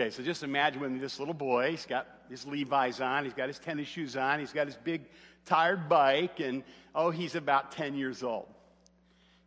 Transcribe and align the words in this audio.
Okay, 0.00 0.08
so 0.08 0.22
just 0.22 0.42
imagine 0.42 0.80
when 0.80 0.98
this 0.98 1.18
little 1.18 1.34
boy, 1.34 1.72
he's 1.72 1.84
got 1.84 2.06
his 2.30 2.46
Levi's 2.46 3.02
on, 3.02 3.24
he's 3.24 3.34
got 3.34 3.48
his 3.48 3.58
tennis 3.58 3.86
shoes 3.86 4.16
on, 4.16 4.40
he's 4.40 4.50
got 4.50 4.66
his 4.66 4.76
big 4.76 5.02
tired 5.44 5.90
bike, 5.90 6.40
and 6.40 6.62
oh, 6.94 7.10
he's 7.10 7.34
about 7.34 7.72
10 7.72 7.94
years 7.94 8.22
old. 8.22 8.48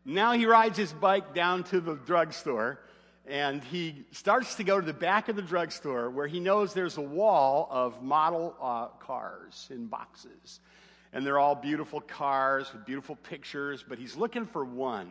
Now 0.06 0.34
he 0.34 0.46
rides 0.46 0.78
his 0.78 0.94
bike 0.94 1.34
down 1.34 1.64
to 1.66 1.82
the 1.82 1.96
drugstore, 1.96 2.80
and 3.26 3.64
he 3.64 4.06
starts 4.12 4.54
to 4.58 4.64
go 4.64 4.80
to 4.80 4.86
the 4.86 4.94
back 4.94 5.28
of 5.28 5.36
the 5.36 5.42
drugstore 5.42 6.12
where 6.12 6.28
he 6.28 6.40
knows 6.40 6.76
there's 6.76 6.98
a 6.98 7.02
wall 7.02 7.68
of 7.72 8.04
model 8.04 8.56
uh, 8.62 8.90
cars 9.04 9.68
in 9.72 9.88
boxes. 9.88 10.60
And 11.14 11.26
they're 11.26 11.40
all 11.40 11.56
beautiful 11.56 12.00
cars 12.00 12.72
with 12.72 12.86
beautiful 12.86 13.16
pictures, 13.16 13.84
but 13.88 13.98
he's 13.98 14.16
looking 14.16 14.46
for 14.46 14.64
one. 14.64 15.10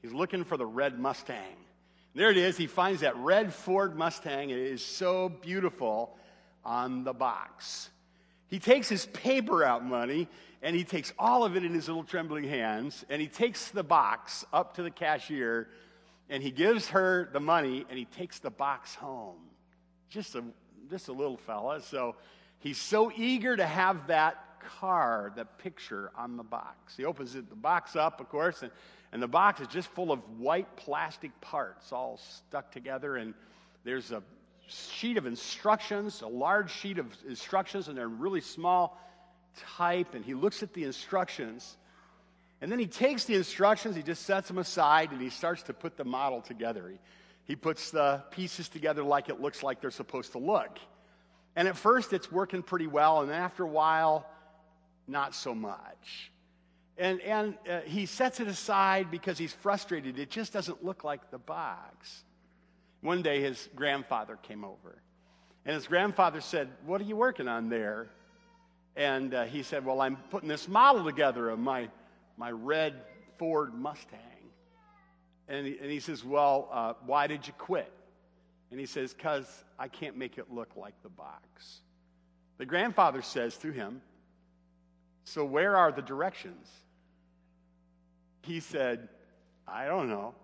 He's 0.00 0.12
looking 0.12 0.44
for 0.44 0.56
the 0.56 0.66
red 0.66 0.96
Mustang. 0.96 1.56
There 2.14 2.30
it 2.30 2.36
is. 2.36 2.56
He 2.56 2.66
finds 2.66 3.02
that 3.02 3.16
red 3.16 3.54
Ford 3.54 3.96
Mustang. 3.96 4.50
It 4.50 4.58
is 4.58 4.84
so 4.84 5.28
beautiful 5.28 6.16
on 6.64 7.04
the 7.04 7.12
box. 7.12 7.90
He 8.48 8.58
takes 8.58 8.88
his 8.88 9.06
paper 9.06 9.62
out 9.62 9.84
money 9.84 10.28
and 10.60 10.74
he 10.74 10.82
takes 10.82 11.12
all 11.18 11.44
of 11.44 11.56
it 11.56 11.64
in 11.64 11.72
his 11.72 11.86
little 11.86 12.02
trembling 12.02 12.44
hands 12.44 13.04
and 13.08 13.20
he 13.20 13.28
takes 13.28 13.68
the 13.68 13.84
box 13.84 14.44
up 14.52 14.74
to 14.74 14.82
the 14.82 14.90
cashier 14.90 15.68
and 16.28 16.42
he 16.42 16.50
gives 16.50 16.88
her 16.88 17.28
the 17.32 17.40
money 17.40 17.86
and 17.88 17.96
he 17.96 18.04
takes 18.06 18.40
the 18.40 18.50
box 18.50 18.94
home. 18.94 19.38
Just 20.08 20.34
a, 20.34 20.42
just 20.90 21.08
a 21.08 21.12
little 21.12 21.36
fella. 21.36 21.80
So 21.80 22.16
he's 22.58 22.78
so 22.78 23.12
eager 23.16 23.56
to 23.56 23.66
have 23.66 24.08
that 24.08 24.60
car, 24.60 25.32
that 25.36 25.58
picture 25.58 26.10
on 26.16 26.36
the 26.36 26.42
box. 26.42 26.96
He 26.96 27.04
opens 27.04 27.36
it, 27.36 27.48
the 27.48 27.56
box 27.56 27.94
up, 27.94 28.20
of 28.20 28.28
course, 28.28 28.62
and 28.62 28.72
and 29.12 29.22
the 29.22 29.28
box 29.28 29.60
is 29.60 29.68
just 29.68 29.88
full 29.88 30.12
of 30.12 30.20
white 30.38 30.76
plastic 30.76 31.38
parts 31.40 31.92
all 31.92 32.18
stuck 32.18 32.70
together. 32.70 33.16
And 33.16 33.34
there's 33.84 34.12
a 34.12 34.22
sheet 34.68 35.16
of 35.16 35.26
instructions, 35.26 36.22
a 36.22 36.28
large 36.28 36.70
sheet 36.70 36.98
of 36.98 37.06
instructions, 37.26 37.88
and 37.88 37.98
they're 37.98 38.08
really 38.08 38.40
small 38.40 38.98
type. 39.76 40.14
And 40.14 40.24
he 40.24 40.34
looks 40.34 40.62
at 40.62 40.72
the 40.74 40.84
instructions. 40.84 41.76
And 42.60 42.70
then 42.70 42.78
he 42.78 42.86
takes 42.86 43.24
the 43.24 43.34
instructions, 43.34 43.96
he 43.96 44.02
just 44.02 44.22
sets 44.22 44.46
them 44.46 44.58
aside, 44.58 45.10
and 45.10 45.20
he 45.20 45.30
starts 45.30 45.64
to 45.64 45.72
put 45.72 45.96
the 45.96 46.04
model 46.04 46.40
together. 46.40 46.88
He, 46.88 46.98
he 47.44 47.56
puts 47.56 47.90
the 47.90 48.22
pieces 48.30 48.68
together 48.68 49.02
like 49.02 49.28
it 49.28 49.40
looks 49.40 49.62
like 49.62 49.80
they're 49.80 49.90
supposed 49.90 50.32
to 50.32 50.38
look. 50.38 50.78
And 51.56 51.66
at 51.66 51.76
first, 51.76 52.12
it's 52.12 52.30
working 52.30 52.62
pretty 52.62 52.86
well, 52.86 53.22
and 53.22 53.32
after 53.32 53.64
a 53.64 53.68
while, 53.68 54.30
not 55.08 55.34
so 55.34 55.52
much. 55.52 56.30
And, 57.00 57.22
and 57.22 57.54
uh, 57.66 57.80
he 57.80 58.04
sets 58.04 58.40
it 58.40 58.46
aside 58.46 59.10
because 59.10 59.38
he's 59.38 59.54
frustrated. 59.54 60.18
It 60.18 60.28
just 60.28 60.52
doesn't 60.52 60.84
look 60.84 61.02
like 61.02 61.30
the 61.30 61.38
box. 61.38 62.24
One 63.00 63.22
day, 63.22 63.40
his 63.40 63.70
grandfather 63.74 64.36
came 64.36 64.64
over. 64.66 65.00
And 65.64 65.74
his 65.74 65.86
grandfather 65.86 66.42
said, 66.42 66.68
What 66.84 67.00
are 67.00 67.04
you 67.04 67.16
working 67.16 67.48
on 67.48 67.70
there? 67.70 68.10
And 68.96 69.32
uh, 69.32 69.44
he 69.44 69.62
said, 69.62 69.86
Well, 69.86 70.02
I'm 70.02 70.16
putting 70.30 70.50
this 70.50 70.68
model 70.68 71.02
together 71.02 71.48
of 71.48 71.58
my, 71.58 71.88
my 72.36 72.50
red 72.50 72.96
Ford 73.38 73.72
Mustang. 73.72 74.20
And 75.48 75.66
he, 75.66 75.78
and 75.78 75.90
he 75.90 76.00
says, 76.00 76.22
Well, 76.22 76.68
uh, 76.70 76.92
why 77.06 77.28
did 77.28 77.46
you 77.46 77.54
quit? 77.56 77.90
And 78.70 78.78
he 78.78 78.84
says, 78.84 79.14
Because 79.14 79.46
I 79.78 79.88
can't 79.88 80.18
make 80.18 80.36
it 80.36 80.52
look 80.52 80.76
like 80.76 80.94
the 81.02 81.08
box. 81.08 81.80
The 82.58 82.66
grandfather 82.66 83.22
says 83.22 83.56
to 83.58 83.70
him, 83.70 84.02
So 85.24 85.46
where 85.46 85.78
are 85.78 85.92
the 85.92 86.02
directions? 86.02 86.68
He 88.50 88.58
said, 88.58 89.08
I 89.68 89.86
don't 89.86 90.08
know. 90.08 90.34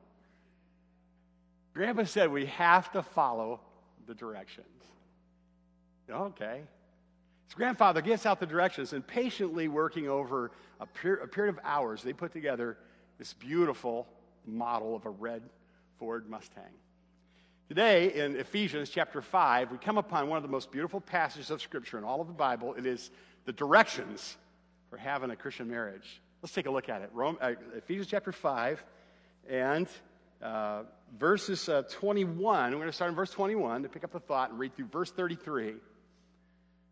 Grandpa 1.74 2.04
said 2.04 2.30
we 2.30 2.46
have 2.46 2.92
to 2.92 3.02
follow 3.02 3.58
the 4.06 4.14
directions. 4.14 4.68
Okay. 6.08 6.60
His 7.46 7.54
grandfather 7.54 8.00
gets 8.02 8.24
out 8.24 8.38
the 8.38 8.46
directions 8.46 8.92
and 8.92 9.04
patiently 9.04 9.66
working 9.66 10.08
over 10.08 10.52
a, 10.78 10.86
per- 10.86 11.14
a 11.14 11.26
period 11.26 11.56
of 11.56 11.60
hours, 11.64 12.00
they 12.00 12.12
put 12.12 12.32
together 12.32 12.78
this 13.18 13.32
beautiful 13.32 14.06
model 14.46 14.94
of 14.94 15.04
a 15.04 15.10
red 15.10 15.42
Ford 15.98 16.30
Mustang. 16.30 16.62
Today, 17.66 18.14
in 18.14 18.36
Ephesians 18.36 18.88
chapter 18.88 19.20
5, 19.20 19.72
we 19.72 19.78
come 19.78 19.98
upon 19.98 20.28
one 20.28 20.36
of 20.36 20.44
the 20.44 20.48
most 20.48 20.70
beautiful 20.70 21.00
passages 21.00 21.50
of 21.50 21.60
Scripture 21.60 21.98
in 21.98 22.04
all 22.04 22.20
of 22.20 22.28
the 22.28 22.34
Bible. 22.34 22.72
It 22.74 22.86
is 22.86 23.10
the 23.46 23.52
directions 23.52 24.36
for 24.90 24.96
having 24.96 25.30
a 25.30 25.36
Christian 25.36 25.68
marriage. 25.68 26.20
Let's 26.42 26.54
take 26.54 26.66
a 26.66 26.70
look 26.70 26.88
at 26.88 27.02
it. 27.02 27.10
Rome, 27.12 27.38
uh, 27.40 27.52
Ephesians 27.76 28.08
chapter 28.08 28.30
5 28.30 28.84
and 29.48 29.88
uh, 30.42 30.82
verses 31.18 31.68
uh, 31.68 31.82
21. 31.90 32.70
We're 32.70 32.76
going 32.76 32.88
to 32.88 32.92
start 32.92 33.10
in 33.10 33.16
verse 33.16 33.30
21 33.30 33.84
to 33.84 33.88
pick 33.88 34.04
up 34.04 34.12
the 34.12 34.20
thought 34.20 34.50
and 34.50 34.58
read 34.58 34.76
through 34.76 34.86
verse 34.86 35.10
33. 35.10 35.74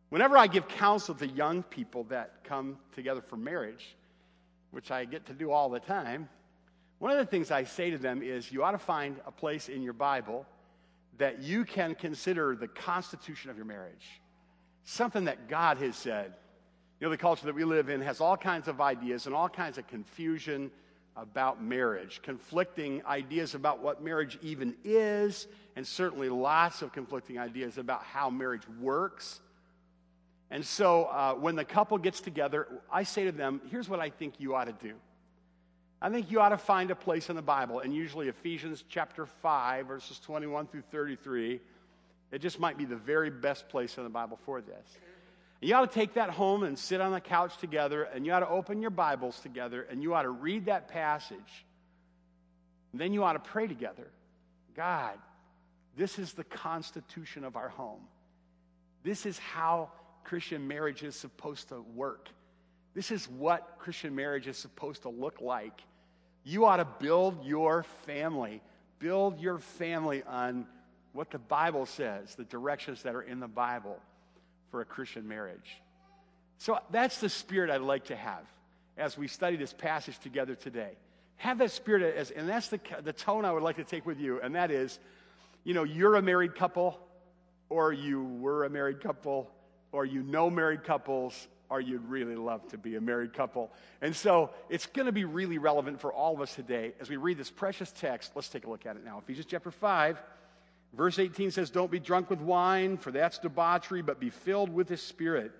Whenever 0.08 0.38
I 0.38 0.46
give 0.46 0.68
counsel 0.68 1.14
to 1.16 1.26
young 1.26 1.62
people 1.62 2.04
that 2.04 2.44
come 2.44 2.78
together 2.94 3.20
for 3.20 3.36
marriage, 3.36 3.96
which 4.70 4.90
I 4.90 5.04
get 5.04 5.26
to 5.26 5.34
do 5.34 5.50
all 5.50 5.68
the 5.68 5.80
time, 5.80 6.28
one 6.98 7.10
of 7.10 7.18
the 7.18 7.26
things 7.26 7.50
I 7.50 7.64
say 7.64 7.90
to 7.90 7.98
them 7.98 8.22
is 8.22 8.50
you 8.50 8.64
ought 8.64 8.72
to 8.72 8.78
find 8.78 9.16
a 9.26 9.32
place 9.32 9.68
in 9.68 9.82
your 9.82 9.92
Bible 9.92 10.46
that 11.18 11.42
you 11.42 11.64
can 11.64 11.94
consider 11.94 12.56
the 12.56 12.68
constitution 12.68 13.50
of 13.50 13.56
your 13.56 13.66
marriage. 13.66 14.06
Something 14.84 15.24
that 15.24 15.48
God 15.48 15.78
has 15.78 15.96
said 15.96 16.34
know, 17.04 17.10
the 17.10 17.16
culture 17.16 17.46
that 17.46 17.54
we 17.54 17.64
live 17.64 17.88
in 17.88 18.00
has 18.00 18.20
all 18.20 18.36
kinds 18.36 18.66
of 18.66 18.80
ideas 18.80 19.26
and 19.26 19.34
all 19.34 19.48
kinds 19.48 19.78
of 19.78 19.86
confusion 19.86 20.70
about 21.16 21.62
marriage, 21.62 22.20
conflicting 22.22 23.04
ideas 23.06 23.54
about 23.54 23.80
what 23.80 24.02
marriage 24.02 24.38
even 24.42 24.74
is, 24.84 25.46
and 25.76 25.86
certainly 25.86 26.28
lots 26.28 26.82
of 26.82 26.92
conflicting 26.92 27.38
ideas 27.38 27.78
about 27.78 28.02
how 28.02 28.30
marriage 28.30 28.62
works. 28.80 29.40
And 30.50 30.64
so 30.64 31.04
uh, 31.04 31.34
when 31.34 31.56
the 31.56 31.64
couple 31.64 31.98
gets 31.98 32.20
together, 32.20 32.66
I 32.90 33.04
say 33.04 33.24
to 33.24 33.32
them, 33.32 33.60
here's 33.70 33.88
what 33.88 34.00
I 34.00 34.10
think 34.10 34.34
you 34.38 34.54
ought 34.54 34.64
to 34.64 34.72
do. 34.72 34.94
I 36.02 36.10
think 36.10 36.30
you 36.30 36.40
ought 36.40 36.50
to 36.50 36.58
find 36.58 36.90
a 36.90 36.96
place 36.96 37.30
in 37.30 37.36
the 37.36 37.42
Bible, 37.42 37.80
and 37.80 37.94
usually 37.94 38.28
Ephesians 38.28 38.84
chapter 38.88 39.26
5, 39.26 39.86
verses 39.86 40.18
21 40.20 40.66
through 40.66 40.82
33. 40.90 41.60
It 42.32 42.38
just 42.40 42.58
might 42.58 42.76
be 42.76 42.84
the 42.84 42.96
very 42.96 43.30
best 43.30 43.68
place 43.68 43.96
in 43.96 44.04
the 44.04 44.10
Bible 44.10 44.38
for 44.44 44.60
this. 44.60 44.98
You 45.64 45.74
ought 45.76 45.90
to 45.90 45.98
take 45.98 46.14
that 46.14 46.28
home 46.28 46.62
and 46.62 46.78
sit 46.78 47.00
on 47.00 47.12
the 47.12 47.20
couch 47.20 47.56
together, 47.56 48.02
and 48.02 48.26
you 48.26 48.32
ought 48.32 48.40
to 48.40 48.48
open 48.48 48.82
your 48.82 48.90
Bibles 48.90 49.40
together, 49.40 49.80
and 49.80 50.02
you 50.02 50.12
ought 50.12 50.24
to 50.24 50.28
read 50.28 50.66
that 50.66 50.88
passage. 50.88 51.64
And 52.92 53.00
then 53.00 53.14
you 53.14 53.24
ought 53.24 53.32
to 53.32 53.38
pray 53.38 53.66
together 53.66 54.06
God, 54.76 55.14
this 55.96 56.18
is 56.18 56.34
the 56.34 56.44
constitution 56.44 57.44
of 57.44 57.56
our 57.56 57.70
home. 57.70 58.02
This 59.04 59.24
is 59.24 59.38
how 59.38 59.90
Christian 60.24 60.68
marriage 60.68 61.02
is 61.02 61.16
supposed 61.16 61.68
to 61.70 61.80
work. 61.94 62.28
This 62.94 63.10
is 63.10 63.26
what 63.26 63.76
Christian 63.78 64.14
marriage 64.14 64.46
is 64.46 64.58
supposed 64.58 65.02
to 65.02 65.08
look 65.08 65.40
like. 65.40 65.80
You 66.44 66.66
ought 66.66 66.76
to 66.76 66.88
build 67.00 67.42
your 67.44 67.84
family. 68.04 68.60
Build 68.98 69.40
your 69.40 69.60
family 69.60 70.24
on 70.24 70.66
what 71.14 71.30
the 71.30 71.38
Bible 71.38 71.86
says, 71.86 72.34
the 72.34 72.44
directions 72.44 73.02
that 73.04 73.14
are 73.14 73.22
in 73.22 73.40
the 73.40 73.48
Bible 73.48 73.98
for 74.74 74.80
a 74.80 74.84
Christian 74.84 75.28
marriage. 75.28 75.80
So 76.58 76.80
that's 76.90 77.20
the 77.20 77.28
spirit 77.28 77.70
I'd 77.70 77.80
like 77.80 78.06
to 78.06 78.16
have 78.16 78.42
as 78.96 79.16
we 79.16 79.28
study 79.28 79.56
this 79.56 79.72
passage 79.72 80.18
together 80.18 80.56
today. 80.56 80.96
Have 81.36 81.58
that 81.58 81.70
spirit, 81.70 82.16
as, 82.16 82.32
and 82.32 82.48
that's 82.48 82.70
the, 82.70 82.80
the 83.04 83.12
tone 83.12 83.44
I 83.44 83.52
would 83.52 83.62
like 83.62 83.76
to 83.76 83.84
take 83.84 84.04
with 84.04 84.18
you, 84.18 84.40
and 84.40 84.56
that 84.56 84.72
is, 84.72 84.98
you 85.62 85.74
know, 85.74 85.84
you're 85.84 86.16
a 86.16 86.22
married 86.22 86.56
couple, 86.56 86.98
or 87.68 87.92
you 87.92 88.24
were 88.24 88.64
a 88.64 88.68
married 88.68 89.00
couple, 89.00 89.48
or 89.92 90.04
you 90.04 90.24
know 90.24 90.50
married 90.50 90.82
couples, 90.82 91.46
or 91.70 91.80
you'd 91.80 92.08
really 92.08 92.34
love 92.34 92.66
to 92.70 92.76
be 92.76 92.96
a 92.96 93.00
married 93.00 93.32
couple. 93.32 93.70
And 94.02 94.16
so 94.16 94.50
it's 94.68 94.86
going 94.86 95.06
to 95.06 95.12
be 95.12 95.24
really 95.24 95.58
relevant 95.58 96.00
for 96.00 96.12
all 96.12 96.34
of 96.34 96.40
us 96.40 96.52
today 96.52 96.94
as 96.98 97.08
we 97.08 97.16
read 97.16 97.38
this 97.38 97.48
precious 97.48 97.92
text. 97.92 98.32
Let's 98.34 98.48
take 98.48 98.66
a 98.66 98.70
look 98.70 98.86
at 98.86 98.96
it 98.96 99.04
now. 99.04 99.18
Ephesians 99.18 99.46
chapter 99.48 99.70
5 99.70 100.20
Verse 100.96 101.18
18 101.18 101.50
says, 101.50 101.70
Don't 101.70 101.90
be 101.90 101.98
drunk 101.98 102.30
with 102.30 102.40
wine, 102.40 102.96
for 102.96 103.10
that's 103.10 103.38
debauchery, 103.38 104.02
but 104.02 104.20
be 104.20 104.30
filled 104.30 104.72
with 104.72 104.88
the 104.88 104.96
Spirit, 104.96 105.52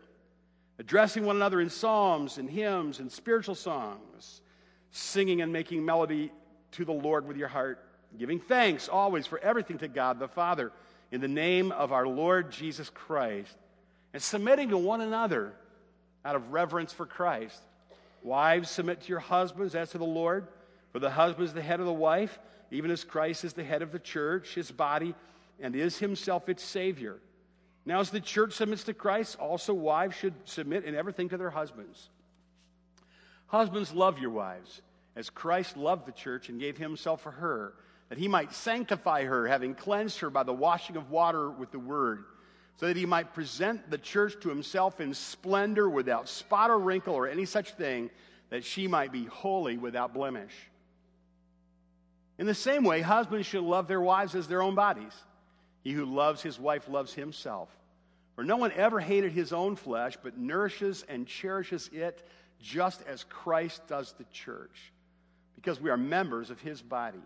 addressing 0.79 1.25
one 1.25 1.37
another 1.37 1.61
in 1.61 1.71
psalms 1.71 2.39
and 2.39 2.49
hymns 2.49 3.01
and 3.01 3.11
spiritual 3.11 3.55
songs, 3.55 4.41
singing 4.91 5.43
and 5.43 5.53
making 5.53 5.85
melody 5.85 6.31
to 6.73 6.85
the 6.85 6.93
Lord 6.93 7.27
with 7.27 7.37
your 7.37 7.49
heart, 7.49 7.85
giving 8.17 8.39
thanks 8.39 8.89
always 8.89 9.27
for 9.27 9.39
everything 9.41 9.79
to 9.79 9.89
God 9.89 10.19
the 10.19 10.29
Father 10.29 10.73
in 11.11 11.21
the 11.21 11.29
name 11.29 11.73
of 11.73 11.93
our 11.93 12.07
Lord 12.07 12.53
Jesus 12.53 12.91
Christ, 12.91 13.57
and 14.13 14.23
submitting 14.23 14.69
to 14.69 14.79
one 14.79 15.01
another 15.01 15.53
out 16.25 16.37
of 16.37 16.53
reverence 16.53 16.93
for 16.93 17.07
Christ. 17.07 17.61
Wives, 18.23 18.71
submit 18.71 19.03
to 19.03 19.09
your 19.09 19.21
husbands 19.21 19.75
as 19.75 19.91
to 19.91 19.99
the 19.99 20.05
Lord, 20.05 20.47
for 20.93 20.99
the 21.01 21.11
husband 21.11 21.49
is 21.49 21.55
the 21.55 21.63
head 21.63 21.81
of 21.81 21.87
the 21.87 21.93
wife 21.93 22.39
even 22.75 22.91
as 22.91 23.05
Christ 23.05 23.45
is 23.45 23.53
the 23.53 23.65
head 23.65 23.83
of 23.83 23.93
the 23.93 23.99
church, 23.99 24.55
his 24.55 24.71
body, 24.71 25.15
and 25.61 25.75
is 25.77 25.99
himself 25.99 26.49
its 26.49 26.63
Savior. 26.63 27.17
Now, 27.87 28.01
as 28.01 28.11
the 28.11 28.21
church 28.21 28.55
submits 28.55 28.85
to 28.85 28.95
Christ, 28.95 29.39
also 29.39 29.75
wives 29.75 30.17
should 30.17 30.35
submit 30.45 30.85
in 30.85 30.95
everything 30.95 31.29
to 31.29 31.37
their 31.37 31.51
husbands. 31.51 32.09
Husbands, 33.47 33.93
love 33.93 34.19
your 34.19 34.31
wives, 34.31 34.83
as 35.17 35.31
Christ 35.31 35.77
loved 35.77 36.07
the 36.07 36.13
church 36.13 36.49
and 36.49 36.59
gave 36.59 36.77
himself 36.77 37.23
for 37.23 37.31
her, 37.31 37.75
that 38.09 38.19
he 38.19 38.27
might 38.27 38.53
sanctify 38.53 39.25
her, 39.25 39.47
having 39.47 39.75
cleansed 39.75 40.19
her 40.21 40.31
by 40.31 40.43
the 40.43 40.53
washing 40.53 40.97
of 40.97 41.11
water 41.11 41.51
with 41.51 41.71
the 41.71 41.79
word, 41.79 42.25
so 42.77 42.87
that 42.87 42.97
he 42.97 43.07
might 43.07 43.35
present 43.35 43.89
the 43.91 43.99
church 43.99 44.35
to 44.41 44.49
himself 44.49 45.01
in 45.01 45.15
splendor, 45.15 45.89
without 45.89 46.29
spot 46.29 46.71
or 46.71 46.79
wrinkle 46.79 47.15
or 47.15 47.29
any 47.29 47.45
such 47.45 47.75
thing, 47.75 48.11
that 48.51 48.65
she 48.65 48.89
might 48.89 49.13
be 49.13 49.27
holy 49.27 49.77
without 49.77 50.13
blemish. 50.13 50.53
In 52.39 52.47
the 52.47 52.55
same 52.55 52.85
way, 52.85 53.01
husbands 53.01 53.47
should 53.47 53.63
love 53.63 53.87
their 53.87 54.01
wives 54.01 54.35
as 54.35 54.49
their 54.49 54.63
own 54.63 54.75
bodies. 54.75 55.13
He 55.83 55.93
who 55.93 56.05
loves 56.05 56.43
his 56.43 56.59
wife 56.59 56.89
loves 56.89 57.15
himself. 57.15 57.69
For 58.35 58.43
no 58.43 58.57
one 58.57 58.73
ever 58.73 58.99
hated 58.99 59.33
his 59.33 59.53
own 59.53 59.77
flesh, 59.77 60.17
but 60.21 60.37
nourishes 60.37 61.05
and 61.09 61.27
cherishes 61.27 61.89
it 61.93 62.27
just 62.61 63.03
as 63.03 63.25
Christ 63.25 63.87
does 63.87 64.13
the 64.13 64.25
church, 64.33 64.93
because 65.55 65.81
we 65.81 65.91
are 65.91 65.97
members 65.97 66.51
of 66.51 66.61
his 66.61 66.83
body. 66.83 67.23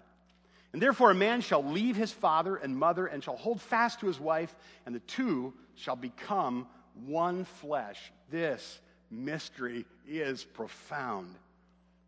And 0.72 0.82
therefore, 0.82 1.11
a 1.11 1.14
man 1.14 1.40
shall 1.40 1.64
leave 1.64 1.96
his 1.96 2.12
father 2.12 2.56
and 2.56 2.76
mother 2.76 3.06
and 3.06 3.25
shall 3.25 3.37
hold 3.37 3.61
fast 3.62 4.00
to 4.00 4.06
his 4.06 4.20
wife, 4.20 4.54
and 4.84 4.94
the 4.94 5.00
two 5.00 5.54
shall 5.76 5.96
become 5.96 6.66
one 7.06 7.44
flesh. 7.44 8.12
This 8.31 8.81
mystery 9.11 9.87
is 10.06 10.44
profound. 10.44 11.34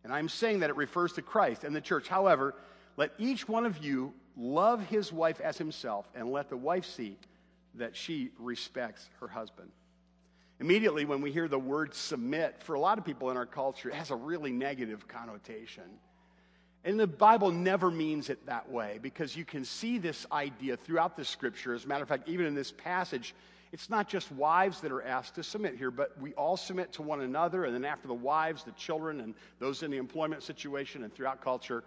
And 0.04 0.12
I'm 0.12 0.28
saying 0.28 0.60
that 0.60 0.70
it 0.70 0.76
refers 0.76 1.14
to 1.14 1.22
Christ 1.22 1.64
and 1.64 1.74
the 1.74 1.80
church. 1.80 2.08
However, 2.08 2.54
let 2.96 3.12
each 3.18 3.48
one 3.48 3.66
of 3.66 3.78
you 3.78 4.12
love 4.36 4.84
his 4.86 5.12
wife 5.12 5.40
as 5.40 5.58
himself, 5.58 6.08
and 6.14 6.30
let 6.30 6.48
the 6.48 6.56
wife 6.56 6.84
see 6.84 7.16
that 7.74 7.96
she 7.96 8.30
respects 8.38 9.08
her 9.20 9.28
husband. 9.28 9.70
Immediately, 10.60 11.06
when 11.06 11.22
we 11.22 11.32
hear 11.32 11.48
the 11.48 11.58
word 11.58 11.94
submit, 11.94 12.62
for 12.62 12.74
a 12.74 12.80
lot 12.80 12.98
of 12.98 13.04
people 13.04 13.30
in 13.30 13.36
our 13.36 13.46
culture, 13.46 13.88
it 13.88 13.94
has 13.94 14.10
a 14.10 14.16
really 14.16 14.52
negative 14.52 15.08
connotation. 15.08 15.84
And 16.84 16.98
the 16.98 17.06
Bible 17.06 17.50
never 17.50 17.90
means 17.90 18.30
it 18.30 18.44
that 18.46 18.70
way 18.70 18.98
because 19.02 19.36
you 19.36 19.44
can 19.44 19.64
see 19.64 19.98
this 19.98 20.26
idea 20.32 20.76
throughout 20.76 21.16
the 21.16 21.24
scripture. 21.24 21.74
As 21.74 21.84
a 21.84 21.88
matter 21.88 22.02
of 22.02 22.08
fact, 22.08 22.28
even 22.28 22.46
in 22.46 22.54
this 22.54 22.72
passage, 22.72 23.34
it's 23.72 23.90
not 23.90 24.08
just 24.08 24.32
wives 24.32 24.80
that 24.80 24.90
are 24.90 25.02
asked 25.02 25.34
to 25.36 25.42
submit 25.42 25.76
here, 25.76 25.90
but 25.90 26.18
we 26.20 26.32
all 26.34 26.56
submit 26.56 26.92
to 26.94 27.02
one 27.02 27.20
another. 27.20 27.64
And 27.64 27.74
then 27.74 27.84
after 27.84 28.08
the 28.08 28.14
wives, 28.14 28.64
the 28.64 28.72
children, 28.72 29.20
and 29.20 29.34
those 29.58 29.82
in 29.82 29.90
the 29.90 29.98
employment 29.98 30.42
situation 30.42 31.04
and 31.04 31.14
throughout 31.14 31.42
culture. 31.42 31.84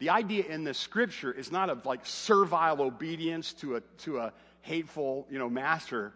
The 0.00 0.08
idea 0.08 0.46
in 0.46 0.64
the 0.64 0.74
scripture 0.74 1.30
is 1.30 1.52
not 1.52 1.68
of 1.68 1.84
like 1.86 2.00
servile 2.04 2.80
obedience 2.80 3.52
to 3.54 3.76
a, 3.76 3.80
to 3.98 4.18
a 4.18 4.32
hateful 4.62 5.26
you 5.30 5.38
know, 5.38 5.48
master, 5.48 6.12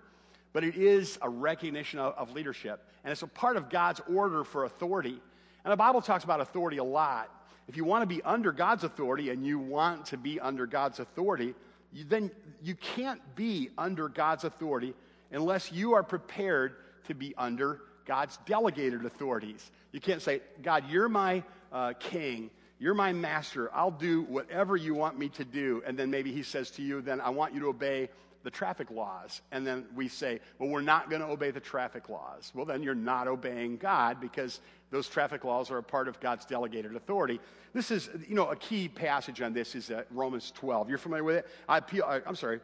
but 0.55 0.65
it 0.65 0.75
is 0.75 1.19
a 1.21 1.29
recognition 1.29 1.99
of, 1.99 2.15
of 2.15 2.33
leadership. 2.33 2.83
And 3.05 3.13
it's 3.13 3.23
a 3.23 3.27
part 3.27 3.59
of 3.59 3.69
God's 3.69 4.01
order 4.11 4.43
for 4.43 4.65
authority. 4.65 5.21
And 5.65 5.73
the 5.73 5.77
Bible 5.77 6.01
talks 6.01 6.25
about 6.25 6.41
authority 6.41 6.79
a 6.79 6.85
lot. 6.85 7.31
If 7.69 7.77
you 7.77 7.85
want 7.85 8.03
to 8.03 8.07
be 8.07 8.23
under 8.23 8.53
God's 8.53 8.85
authority 8.85 9.31
and 9.31 9.47
you 9.47 9.59
want 9.59 10.07
to 10.07 10.17
be 10.17 10.41
under 10.41 10.67
God's 10.67 10.99
authority, 10.99 11.55
you, 11.93 12.05
then 12.05 12.31
you 12.63 12.75
can't 12.77 13.21
be 13.37 13.69
under 13.77 14.09
God's 14.09 14.45
authority 14.45 14.95
unless 15.31 15.71
you 15.71 15.95
are 15.95 16.03
prepared 16.03 16.77
to 17.07 17.15
be 17.15 17.35
under 17.37 17.81
God's 18.07 18.39
delegated 18.47 19.05
authorities. 19.05 19.71
You 19.93 20.01
can't 20.01 20.23
say, 20.23 20.41
God, 20.63 20.85
you're 20.89 21.09
my 21.09 21.43
uh, 21.71 21.93
king. 21.99 22.51
You're 22.79 22.95
my 22.95 23.13
master. 23.13 23.71
I'll 23.73 23.91
do 23.91 24.23
whatever 24.23 24.77
you 24.77 24.95
want 24.95 25.19
me 25.19 25.29
to 25.31 25.45
do. 25.45 25.83
And 25.87 25.99
then 25.99 26.11
maybe 26.11 26.33
he 26.33 26.43
says 26.43 26.71
to 26.73 26.83
you, 26.83 27.01
then 27.01 27.21
I 27.21 27.31
want 27.31 27.55
you 27.55 27.61
to 27.61 27.67
obey 27.69 28.09
the 28.43 28.51
traffic 28.51 28.91
laws. 28.91 29.41
And 29.53 29.67
then 29.67 29.87
we 29.95 30.07
say, 30.07 30.41
well, 30.59 30.69
we're 30.69 30.83
not 30.83 31.09
going 31.09 31.23
to 31.23 31.29
obey 31.29 31.51
the 31.51 31.61
traffic 31.61 32.09
laws. 32.09 32.53
Well, 32.55 32.67
then 32.67 32.83
you're 32.83 32.95
not 32.95 33.27
obeying 33.27 33.79
God 33.79 34.21
because 34.21 34.61
those 34.91 35.09
traffic 35.09 35.45
laws 35.45 35.71
are 35.71 35.79
a 35.79 35.83
part 35.83 36.09
of 36.09 36.21
God's 36.21 36.45
delegated 36.45 36.95
authority. 36.95 37.41
This 37.73 37.91
is, 37.91 38.11
you 38.29 38.35
know, 38.35 38.51
a 38.51 38.57
key 38.57 38.87
passage 38.87 39.41
on 39.41 39.55
this 39.55 39.75
is 39.75 39.91
uh, 39.91 40.05
Romans 40.11 40.53
12. 40.55 40.89
You're 40.89 40.99
familiar 40.99 41.25
with 41.25 41.37
it? 41.37 41.47
I 41.69 41.79
appeal, 41.79 42.05
I, 42.07 42.21
am 42.27 42.37
sorry, 42.37 42.61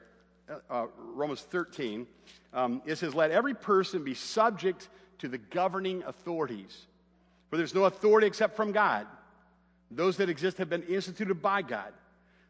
uh, 0.49 0.59
uh, 0.69 0.87
Romans 0.99 1.41
13. 1.41 2.07
Um, 2.53 2.83
it 2.85 2.97
says, 2.97 3.15
let 3.15 3.31
every 3.31 3.55
person 3.55 4.05
be 4.05 4.15
subject 4.15 4.91
to 5.19 5.29
the 5.29 5.39
governing 5.39 6.03
authorities. 6.05 6.87
For 7.49 7.57
there's 7.57 7.75
no 7.75 7.85
authority 7.85 8.27
except 8.27 8.55
from 8.55 8.73
God. 8.73 9.07
Those 9.91 10.17
that 10.19 10.29
exist 10.29 10.59
have 10.59 10.71
been 10.71 10.85
instituted 10.85 11.43
by 11.43 11.63
God. 11.63 11.93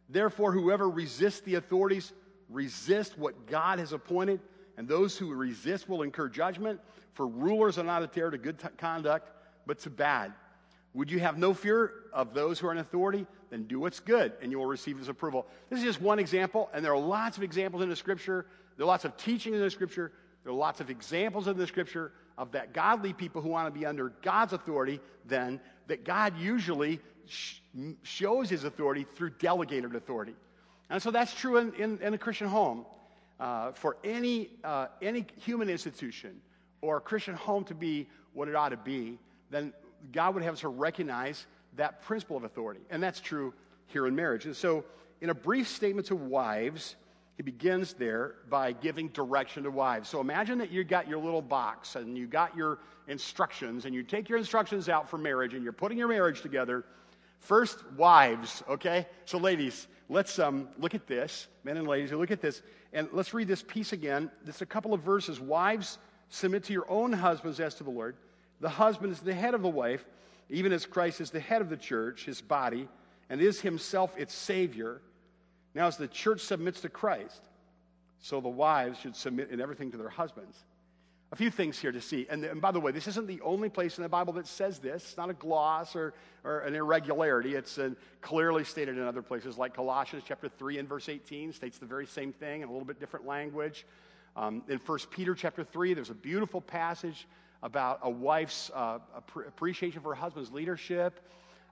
Therefore, 0.09 0.53
whoever 0.53 0.89
resists 0.89 1.41
the 1.41 1.55
authorities 1.55 2.13
resist 2.49 3.17
what 3.17 3.47
God 3.47 3.79
has 3.79 3.93
appointed, 3.93 4.41
and 4.77 4.89
those 4.89 5.17
who 5.17 5.33
resist 5.33 5.89
will 5.89 6.03
incur 6.03 6.29
judgment. 6.29 6.81
For 7.15 7.27
rulers 7.27 7.79
are 7.79 7.85
not 7.85 8.03
a 8.03 8.07
terror 8.07 8.31
to 8.31 8.39
good 8.39 8.59
t- 8.59 8.69
conduct, 8.77 9.31
but 9.67 9.79
to 9.81 9.91
bad. 9.91 10.33
Would 10.95 11.11
you 11.11 11.21
have 11.21 11.39
no 11.39 11.55
fear 11.55 11.93
of 12.13 12.35
those 12.35 12.59
who 12.59 12.67
are 12.67 12.73
in 12.73 12.79
authority? 12.79 13.27
Then 13.51 13.65
do 13.65 13.79
what's 13.79 14.01
good, 14.01 14.33
and 14.43 14.51
you 14.51 14.59
will 14.59 14.67
receive 14.67 14.99
his 14.99 15.09
approval. 15.09 15.47
This 15.69 15.79
is 15.79 15.85
just 15.85 16.01
one 16.01 16.19
example, 16.19 16.69
and 16.73 16.85
there 16.85 16.93
are 16.93 16.99
lots 16.99 17.37
of 17.37 17.43
examples 17.43 17.83
in 17.83 17.89
the 17.89 17.97
scripture. 17.97 18.47
There 18.77 18.85
are 18.85 18.89
lots 18.89 19.05
of 19.05 19.17
teaching 19.17 19.55
in 19.55 19.61
the 19.61 19.71
scripture. 19.71 20.13
There 20.43 20.53
are 20.53 20.57
lots 20.57 20.81
of 20.81 20.91
examples 20.91 21.47
in 21.47 21.57
the 21.57 21.67
scripture 21.67 22.13
of 22.37 22.53
that 22.53 22.73
godly 22.73 23.13
people 23.13 23.43
who 23.43 23.51
want 23.51 23.73
to 23.73 23.79
be 23.79 23.87
under 23.87 24.09
God's 24.23 24.53
authority, 24.53 24.99
then, 25.27 25.61
that 25.87 26.05
God 26.05 26.39
usually 26.39 27.01
shows 28.03 28.50
his 28.50 28.65
authority 28.65 29.06
through 29.15 29.31
delegated 29.38 29.94
authority. 29.94 30.35
And 30.88 31.03
so 31.03 31.11
that's 31.11 31.35
true 31.35 31.59
in, 31.59 31.73
in, 31.75 31.99
in 32.03 32.15
a 32.15 32.19
Christian 32.19 32.49
home. 32.49 32.85
Uh, 33.38 33.73
for 33.73 33.97
any, 34.05 34.50
uh, 34.65 34.88
any 35.00 35.25
human 35.37 35.71
institution 35.71 36.41
or 36.82 37.00
Christian 37.00 37.35
home 37.35 37.65
to 37.65 37.75
be 37.75 38.06
what 38.35 38.49
it 38.49 38.55
ought 38.55 38.69
to 38.69 38.77
be, 38.77 39.19
then 39.50 39.73
God 40.12 40.35
would 40.35 40.43
have 40.43 40.55
us 40.55 40.61
to 40.61 40.69
recognize 40.69 41.47
that 41.77 42.03
principle 42.03 42.37
of 42.37 42.44
authority. 42.44 42.81
And 42.91 43.03
that's 43.03 43.21
true 43.21 43.55
here 43.87 44.06
in 44.06 44.15
marriage. 44.15 44.44
And 44.44 44.55
so, 44.55 44.85
in 45.23 45.31
a 45.31 45.35
brief 45.35 45.69
statement 45.69 46.06
to 46.09 46.16
wives, 46.16 46.97
he 47.40 47.43
begins 47.43 47.95
there 47.95 48.35
by 48.50 48.73
giving 48.73 49.09
direction 49.09 49.62
to 49.62 49.71
wives. 49.71 50.11
So 50.11 50.21
imagine 50.21 50.59
that 50.59 50.71
you 50.71 50.85
got 50.85 51.09
your 51.09 51.19
little 51.19 51.40
box 51.40 51.97
and 51.97 52.16
you 52.16 52.26
got 52.26 52.55
your 52.55 52.81
instructions, 53.09 53.87
and 53.87 53.95
you 53.95 54.02
take 54.02 54.28
your 54.28 54.37
instructions 54.37 54.90
out 54.90 55.09
for 55.09 55.16
marriage 55.16 55.55
and 55.55 55.62
you're 55.62 55.73
putting 55.73 55.97
your 55.97 56.09
marriage 56.09 56.43
together. 56.43 56.85
First, 57.40 57.85
wives, 57.97 58.62
okay? 58.68 59.06
So, 59.25 59.38
ladies, 59.38 59.88
let's 60.09 60.38
um, 60.38 60.68
look 60.78 60.94
at 60.94 61.06
this. 61.06 61.49
Men 61.64 61.76
and 61.76 61.88
ladies, 61.88 62.12
look 62.12 62.30
at 62.30 62.40
this. 62.40 62.62
And 62.92 63.09
let's 63.12 63.35
read 63.35 63.49
this 63.49 63.62
piece 63.62 63.92
again. 63.92 64.30
It's 64.47 64.62
a 64.62 64.66
couple 64.66 64.94
of 64.94 65.02
verses. 65.02 65.40
Wives, 65.40 65.99
submit 66.28 66.64
to 66.64 66.73
your 66.73 66.90
own 66.90 67.12
husbands 67.12 67.59
as 67.61 67.75
to 67.76 67.85
the 67.85 67.90
Lord. 67.90 68.16
The 68.61 68.68
husband 68.68 69.12
is 69.12 69.20
the 69.20 69.35
head 69.35 69.54
of 69.54 69.62
the 69.62 69.68
wife, 69.68 70.04
even 70.50 70.73
as 70.73 70.85
Christ 70.85 71.20
is 71.20 71.30
the 71.30 71.40
head 71.40 71.62
of 71.62 71.70
the 71.70 71.76
church, 71.76 72.25
his 72.26 72.40
body, 72.40 72.88
and 73.30 73.40
is 73.40 73.61
himself 73.61 74.14
its 74.18 74.35
Savior. 74.35 75.00
Now, 75.75 75.87
as 75.87 75.97
the 75.97 76.09
church 76.09 76.40
submits 76.40 76.80
to 76.82 76.88
Christ, 76.88 77.40
so 78.18 78.40
the 78.40 78.49
wives 78.49 78.99
should 78.99 79.16
submit 79.16 79.50
in 79.50 79.61
everything 79.61 79.90
to 79.92 79.97
their 79.97 80.09
husbands. 80.11 80.56
A 81.33 81.37
few 81.37 81.51
things 81.51 81.79
here 81.79 81.93
to 81.93 82.01
see. 82.01 82.27
And, 82.29 82.45
and, 82.45 82.61
by 82.61 82.73
the 82.73 82.81
way, 82.81 82.91
this 82.91 83.07
isn't 83.07 83.29
the 83.29 83.41
only 83.43 83.69
place 83.69 83.99
in 83.99 84.03
the 84.03 84.09
Bible 84.09 84.33
that 84.33 84.49
says 84.49 84.81
this. 84.81 85.05
It's 85.05 85.17
not 85.17 85.31
a 85.31 85.35
gloss 85.35 85.95
or, 85.95 86.13
or 86.43 86.61
an 86.61 86.75
irregularity. 86.75 87.55
It's 87.55 87.79
uh, 87.79 87.91
clearly 88.21 88.65
stated 88.65 88.99
in 88.99 89.05
other 89.05 89.23
places, 89.23 89.57
like 89.57 89.73
Colossians 89.73 90.25
chapter 90.27 90.49
3 90.49 90.79
and 90.79 90.89
verse 90.89 91.09
18 91.09 91.53
states 91.53 91.79
the 91.79 91.87
very 91.87 92.07
same 92.07 92.33
thing 92.33 92.63
in 92.63 92.69
a 92.69 92.73
little 92.73 92.87
bit 92.87 92.99
different 92.99 93.27
language. 93.27 93.87
Um, 94.37 94.65
in 94.69 94.79
1 94.79 94.99
Peter 95.11 95.37
chapter 95.37 95.63
3, 95.63 95.95
there's 95.95 96.11
a 96.11 96.15
beautiful 96.15 96.61
passage 96.61 97.29
about 97.63 98.01
a 98.03 98.11
wife's 98.11 98.71
uh, 98.75 98.99
appreciation 99.47 100.01
for 100.01 100.09
her 100.09 100.21
husband's 100.21 100.51
leadership. 100.51 101.21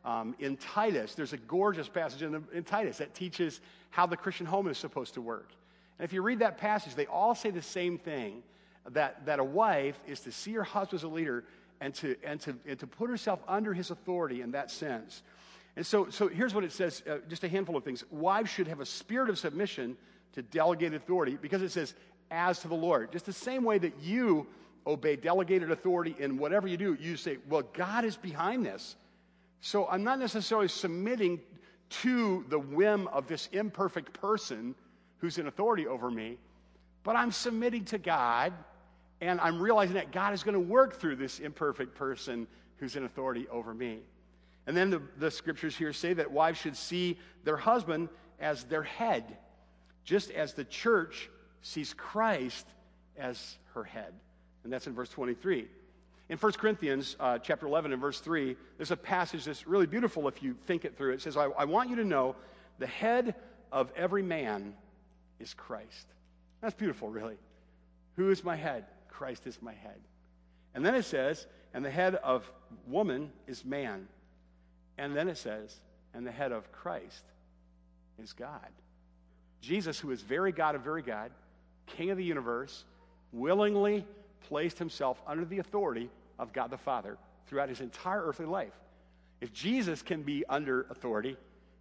Um, 0.05 0.37
in 0.39 0.57
Titus, 0.57 1.17
there's 1.17 1.33
a 1.33 1.39
gorgeous 1.39 1.89
passage 1.89 2.23
in, 2.23 2.31
the, 2.31 2.43
in 2.53 2.63
Titus 2.63 2.99
that 2.99 3.13
teaches 3.13 3.61
how 3.91 4.07
the 4.07 4.17
Christian 4.17 4.47
home 4.47 4.69
is 4.69 4.79
supposed 4.79 5.15
to 5.15 5.21
work. 5.21 5.51
And 5.99 6.05
if 6.05 6.13
you 6.13 6.23
read 6.23 6.39
that 6.41 6.59
passage, 6.59 6.95
they 6.95 7.07
all 7.07 7.35
say 7.35 7.51
the 7.51 7.63
same 7.63 7.99
thing 7.99 8.45
that, 8.93 9.27
that 9.27 9.39
a 9.39 9.45
wife 9.45 9.99
is 10.07 10.21
to 10.21 10.33
see 10.33 10.53
her 10.53 10.65
husband 10.65 11.01
as 11.01 11.05
a 11.05 11.09
leader 11.09 11.45
and 11.81 11.95
to, 11.95 12.17
and, 12.25 12.41
to, 12.41 12.57
and 12.67 12.79
to 12.79 12.87
put 12.87 13.11
herself 13.11 13.41
under 13.47 13.73
his 13.73 13.91
authority 13.91 14.43
in 14.43 14.53
that 14.53 14.71
sense. 14.71 15.23
And 15.77 15.87
so, 15.87 16.09
so 16.11 16.29
here's 16.29 16.55
what 16.55 16.65
it 16.65 16.73
says 16.73 17.03
uh, 17.09 17.19
just 17.29 17.45
a 17.45 17.49
handful 17.49 17.77
of 17.77 17.85
things. 17.85 18.05
Wives 18.11 18.51
should 18.51 18.67
have 18.67 18.81
a 18.81 18.87
spirit 18.87 19.31
of 19.31 19.39
submission 19.39 19.97
to 20.33 20.43
delegated 20.43 20.95
authority 20.95 21.39
because 21.41 21.63
it 21.63 21.71
says, 21.71 21.95
as 22.31 22.61
to 22.61 22.69
the 22.69 22.75
Lord. 22.75 23.13
Just 23.13 23.27
the 23.27 23.33
same 23.33 23.65
way 23.65 23.79
that 23.79 23.95
you 24.03 24.47
obey 24.87 25.17
delegated 25.17 25.71
authority 25.71 26.17
in 26.19 26.39
whatever 26.39 26.67
you 26.67 26.77
do, 26.77 26.95
you 27.01 27.17
say, 27.17 27.39
well, 27.49 27.63
God 27.73 28.05
is 28.05 28.17
behind 28.17 28.65
this. 28.65 28.97
So 29.61 29.87
I'm 29.89 30.05
not 30.05 30.19
necessarily 30.19 30.69
submitting 30.69 31.41
to 31.91 32.45
the 32.49 32.59
whim 32.59 33.09
of 33.09 33.27
this 33.27 33.49
imperfect 33.53 34.13
person 34.13 34.75
who's 35.19 35.39
in 35.39 35.47
authority 35.47 35.87
over 35.87 36.11
me, 36.11 36.39
but 37.03 37.17
I'm 37.17 37.33
submitting 37.33 37.85
to 37.87 37.99
God 37.99 38.53
and 39.21 39.41
I'm 39.41 39.61
realizing 39.61 39.95
that 39.95 40.13
God 40.13 40.33
is 40.33 40.43
going 40.43 40.55
to 40.55 40.61
work 40.61 41.01
through 41.01 41.17
this 41.17 41.41
imperfect 41.41 41.95
person 41.95 42.47
who's 42.77 42.97
in 42.97 43.05
authority 43.05 43.47
over 43.51 43.75
me. 43.75 44.01
And 44.67 44.77
then 44.77 44.91
the, 44.91 45.03
the 45.19 45.31
scriptures 45.31 45.77
here 45.77 45.93
say 45.93 46.13
that 46.15 46.31
wives 46.31 46.59
should 46.59 46.77
see 46.77 47.19
their 47.45 47.57
husband 47.57 48.09
as 48.39 48.65
their 48.65 48.83
head, 48.83 49.25
just 50.05 50.31
as 50.31 50.55
the 50.55 50.65
church 50.65 51.31
sees 51.63 51.95
Christ 51.95 52.67
as 53.17 53.57
her 53.75 53.83
head. 53.83 54.13
And 54.63 54.73
that's 54.73 54.87
in 54.87 54.95
verse 54.95 55.09
23. 55.09 55.69
In 56.29 56.37
1 56.37 56.53
Corinthians 56.53 57.17
uh, 57.19 57.39
chapter 57.39 57.67
11 57.67 57.93
and 57.93 58.01
verse 58.01 58.21
3, 58.21 58.55
there's 58.77 58.91
a 58.91 58.97
passage 58.97 59.47
that's 59.47 59.67
really 59.67 59.87
beautiful 59.87 60.29
if 60.29 60.43
you 60.43 60.55
think 60.67 60.85
it 60.85 60.97
through. 60.97 61.15
It 61.15 61.23
says, 61.23 61.37
I, 61.37 61.45
I 61.45 61.65
want 61.65 61.89
you 61.89 61.97
to 61.97 62.05
know 62.05 62.37
the 62.79 62.87
head 62.87 63.35
of 63.73 63.91
every 63.97 64.23
man 64.23 64.75
is 65.41 65.55
Christ. 65.55 66.07
That's 66.61 66.75
beautiful, 66.75 67.09
really. 67.09 67.37
Who 68.17 68.31
is 68.31 68.45
my 68.45 68.57
head? 68.57 68.85
Christ 69.09 69.47
is 69.47 69.61
my 69.61 69.73
head. 69.73 70.01
And 70.75 70.85
then 70.85 70.95
it 70.95 71.05
says, 71.05 71.47
and 71.75 71.85
the 71.85 71.91
head 71.91 72.15
of 72.17 72.51
woman 72.87 73.31
is 73.47 73.65
man. 73.65 74.07
And 74.97 75.15
then 75.15 75.29
it 75.29 75.39
says, 75.39 75.77
and 76.15 76.27
the 76.27 76.33
head 76.33 76.53
of 76.53 76.71
Christ 76.73 77.25
is 78.23 78.33
God. 78.33 78.69
Jesus, 79.61 79.99
who 79.99 80.11
is 80.11 80.23
very 80.23 80.53
God 80.53 80.75
of 80.75 80.83
very 80.83 81.03
God, 81.03 81.31
King 81.87 82.11
of 82.11 82.17
the 82.17 82.25
universe, 82.25 82.85
willingly 83.33 84.07
placed 84.49 84.79
himself 84.79 85.21
under 85.27 85.45
the 85.45 85.59
authority 85.59 86.11
of 86.39 86.53
God 86.53 86.71
the 86.71 86.79
Father 86.79 87.19
throughout 87.47 87.69
his 87.69 87.81
entire 87.81 88.23
earthly 88.25 88.47
life. 88.47 88.73
If 89.41 89.53
Jesus 89.53 90.03
can 90.03 90.23
be 90.23 90.45
under 90.49 90.87
authority, 90.91 91.37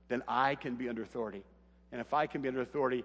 then 0.09 0.23
I 0.27 0.55
can 0.55 0.75
be 0.75 0.89
under 0.89 1.03
authority. 1.03 1.43
And 1.91 2.01
if 2.01 2.13
I 2.13 2.27
can 2.27 2.41
be 2.41 2.47
under 2.47 2.61
authority, 2.61 3.03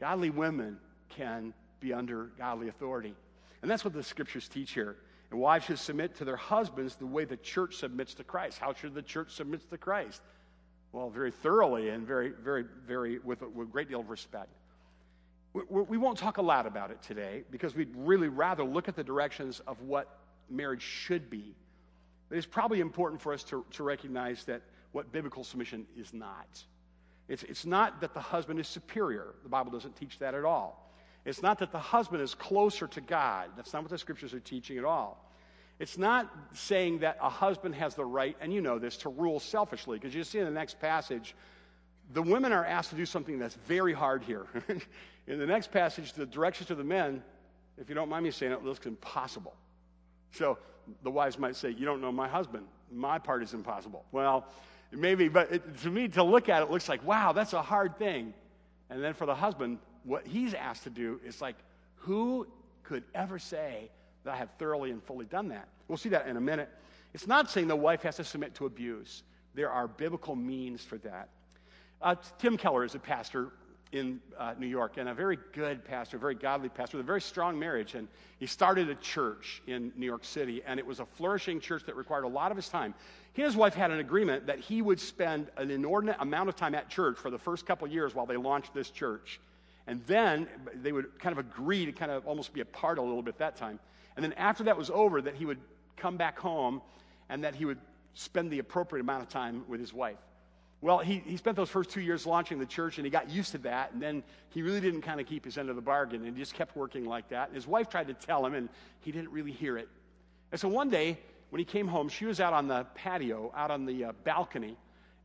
godly 0.00 0.30
women 0.30 0.78
can 1.08 1.52
be 1.80 1.92
under 1.92 2.30
godly 2.38 2.68
authority. 2.68 3.14
And 3.62 3.70
that's 3.70 3.84
what 3.84 3.94
the 3.94 4.02
scriptures 4.02 4.48
teach 4.48 4.72
here. 4.72 4.96
And 5.30 5.40
wives 5.40 5.64
should 5.64 5.78
submit 5.78 6.16
to 6.16 6.24
their 6.24 6.36
husbands 6.36 6.96
the 6.96 7.06
way 7.06 7.24
the 7.24 7.38
church 7.38 7.76
submits 7.76 8.14
to 8.14 8.24
Christ. 8.24 8.58
How 8.58 8.74
should 8.74 8.94
the 8.94 9.02
church 9.02 9.32
submit 9.32 9.68
to 9.70 9.78
Christ? 9.78 10.20
Well, 10.92 11.08
very 11.08 11.30
thoroughly 11.30 11.88
and 11.88 12.06
very, 12.06 12.30
very, 12.30 12.64
very, 12.86 13.18
with 13.18 13.40
a, 13.40 13.48
with 13.48 13.68
a 13.68 13.70
great 13.70 13.88
deal 13.88 14.00
of 14.00 14.10
respect. 14.10 14.50
We, 15.54 15.62
we 15.82 15.96
won't 15.96 16.18
talk 16.18 16.36
a 16.36 16.42
lot 16.42 16.66
about 16.66 16.90
it 16.90 17.00
today 17.02 17.44
because 17.50 17.74
we'd 17.74 17.94
really 17.96 18.28
rather 18.28 18.64
look 18.64 18.88
at 18.88 18.96
the 18.96 19.04
directions 19.04 19.60
of 19.66 19.80
what 19.80 20.18
marriage 20.50 20.82
should 20.82 21.30
be. 21.30 21.54
But 22.28 22.38
it's 22.38 22.46
probably 22.46 22.80
important 22.80 23.22
for 23.22 23.32
us 23.32 23.42
to, 23.44 23.64
to 23.72 23.82
recognize 23.82 24.44
that 24.44 24.62
what 24.92 25.12
biblical 25.12 25.44
submission 25.44 25.86
is 25.96 26.12
not. 26.12 26.62
It's, 27.28 27.42
it's 27.44 27.64
not 27.64 28.00
that 28.02 28.12
the 28.12 28.20
husband 28.20 28.60
is 28.60 28.68
superior. 28.68 29.34
The 29.42 29.48
Bible 29.48 29.70
doesn't 29.70 29.96
teach 29.96 30.18
that 30.18 30.34
at 30.34 30.44
all. 30.44 30.91
It's 31.24 31.42
not 31.42 31.58
that 31.60 31.70
the 31.70 31.78
husband 31.78 32.22
is 32.22 32.34
closer 32.34 32.86
to 32.88 33.00
God. 33.00 33.50
That's 33.56 33.72
not 33.72 33.82
what 33.82 33.90
the 33.90 33.98
scriptures 33.98 34.34
are 34.34 34.40
teaching 34.40 34.78
at 34.78 34.84
all. 34.84 35.28
It's 35.78 35.98
not 35.98 36.32
saying 36.52 37.00
that 37.00 37.18
a 37.20 37.28
husband 37.28 37.74
has 37.74 37.94
the 37.94 38.04
right, 38.04 38.36
and 38.40 38.52
you 38.52 38.60
know 38.60 38.78
this, 38.78 38.96
to 38.98 39.08
rule 39.08 39.40
selfishly, 39.40 39.98
because 39.98 40.14
you 40.14 40.24
see 40.24 40.38
in 40.38 40.44
the 40.44 40.50
next 40.50 40.80
passage, 40.80 41.34
the 42.12 42.22
women 42.22 42.52
are 42.52 42.64
asked 42.64 42.90
to 42.90 42.96
do 42.96 43.06
something 43.06 43.38
that's 43.38 43.54
very 43.66 43.92
hard 43.92 44.22
here. 44.22 44.46
in 45.26 45.38
the 45.38 45.46
next 45.46 45.70
passage, 45.70 46.12
the 46.12 46.26
directions 46.26 46.68
to 46.68 46.74
the 46.74 46.84
men, 46.84 47.22
if 47.78 47.88
you 47.88 47.94
don't 47.94 48.08
mind 48.08 48.24
me 48.24 48.30
saying 48.30 48.52
it, 48.52 48.62
looks 48.64 48.86
impossible. 48.86 49.54
So 50.32 50.58
the 51.02 51.10
wives 51.10 51.38
might 51.38 51.56
say, 51.56 51.70
You 51.70 51.84
don't 51.84 52.00
know 52.00 52.12
my 52.12 52.28
husband. 52.28 52.66
My 52.90 53.18
part 53.18 53.42
is 53.42 53.54
impossible. 53.54 54.04
Well, 54.12 54.46
maybe, 54.90 55.28
but 55.28 55.50
it, 55.52 55.78
to 55.78 55.90
me, 55.90 56.08
to 56.08 56.22
look 56.22 56.48
at 56.48 56.62
it, 56.62 56.70
looks 56.70 56.88
like, 56.88 57.04
wow, 57.04 57.32
that's 57.32 57.54
a 57.54 57.62
hard 57.62 57.98
thing. 57.98 58.34
And 58.90 59.02
then 59.02 59.14
for 59.14 59.26
the 59.26 59.34
husband, 59.34 59.78
what 60.04 60.26
he's 60.26 60.54
asked 60.54 60.84
to 60.84 60.90
do 60.90 61.20
is 61.24 61.40
like, 61.40 61.56
who 61.96 62.46
could 62.82 63.04
ever 63.14 63.38
say 63.38 63.90
that 64.24 64.34
I 64.34 64.36
have 64.36 64.50
thoroughly 64.58 64.90
and 64.90 65.02
fully 65.02 65.26
done 65.26 65.48
that? 65.48 65.68
We'll 65.88 65.98
see 65.98 66.08
that 66.10 66.26
in 66.26 66.36
a 66.36 66.40
minute. 66.40 66.68
It's 67.14 67.26
not 67.26 67.50
saying 67.50 67.68
the 67.68 67.76
wife 67.76 68.02
has 68.02 68.16
to 68.16 68.24
submit 68.24 68.54
to 68.56 68.66
abuse, 68.66 69.22
there 69.54 69.70
are 69.70 69.86
biblical 69.86 70.34
means 70.34 70.82
for 70.82 70.96
that. 70.98 71.28
Uh, 72.00 72.16
Tim 72.38 72.56
Keller 72.56 72.84
is 72.84 72.94
a 72.94 72.98
pastor 72.98 73.52
in 73.92 74.20
uh, 74.38 74.54
New 74.58 74.66
York 74.66 74.96
and 74.96 75.08
a 75.10 75.14
very 75.14 75.38
good 75.52 75.84
pastor, 75.84 76.16
a 76.16 76.20
very 76.20 76.34
godly 76.34 76.70
pastor 76.70 76.96
with 76.96 77.04
a 77.04 77.06
very 77.06 77.20
strong 77.20 77.58
marriage. 77.58 77.94
And 77.94 78.08
he 78.38 78.46
started 78.46 78.88
a 78.88 78.94
church 78.96 79.62
in 79.66 79.92
New 79.96 80.06
York 80.06 80.24
City, 80.24 80.62
and 80.66 80.80
it 80.80 80.86
was 80.86 80.98
a 80.98 81.04
flourishing 81.04 81.60
church 81.60 81.84
that 81.84 81.94
required 81.94 82.24
a 82.24 82.28
lot 82.28 82.50
of 82.50 82.56
his 82.56 82.68
time. 82.68 82.94
He 83.34 83.42
and 83.42 83.50
his 83.50 83.56
wife 83.56 83.74
had 83.74 83.90
an 83.90 84.00
agreement 84.00 84.46
that 84.46 84.58
he 84.58 84.82
would 84.82 84.98
spend 84.98 85.50
an 85.56 85.70
inordinate 85.70 86.16
amount 86.20 86.48
of 86.48 86.56
time 86.56 86.74
at 86.74 86.88
church 86.88 87.18
for 87.18 87.30
the 87.30 87.38
first 87.38 87.66
couple 87.66 87.86
years 87.86 88.14
while 88.14 88.26
they 88.26 88.36
launched 88.36 88.74
this 88.74 88.90
church. 88.90 89.40
And 89.86 90.04
then 90.06 90.46
they 90.74 90.92
would 90.92 91.18
kind 91.18 91.32
of 91.32 91.38
agree 91.38 91.86
to 91.86 91.92
kind 91.92 92.10
of 92.10 92.26
almost 92.26 92.52
be 92.52 92.60
a 92.60 92.64
part 92.64 92.98
a 92.98 93.02
little 93.02 93.22
bit 93.22 93.38
that 93.38 93.56
time. 93.56 93.80
And 94.16 94.24
then 94.24 94.32
after 94.34 94.64
that 94.64 94.76
was 94.76 94.90
over, 94.90 95.20
that 95.22 95.34
he 95.34 95.44
would 95.44 95.58
come 95.96 96.16
back 96.16 96.38
home 96.38 96.82
and 97.28 97.44
that 97.44 97.54
he 97.54 97.64
would 97.64 97.78
spend 98.14 98.50
the 98.50 98.58
appropriate 98.58 99.02
amount 99.02 99.22
of 99.22 99.28
time 99.28 99.64
with 99.68 99.80
his 99.80 99.92
wife. 99.92 100.18
Well, 100.80 100.98
he, 100.98 101.22
he 101.24 101.36
spent 101.36 101.56
those 101.56 101.70
first 101.70 101.90
two 101.90 102.00
years 102.00 102.26
launching 102.26 102.58
the 102.58 102.66
church 102.66 102.98
and 102.98 103.06
he 103.06 103.10
got 103.10 103.30
used 103.30 103.52
to 103.52 103.58
that. 103.58 103.92
And 103.92 104.02
then 104.02 104.22
he 104.50 104.62
really 104.62 104.80
didn't 104.80 105.02
kind 105.02 105.20
of 105.20 105.26
keep 105.26 105.44
his 105.44 105.56
end 105.56 105.70
of 105.70 105.76
the 105.76 105.82
bargain 105.82 106.24
and 106.26 106.36
he 106.36 106.42
just 106.42 106.54
kept 106.54 106.76
working 106.76 107.04
like 107.04 107.28
that. 107.28 107.48
And 107.48 107.54
his 107.54 107.66
wife 107.66 107.88
tried 107.88 108.08
to 108.08 108.14
tell 108.14 108.44
him 108.44 108.54
and 108.54 108.68
he 109.00 109.12
didn't 109.12 109.30
really 109.30 109.52
hear 109.52 109.78
it. 109.78 109.88
And 110.50 110.60
so 110.60 110.68
one 110.68 110.90
day, 110.90 111.18
when 111.50 111.58
he 111.58 111.64
came 111.64 111.86
home, 111.86 112.08
she 112.08 112.24
was 112.24 112.40
out 112.40 112.52
on 112.52 112.66
the 112.66 112.84
patio, 112.94 113.52
out 113.54 113.70
on 113.70 113.86
the 113.86 114.06
uh, 114.06 114.12
balcony, 114.24 114.76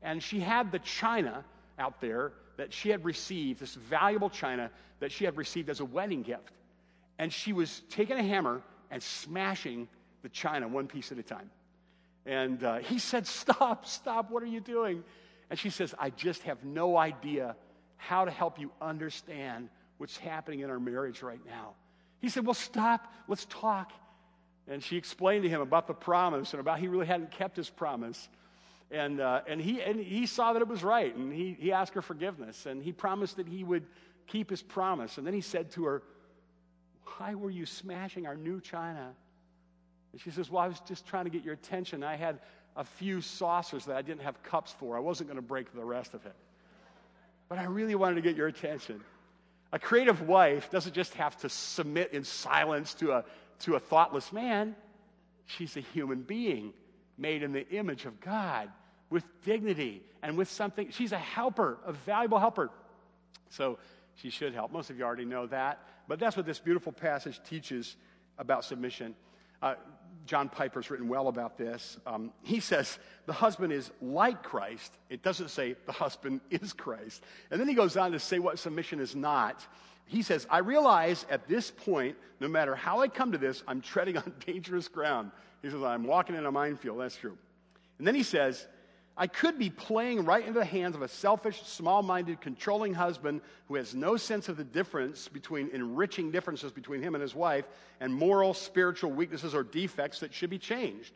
and 0.01 0.21
she 0.21 0.39
had 0.39 0.71
the 0.71 0.79
china 0.79 1.43
out 1.79 2.01
there 2.01 2.33
that 2.57 2.73
she 2.73 2.89
had 2.89 3.05
received, 3.05 3.59
this 3.59 3.75
valuable 3.75 4.29
china 4.29 4.69
that 4.99 5.11
she 5.11 5.25
had 5.25 5.37
received 5.37 5.69
as 5.69 5.79
a 5.79 5.85
wedding 5.85 6.23
gift. 6.23 6.51
And 7.19 7.31
she 7.31 7.53
was 7.53 7.81
taking 7.89 8.17
a 8.17 8.23
hammer 8.23 8.61
and 8.91 9.01
smashing 9.01 9.87
the 10.23 10.29
china 10.29 10.67
one 10.67 10.87
piece 10.87 11.11
at 11.11 11.17
a 11.17 11.23
time. 11.23 11.49
And 12.25 12.63
uh, 12.63 12.77
he 12.79 12.99
said, 12.99 13.25
Stop, 13.25 13.85
stop, 13.85 14.29
what 14.29 14.43
are 14.43 14.47
you 14.47 14.59
doing? 14.59 15.03
And 15.49 15.57
she 15.57 15.69
says, 15.69 15.95
I 15.97 16.09
just 16.09 16.43
have 16.43 16.63
no 16.63 16.97
idea 16.97 17.55
how 17.95 18.25
to 18.25 18.31
help 18.31 18.59
you 18.59 18.71
understand 18.81 19.69
what's 19.97 20.17
happening 20.17 20.59
in 20.59 20.69
our 20.69 20.79
marriage 20.79 21.21
right 21.21 21.39
now. 21.45 21.73
He 22.19 22.29
said, 22.29 22.45
Well, 22.45 22.53
stop, 22.53 23.13
let's 23.27 23.45
talk. 23.45 23.91
And 24.67 24.83
she 24.83 24.97
explained 24.97 25.43
to 25.43 25.49
him 25.49 25.61
about 25.61 25.87
the 25.87 25.93
promise 25.93 26.51
and 26.53 26.59
about 26.59 26.79
he 26.79 26.87
really 26.87 27.05
hadn't 27.05 27.31
kept 27.31 27.55
his 27.55 27.69
promise. 27.69 28.27
And, 28.89 29.19
uh, 29.19 29.41
and, 29.47 29.59
he, 29.59 29.81
and 29.81 29.99
he 29.99 30.25
saw 30.25 30.53
that 30.53 30.61
it 30.61 30.67
was 30.67 30.83
right, 30.83 31.13
and 31.13 31.33
he, 31.33 31.57
he 31.59 31.71
asked 31.73 31.93
her 31.95 32.01
forgiveness, 32.01 32.65
and 32.65 32.81
he 32.81 32.93
promised 32.93 33.35
that 33.35 33.47
he 33.47 33.63
would 33.63 33.85
keep 34.27 34.49
his 34.49 34.61
promise. 34.61 35.17
And 35.17 35.27
then 35.27 35.33
he 35.33 35.41
said 35.41 35.71
to 35.71 35.85
her, 35.85 36.03
Why 37.17 37.35
were 37.35 37.49
you 37.49 37.65
smashing 37.65 38.27
our 38.27 38.35
new 38.35 38.61
china? 38.61 39.13
And 40.13 40.21
she 40.21 40.31
says, 40.31 40.49
Well, 40.49 40.63
I 40.63 40.67
was 40.67 40.79
just 40.87 41.05
trying 41.05 41.25
to 41.25 41.29
get 41.29 41.43
your 41.43 41.53
attention. 41.53 42.03
I 42.03 42.15
had 42.15 42.39
a 42.77 42.83
few 42.83 43.21
saucers 43.21 43.85
that 43.85 43.97
I 43.97 44.01
didn't 44.01 44.21
have 44.21 44.41
cups 44.43 44.73
for. 44.79 44.95
I 44.95 44.99
wasn't 44.99 45.29
going 45.29 45.37
to 45.37 45.47
break 45.47 45.73
the 45.73 45.83
rest 45.83 46.13
of 46.13 46.25
it. 46.25 46.35
But 47.49 47.57
I 47.57 47.65
really 47.65 47.95
wanted 47.95 48.15
to 48.15 48.21
get 48.21 48.35
your 48.35 48.47
attention. 48.47 49.01
A 49.73 49.79
creative 49.79 50.21
wife 50.21 50.69
doesn't 50.69 50.93
just 50.93 51.13
have 51.15 51.35
to 51.37 51.49
submit 51.49 52.13
in 52.13 52.23
silence 52.23 52.93
to 52.95 53.11
a, 53.11 53.25
to 53.59 53.75
a 53.75 53.79
thoughtless 53.79 54.31
man, 54.31 54.75
she's 55.45 55.75
a 55.75 55.81
human 55.81 56.21
being 56.21 56.73
made 57.17 57.43
in 57.43 57.51
the 57.51 57.67
image 57.69 58.05
of 58.05 58.19
God 58.21 58.69
with 59.09 59.23
dignity 59.43 60.01
and 60.21 60.37
with 60.37 60.49
something. 60.49 60.89
She's 60.91 61.11
a 61.11 61.17
helper, 61.17 61.77
a 61.85 61.93
valuable 61.93 62.39
helper. 62.39 62.69
So 63.49 63.77
she 64.15 64.29
should 64.29 64.53
help. 64.53 64.71
Most 64.71 64.89
of 64.89 64.97
you 64.97 65.05
already 65.05 65.25
know 65.25 65.47
that. 65.47 65.79
But 66.07 66.19
that's 66.19 66.35
what 66.35 66.45
this 66.45 66.59
beautiful 66.59 66.91
passage 66.91 67.39
teaches 67.47 67.95
about 68.37 68.65
submission. 68.65 69.15
Uh, 69.61 69.75
John 70.25 70.49
Piper's 70.49 70.91
written 70.91 71.07
well 71.07 71.29
about 71.29 71.57
this. 71.57 71.97
Um, 72.05 72.31
he 72.43 72.59
says 72.59 72.99
the 73.25 73.33
husband 73.33 73.71
is 73.71 73.91
like 74.01 74.43
Christ. 74.43 74.93
It 75.09 75.23
doesn't 75.23 75.49
say 75.49 75.75
the 75.85 75.91
husband 75.91 76.41
is 76.49 76.73
Christ. 76.73 77.23
And 77.49 77.59
then 77.59 77.67
he 77.67 77.73
goes 77.73 77.95
on 77.97 78.11
to 78.11 78.19
say 78.19 78.39
what 78.39 78.59
submission 78.59 78.99
is 78.99 79.15
not. 79.15 79.65
He 80.05 80.21
says, 80.21 80.47
I 80.49 80.59
realize 80.59 81.25
at 81.29 81.47
this 81.47 81.71
point, 81.71 82.15
no 82.39 82.47
matter 82.47 82.75
how 82.75 83.01
I 83.01 83.07
come 83.07 83.31
to 83.33 83.37
this, 83.37 83.63
I'm 83.67 83.81
treading 83.81 84.17
on 84.17 84.33
dangerous 84.45 84.87
ground. 84.87 85.31
He 85.61 85.69
says, 85.69 85.81
I'm 85.81 86.05
walking 86.05 86.35
in 86.35 86.45
a 86.45 86.51
minefield. 86.51 86.99
That's 86.99 87.15
true. 87.15 87.37
And 87.97 88.07
then 88.07 88.15
he 88.15 88.23
says, 88.23 88.67
I 89.19 89.25
could 89.25 89.57
be 89.57 89.71
playing 89.71 90.25
right 90.25 90.45
into 90.45 90.59
the 90.59 90.65
hands 90.65 90.95
of 90.95 91.01
a 91.01 91.07
selfish, 91.07 91.63
small 91.63 92.03
minded, 92.03 92.39
controlling 92.39 92.93
husband 92.93 93.41
who 93.67 93.75
has 93.75 93.95
no 93.95 94.15
sense 94.15 94.47
of 94.47 94.57
the 94.57 94.63
difference 94.63 95.27
between 95.27 95.69
enriching 95.73 96.29
differences 96.29 96.71
between 96.71 97.01
him 97.01 97.15
and 97.15 97.21
his 97.23 97.33
wife 97.33 97.65
and 97.99 98.13
moral, 98.13 98.53
spiritual 98.53 99.11
weaknesses 99.11 99.55
or 99.55 99.63
defects 99.63 100.19
that 100.19 100.35
should 100.35 100.51
be 100.51 100.59
changed. 100.59 101.13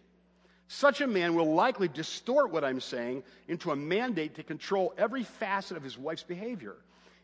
Such 0.67 1.01
a 1.01 1.07
man 1.07 1.35
will 1.35 1.53
likely 1.53 1.89
distort 1.89 2.49
what 2.49 2.63
I'm 2.63 2.79
saying 2.79 3.23
into 3.47 3.71
a 3.71 3.75
mandate 3.75 4.35
to 4.35 4.43
control 4.43 4.95
every 4.97 5.23
facet 5.23 5.77
of 5.77 5.83
his 5.83 5.97
wife's 5.97 6.23
behavior. 6.23 6.77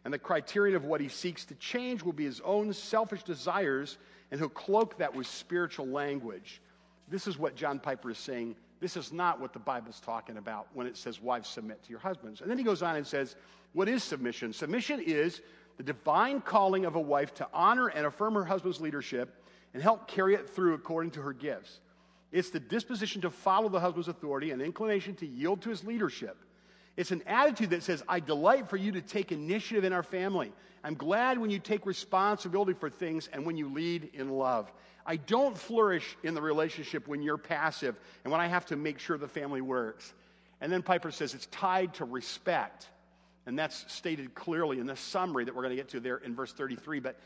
And 0.05 0.13
the 0.13 0.19
criterion 0.19 0.75
of 0.75 0.85
what 0.85 1.01
he 1.01 1.07
seeks 1.07 1.43
to 1.45 1.55
change 1.55 2.03
will 2.03 2.13
be 2.13 2.25
his 2.25 2.39
own 2.41 2.71
selfish 2.71 3.23
desires, 3.23 3.97
and 4.29 4.39
he'll 4.39 4.49
cloak 4.49 4.99
that 4.99 5.15
with 5.15 5.25
spiritual 5.25 5.87
language. 5.87 6.61
This 7.07 7.25
is 7.25 7.37
what 7.37 7.55
John 7.55 7.79
Piper 7.79 8.11
is 8.11 8.17
saying 8.17 8.55
this 8.79 8.95
is 8.95 9.11
not 9.11 9.39
what 9.39 9.53
the 9.53 9.59
Bible's 9.59 9.99
talking 9.99 10.37
about 10.37 10.67
when 10.73 10.87
it 10.87 10.97
says, 10.97 11.21
Wives, 11.21 11.49
submit 11.49 11.83
to 11.83 11.89
your 11.89 11.99
husbands. 11.99 12.41
And 12.41 12.49
then 12.49 12.57
he 12.57 12.63
goes 12.63 12.83
on 12.83 12.95
and 12.95 13.05
says, 13.05 13.35
What 13.73 13.89
is 13.89 14.03
submission? 14.03 14.53
Submission 14.53 14.99
is 14.99 15.41
the 15.77 15.83
divine 15.83 16.41
calling 16.41 16.85
of 16.85 16.95
a 16.95 17.01
wife 17.01 17.33
to 17.35 17.47
honor 17.53 17.87
and 17.87 18.05
affirm 18.05 18.33
her 18.35 18.45
husband's 18.45 18.81
leadership 18.81 19.43
and 19.73 19.81
help 19.81 20.07
carry 20.07 20.35
it 20.35 20.49
through 20.49 20.73
according 20.73 21.11
to 21.11 21.21
her 21.21 21.33
gifts. 21.33 21.79
It's 22.31 22.49
the 22.49 22.59
disposition 22.59 23.21
to 23.21 23.29
follow 23.29 23.69
the 23.69 23.79
husband's 23.79 24.07
authority 24.07 24.51
and 24.51 24.61
inclination 24.61 25.15
to 25.15 25.27
yield 25.27 25.61
to 25.61 25.69
his 25.69 25.83
leadership. 25.83 26.37
It's 26.97 27.11
an 27.11 27.21
attitude 27.27 27.69
that 27.69 27.83
says, 27.83 28.03
I 28.09 28.19
delight 28.19 28.69
for 28.69 28.75
you 28.75 28.91
to 28.93 29.01
take 29.01 29.31
initiative 29.31 29.83
in 29.83 29.93
our 29.93 30.01
family. 30.01 30.51
I'm 30.83 30.95
glad 30.95 31.37
when 31.37 31.51
you 31.51 31.59
take 31.59 31.85
responsibility 31.85 32.73
for 32.73 32.89
things 32.89 33.29
and 33.31 33.45
when 33.45 33.55
you 33.55 33.71
lead 33.71 34.09
in 34.13 34.31
love. 34.31 34.71
I 35.05 35.17
don't 35.17 35.55
flourish 35.55 36.17
in 36.23 36.33
the 36.33 36.41
relationship 36.41 37.07
when 37.07 37.21
you're 37.21 37.37
passive 37.37 37.95
and 38.23 38.31
when 38.31 38.41
I 38.41 38.47
have 38.47 38.65
to 38.67 38.75
make 38.75 38.97
sure 38.97 39.17
the 39.17 39.27
family 39.27 39.61
works. 39.61 40.11
And 40.59 40.71
then 40.71 40.81
Piper 40.81 41.11
says 41.11 41.35
it's 41.35 41.45
tied 41.47 41.93
to 41.95 42.05
respect. 42.05 42.87
And 43.45 43.57
that's 43.57 43.85
stated 43.93 44.33
clearly 44.33 44.79
in 44.79 44.87
the 44.87 44.95
summary 44.95 45.45
that 45.45 45.55
we're 45.55 45.61
going 45.61 45.75
to 45.75 45.81
get 45.81 45.89
to 45.89 45.99
there 45.99 46.17
in 46.17 46.35
verse 46.35 46.51
33. 46.51 46.99
But 46.99 47.19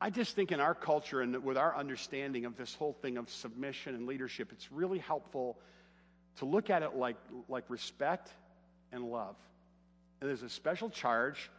I 0.00 0.08
just 0.08 0.34
think 0.34 0.50
in 0.50 0.60
our 0.60 0.74
culture 0.74 1.20
and 1.20 1.44
with 1.44 1.58
our 1.58 1.76
understanding 1.76 2.46
of 2.46 2.56
this 2.56 2.74
whole 2.74 2.94
thing 2.94 3.18
of 3.18 3.28
submission 3.28 3.94
and 3.94 4.06
leadership, 4.06 4.50
it's 4.50 4.72
really 4.72 4.98
helpful 4.98 5.58
to 6.36 6.46
look 6.46 6.70
at 6.70 6.82
it 6.82 6.96
like, 6.96 7.16
like 7.48 7.64
respect 7.68 8.30
and 8.92 9.04
love. 9.04 9.36
And 10.20 10.28
there's 10.28 10.42
a 10.42 10.48
special 10.48 10.90
charge 10.90 11.50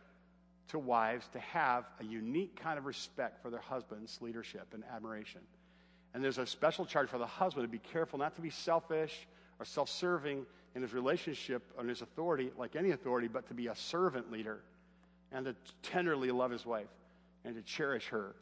to 0.70 0.80
wives 0.80 1.28
to 1.34 1.40
have 1.40 1.86
a 2.00 2.04
unique 2.04 2.56
kind 2.62 2.78
of 2.78 2.86
respect 2.86 3.42
for 3.42 3.50
their 3.50 3.60
husband's 3.60 4.22
leadership 4.22 4.68
and 4.74 4.84
admiration. 4.94 5.42
And 6.14 6.24
there's 6.24 6.38
a 6.38 6.46
special 6.46 6.86
charge 6.86 7.10
for 7.10 7.18
the 7.18 7.26
husband 7.26 7.66
to 7.66 7.72
be 7.72 7.80
careful 7.80 8.20
not 8.20 8.36
to 8.36 8.42
be 8.42 8.50
selfish 8.50 9.28
or 9.60 9.66
self 9.66 9.90
serving 9.90 10.46
in 10.76 10.82
his 10.82 10.94
relationship 10.94 11.64
and 11.78 11.90
his 11.90 12.02
authority, 12.02 12.52
like 12.58 12.76
any 12.76 12.92
authority, 12.92 13.28
but 13.28 13.48
to 13.48 13.54
be 13.54 13.68
a 13.68 13.76
servant 13.76 14.32
leader 14.32 14.62
and 15.32 15.46
to 15.46 15.56
tenderly 15.84 16.32
love 16.32 16.52
his 16.52 16.66
wife 16.66 16.88
and 17.44 17.56
to 17.56 17.62
cherish 17.62 18.08
her. 18.08 18.36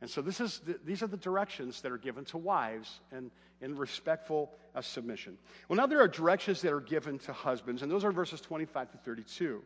And 0.00 0.08
so 0.08 0.22
this 0.22 0.40
is 0.40 0.60
the, 0.60 0.78
these 0.84 1.02
are 1.02 1.06
the 1.06 1.16
directions 1.16 1.80
that 1.80 1.90
are 1.90 1.98
given 1.98 2.24
to 2.26 2.38
wives 2.38 3.00
and 3.10 3.30
in 3.60 3.76
respectful 3.76 4.52
uh, 4.74 4.80
submission. 4.80 5.36
Well, 5.68 5.76
now 5.76 5.86
there 5.86 6.00
are 6.00 6.08
directions 6.08 6.62
that 6.62 6.72
are 6.72 6.80
given 6.80 7.18
to 7.20 7.32
husbands, 7.32 7.82
and 7.82 7.90
those 7.90 8.04
are 8.04 8.12
verses 8.12 8.40
25 8.40 8.92
to 8.92 8.98
32. 8.98 9.62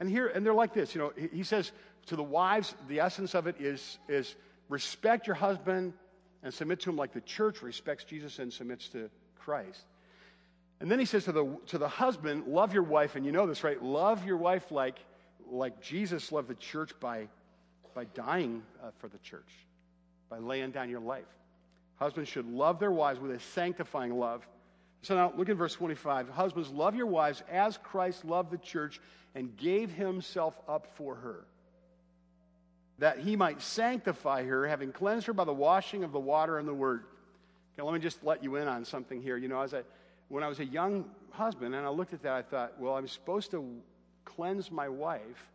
And 0.00 0.08
here, 0.08 0.28
and 0.28 0.44
they're 0.44 0.54
like 0.54 0.74
this, 0.74 0.94
you 0.94 1.00
know, 1.00 1.12
he, 1.32 1.42
says 1.42 1.72
to 2.06 2.16
the 2.16 2.22
wives, 2.22 2.74
the 2.88 3.00
essence 3.00 3.34
of 3.34 3.46
it 3.46 3.56
is, 3.60 3.98
is 4.08 4.34
respect 4.68 5.26
your 5.26 5.36
husband 5.36 5.92
and 6.42 6.52
submit 6.52 6.80
to 6.80 6.90
him 6.90 6.96
like 6.96 7.12
the 7.12 7.20
church 7.20 7.62
respects 7.62 8.04
Jesus 8.04 8.38
and 8.38 8.52
submits 8.52 8.88
to 8.88 9.08
Christ. 9.38 9.84
And 10.80 10.90
then 10.90 10.98
he 10.98 11.04
says 11.04 11.24
to 11.24 11.32
the, 11.32 11.58
to 11.68 11.78
the 11.78 11.88
husband, 11.88 12.46
love 12.46 12.74
your 12.74 12.82
wife, 12.82 13.14
and 13.16 13.24
you 13.24 13.32
know 13.32 13.46
this, 13.46 13.62
right? 13.62 13.80
Love 13.82 14.26
your 14.26 14.36
wife 14.36 14.72
like, 14.72 14.98
like 15.50 15.80
Jesus 15.80 16.32
loved 16.32 16.48
the 16.48 16.54
church 16.54 16.90
by, 17.00 17.28
by 17.94 18.04
dying 18.04 18.62
uh, 18.82 18.90
for 18.98 19.08
the 19.08 19.18
church, 19.18 19.50
by 20.34 20.40
laying 20.40 20.72
down 20.72 20.90
your 20.90 21.00
life. 21.00 21.24
Husbands 21.96 22.28
should 22.28 22.50
love 22.50 22.80
their 22.80 22.90
wives 22.90 23.20
with 23.20 23.30
a 23.30 23.38
sanctifying 23.38 24.18
love. 24.18 24.44
So 25.02 25.14
now 25.14 25.32
look 25.36 25.48
at 25.48 25.56
verse 25.56 25.74
25. 25.74 26.28
Husbands, 26.28 26.70
love 26.70 26.96
your 26.96 27.06
wives 27.06 27.42
as 27.50 27.78
Christ 27.78 28.24
loved 28.24 28.50
the 28.50 28.58
church 28.58 29.00
and 29.36 29.56
gave 29.56 29.92
himself 29.92 30.58
up 30.66 30.88
for 30.96 31.14
her, 31.14 31.44
that 32.98 33.18
he 33.18 33.36
might 33.36 33.62
sanctify 33.62 34.44
her, 34.44 34.66
having 34.66 34.90
cleansed 34.90 35.26
her 35.26 35.32
by 35.32 35.44
the 35.44 35.52
washing 35.52 36.02
of 36.02 36.10
the 36.10 36.18
water 36.18 36.58
and 36.58 36.66
the 36.66 36.74
word. 36.74 37.04
Okay, 37.74 37.84
let 37.84 37.94
me 37.94 38.00
just 38.00 38.24
let 38.24 38.42
you 38.42 38.56
in 38.56 38.66
on 38.66 38.84
something 38.84 39.22
here. 39.22 39.36
You 39.36 39.48
know, 39.48 39.60
as 39.60 39.72
I 39.72 39.82
when 40.28 40.42
I 40.42 40.48
was 40.48 40.58
a 40.58 40.64
young 40.64 41.04
husband 41.30 41.74
and 41.76 41.86
I 41.86 41.90
looked 41.90 42.12
at 42.12 42.22
that, 42.22 42.32
I 42.32 42.42
thought, 42.42 42.72
well, 42.80 42.96
I'm 42.96 43.06
supposed 43.06 43.52
to 43.52 43.64
cleanse 44.24 44.72
my 44.72 44.88
wife 44.88 45.50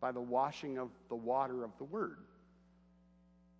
by 0.00 0.12
the 0.12 0.20
washing 0.20 0.76
of 0.76 0.90
the 1.08 1.16
water 1.16 1.64
of 1.64 1.70
the 1.78 1.84
word. 1.84 2.18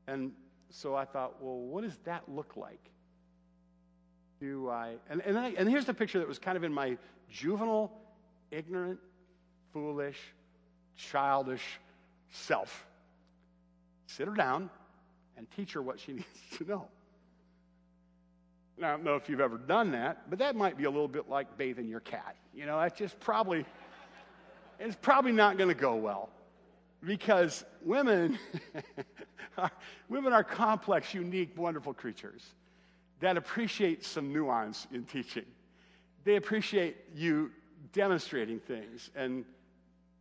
And 0.09 0.33
so 0.71 0.95
I 0.95 1.05
thought, 1.05 1.35
well, 1.41 1.59
what 1.59 1.83
does 1.83 1.97
that 2.05 2.23
look 2.29 2.57
like? 2.57 2.91
Do 4.41 4.69
I, 4.69 4.95
and, 5.09 5.23
and, 5.23 5.39
I, 5.39 5.55
and 5.57 5.69
here's 5.69 5.87
the 5.87 5.95
picture 5.95 6.19
that 6.19 6.29
was 6.29 6.39
kind 6.39 6.57
of 6.57 6.65
in 6.65 6.73
my 6.73 6.99
juvenile, 7.31 7.91
ignorant, 8.51 9.01
foolish, 9.73 10.19
childish 10.97 11.63
self. 12.31 12.87
Sit 14.07 14.29
her 14.29 14.35
down 14.35 14.71
and 15.37 15.47
teach 15.57 15.73
her 15.73 15.83
what 15.83 15.99
she 15.99 16.13
needs 16.15 16.27
to 16.59 16.65
know. 16.65 16.89
I 18.83 18.91
don't 18.91 19.05
know 19.05 19.17
if 19.17 19.29
you've 19.31 19.41
ever 19.41 19.57
done 19.57 19.93
that, 19.93 20.29
but 20.29 20.39
that 20.41 20.55
might 20.55 20.77
be 20.77 20.85
a 20.85 20.91
little 20.91 21.09
bit 21.09 21.31
like 21.31 21.57
bathing 21.57 21.89
your 21.89 22.01
cat. 22.01 22.37
You 22.55 22.67
know, 22.67 22.79
that's 22.79 22.99
just 22.99 23.19
probably, 23.21 23.65
it's 24.79 24.97
probably 25.01 25.33
not 25.33 25.57
going 25.57 25.69
to 25.69 25.75
go 25.75 25.95
well 25.95 26.29
because 27.07 27.65
women, 27.83 28.39
are, 29.59 29.71
women 30.09 30.33
are 30.33 30.45
complex, 30.45 31.15
unique, 31.15 31.57
wonderful 31.57 31.95
creatures 31.95 32.43
that 33.21 33.37
appreciate 33.37 34.05
some 34.05 34.33
nuance 34.33 34.87
in 34.93 35.05
teaching. 35.05 35.47
They 36.25 36.37
appreciate 36.37 36.97
you 37.15 37.53
demonstrating 37.93 38.59
things 38.59 39.11
and 39.15 39.45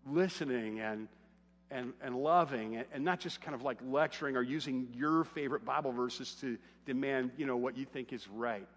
listening 0.06 0.80
and 0.80 1.08
and, 1.72 1.94
and 2.00 2.16
loving 2.16 2.76
and, 2.76 2.86
and 2.94 3.04
not 3.04 3.20
just 3.20 3.42
kind 3.42 3.56
of 3.56 3.64
like 3.64 3.80
lecturing 3.84 4.38
or 4.38 4.44
using 4.44 4.88
your 4.94 5.24
favorite 5.24 5.66
Bible 5.66 5.92
verses 5.92 6.36
to 6.40 6.60
demand, 6.86 7.32
you 7.38 7.48
know, 7.48 7.58
what 7.58 7.76
you 7.76 7.86
think 7.86 8.14
is 8.14 8.28
right. 8.28 8.68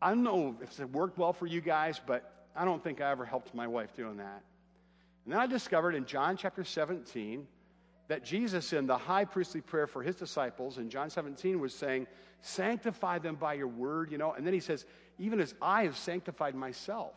I 0.00 0.10
don't 0.10 0.22
know 0.22 0.54
if 0.60 0.78
it 0.78 0.92
worked 0.92 1.16
well 1.16 1.32
for 1.32 1.46
you 1.46 1.62
guys, 1.62 1.98
but 2.06 2.46
I 2.54 2.66
don't 2.66 2.84
think 2.84 3.00
I 3.00 3.10
ever 3.10 3.24
helped 3.24 3.54
my 3.54 3.66
wife 3.66 3.96
doing 3.96 4.18
that. 4.18 4.42
And 5.24 5.32
then 5.32 5.40
I 5.40 5.46
discovered 5.46 5.94
in 5.94 6.04
John 6.04 6.36
chapter 6.36 6.64
17 6.64 7.46
that 8.08 8.24
Jesus, 8.24 8.72
in 8.72 8.86
the 8.86 8.98
high 8.98 9.24
priestly 9.24 9.60
prayer 9.60 9.86
for 9.86 10.02
his 10.02 10.16
disciples 10.16 10.78
in 10.78 10.90
John 10.90 11.10
17, 11.10 11.60
was 11.60 11.74
saying, 11.74 12.06
Sanctify 12.40 13.18
them 13.18 13.36
by 13.36 13.54
your 13.54 13.68
word, 13.68 14.10
you 14.10 14.18
know. 14.18 14.32
And 14.32 14.44
then 14.44 14.52
he 14.52 14.60
says, 14.60 14.84
Even 15.18 15.40
as 15.40 15.54
I 15.62 15.84
have 15.84 15.96
sanctified 15.96 16.54
myself. 16.54 17.14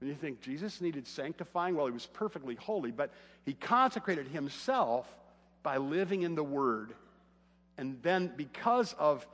And 0.00 0.08
you 0.08 0.14
think 0.14 0.40
Jesus 0.40 0.80
needed 0.80 1.06
sanctifying? 1.06 1.76
Well, 1.76 1.86
he 1.86 1.92
was 1.92 2.06
perfectly 2.06 2.56
holy, 2.56 2.90
but 2.90 3.10
he 3.46 3.54
consecrated 3.54 4.28
himself 4.28 5.08
by 5.62 5.78
living 5.78 6.22
in 6.22 6.34
the 6.34 6.44
Word. 6.44 6.92
And 7.78 8.02
then, 8.02 8.32
because 8.36 8.94
of 8.98 9.26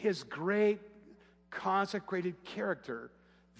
his 0.00 0.22
great 0.22 0.80
consecrated 1.50 2.34
character, 2.44 3.10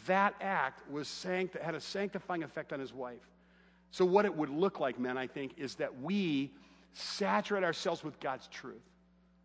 that 0.06 0.34
act 0.40 0.88
was 0.90 1.08
sanct- 1.08 1.56
had 1.56 1.74
a 1.74 1.80
sanctifying 1.80 2.42
effect 2.42 2.72
on 2.72 2.80
his 2.80 2.92
wife. 2.92 3.26
So, 3.90 4.04
what 4.04 4.24
it 4.24 4.34
would 4.34 4.50
look 4.50 4.80
like, 4.80 4.98
men, 4.98 5.16
I 5.16 5.26
think, 5.26 5.52
is 5.56 5.76
that 5.76 6.00
we 6.00 6.52
saturate 6.92 7.64
ourselves 7.64 8.02
with 8.02 8.18
God's 8.20 8.48
truth. 8.48 8.82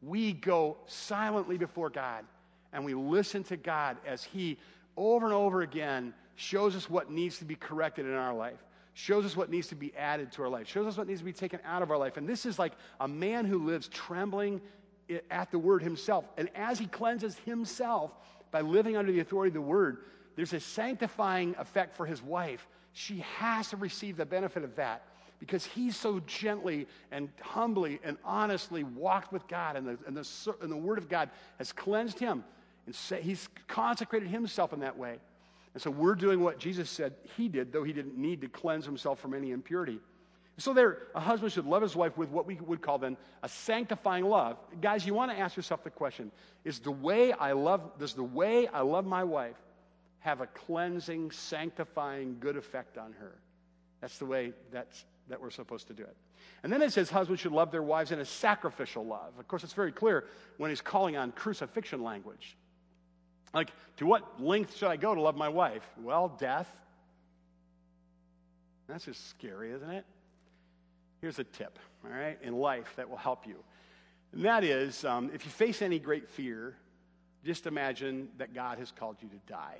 We 0.01 0.33
go 0.33 0.77
silently 0.87 1.57
before 1.57 1.89
God 1.89 2.25
and 2.73 2.85
we 2.85 2.93
listen 2.93 3.43
to 3.45 3.57
God 3.57 3.97
as 4.05 4.23
He 4.23 4.57
over 4.97 5.25
and 5.25 5.35
over 5.35 5.61
again 5.61 6.13
shows 6.35 6.75
us 6.75 6.89
what 6.89 7.11
needs 7.11 7.37
to 7.39 7.45
be 7.45 7.55
corrected 7.55 8.05
in 8.05 8.13
our 8.13 8.33
life, 8.33 8.57
shows 8.93 9.25
us 9.25 9.35
what 9.35 9.49
needs 9.49 9.67
to 9.67 9.75
be 9.75 9.93
added 9.95 10.31
to 10.33 10.43
our 10.43 10.49
life, 10.49 10.67
shows 10.67 10.87
us 10.87 10.97
what 10.97 11.07
needs 11.07 11.19
to 11.19 11.25
be 11.25 11.33
taken 11.33 11.59
out 11.65 11.81
of 11.81 11.91
our 11.91 11.97
life. 11.97 12.17
And 12.17 12.27
this 12.27 12.45
is 12.45 12.57
like 12.57 12.73
a 12.99 13.07
man 13.07 13.45
who 13.45 13.65
lives 13.65 13.87
trembling 13.89 14.61
at 15.29 15.51
the 15.51 15.59
word 15.59 15.83
himself. 15.83 16.25
And 16.37 16.49
as 16.55 16.79
he 16.79 16.87
cleanses 16.87 17.37
himself 17.45 18.11
by 18.49 18.61
living 18.61 18.97
under 18.97 19.11
the 19.11 19.19
authority 19.19 19.49
of 19.49 19.53
the 19.55 19.61
word, 19.61 19.97
there's 20.35 20.53
a 20.53 20.59
sanctifying 20.59 21.55
effect 21.57 21.95
for 21.95 22.05
his 22.05 22.21
wife. 22.21 22.67
She 22.93 23.19
has 23.37 23.69
to 23.69 23.77
receive 23.77 24.17
the 24.17 24.25
benefit 24.25 24.63
of 24.63 24.75
that 24.75 25.03
because 25.39 25.65
he's 25.65 25.97
so 25.97 26.19
gently 26.27 26.87
and 27.11 27.29
humbly 27.41 27.99
and 28.03 28.17
honestly 28.23 28.83
walked 28.83 29.33
with 29.33 29.47
God, 29.47 29.75
and 29.75 29.87
the, 29.87 29.97
and 30.05 30.15
the, 30.15 30.55
and 30.61 30.71
the 30.71 30.77
Word 30.77 30.99
of 30.99 31.09
God 31.09 31.29
has 31.57 31.71
cleansed 31.71 32.19
him. 32.19 32.43
And 32.85 32.95
he's 33.21 33.49
consecrated 33.67 34.29
himself 34.29 34.71
in 34.71 34.81
that 34.81 34.97
way. 34.97 35.17
And 35.73 35.81
so 35.81 35.89
we're 35.89 36.15
doing 36.15 36.41
what 36.41 36.59
Jesus 36.59 36.89
said 36.89 37.13
he 37.37 37.47
did, 37.47 37.71
though 37.71 37.83
he 37.83 37.93
didn't 37.93 38.17
need 38.17 38.41
to 38.41 38.47
cleanse 38.47 38.85
himself 38.85 39.19
from 39.19 39.33
any 39.33 39.51
impurity. 39.51 39.99
So 40.57 40.73
there, 40.73 40.99
a 41.15 41.19
husband 41.19 41.53
should 41.53 41.65
love 41.65 41.81
his 41.81 41.95
wife 41.95 42.17
with 42.17 42.29
what 42.29 42.45
we 42.45 42.55
would 42.55 42.81
call 42.81 42.99
then 42.99 43.17
a 43.41 43.49
sanctifying 43.49 44.25
love. 44.25 44.57
Guys, 44.79 45.07
you 45.07 45.13
want 45.13 45.31
to 45.31 45.39
ask 45.39 45.55
yourself 45.55 45.83
the 45.83 45.89
question: 45.89 46.31
Is 46.65 46.79
the 46.79 46.91
way 46.91 47.31
I 47.31 47.53
love 47.53 47.97
does 47.97 48.13
the 48.13 48.23
way 48.23 48.67
I 48.67 48.81
love 48.81 49.05
my 49.05 49.23
wife 49.23 49.55
have 50.21 50.41
a 50.41 50.47
cleansing, 50.47 51.31
sanctifying, 51.31 52.37
good 52.39 52.57
effect 52.57 52.97
on 52.97 53.13
her? 53.13 53.35
That's 53.99 54.17
the 54.17 54.25
way 54.25 54.53
that's 54.71 55.05
that 55.29 55.41
we're 55.41 55.49
supposed 55.49 55.87
to 55.87 55.93
do 55.93 56.03
it. 56.03 56.15
And 56.63 56.71
then 56.71 56.81
it 56.81 56.91
says 56.91 57.09
husbands 57.09 57.41
should 57.41 57.51
love 57.51 57.71
their 57.71 57.83
wives 57.83 58.11
in 58.11 58.19
a 58.19 58.25
sacrificial 58.25 59.05
love. 59.05 59.33
Of 59.39 59.47
course, 59.47 59.63
it's 59.63 59.73
very 59.73 59.91
clear 59.91 60.25
when 60.57 60.69
he's 60.69 60.81
calling 60.81 61.17
on 61.17 61.31
crucifixion 61.31 62.03
language. 62.03 62.57
Like, 63.53 63.71
to 63.97 64.05
what 64.05 64.41
length 64.41 64.77
should 64.77 64.89
I 64.89 64.97
go 64.97 65.13
to 65.13 65.21
love 65.21 65.35
my 65.35 65.49
wife? 65.49 65.83
Well, 66.01 66.35
death. 66.39 66.67
That's 68.87 69.05
just 69.05 69.29
scary, 69.29 69.71
isn't 69.71 69.89
it? 69.89 70.05
Here's 71.21 71.39
a 71.39 71.43
tip, 71.43 71.77
all 72.03 72.11
right, 72.11 72.37
in 72.41 72.53
life 72.53 72.93
that 72.95 73.09
will 73.09 73.17
help 73.17 73.47
you. 73.47 73.55
And 74.33 74.45
that 74.45 74.63
is 74.63 75.05
um, 75.05 75.29
if 75.33 75.45
you 75.45 75.51
face 75.51 75.81
any 75.81 75.99
great 75.99 76.27
fear, 76.27 76.75
just 77.45 77.67
imagine 77.67 78.29
that 78.37 78.53
God 78.53 78.79
has 78.79 78.91
called 78.91 79.17
you 79.21 79.29
to 79.29 79.39
die. 79.47 79.79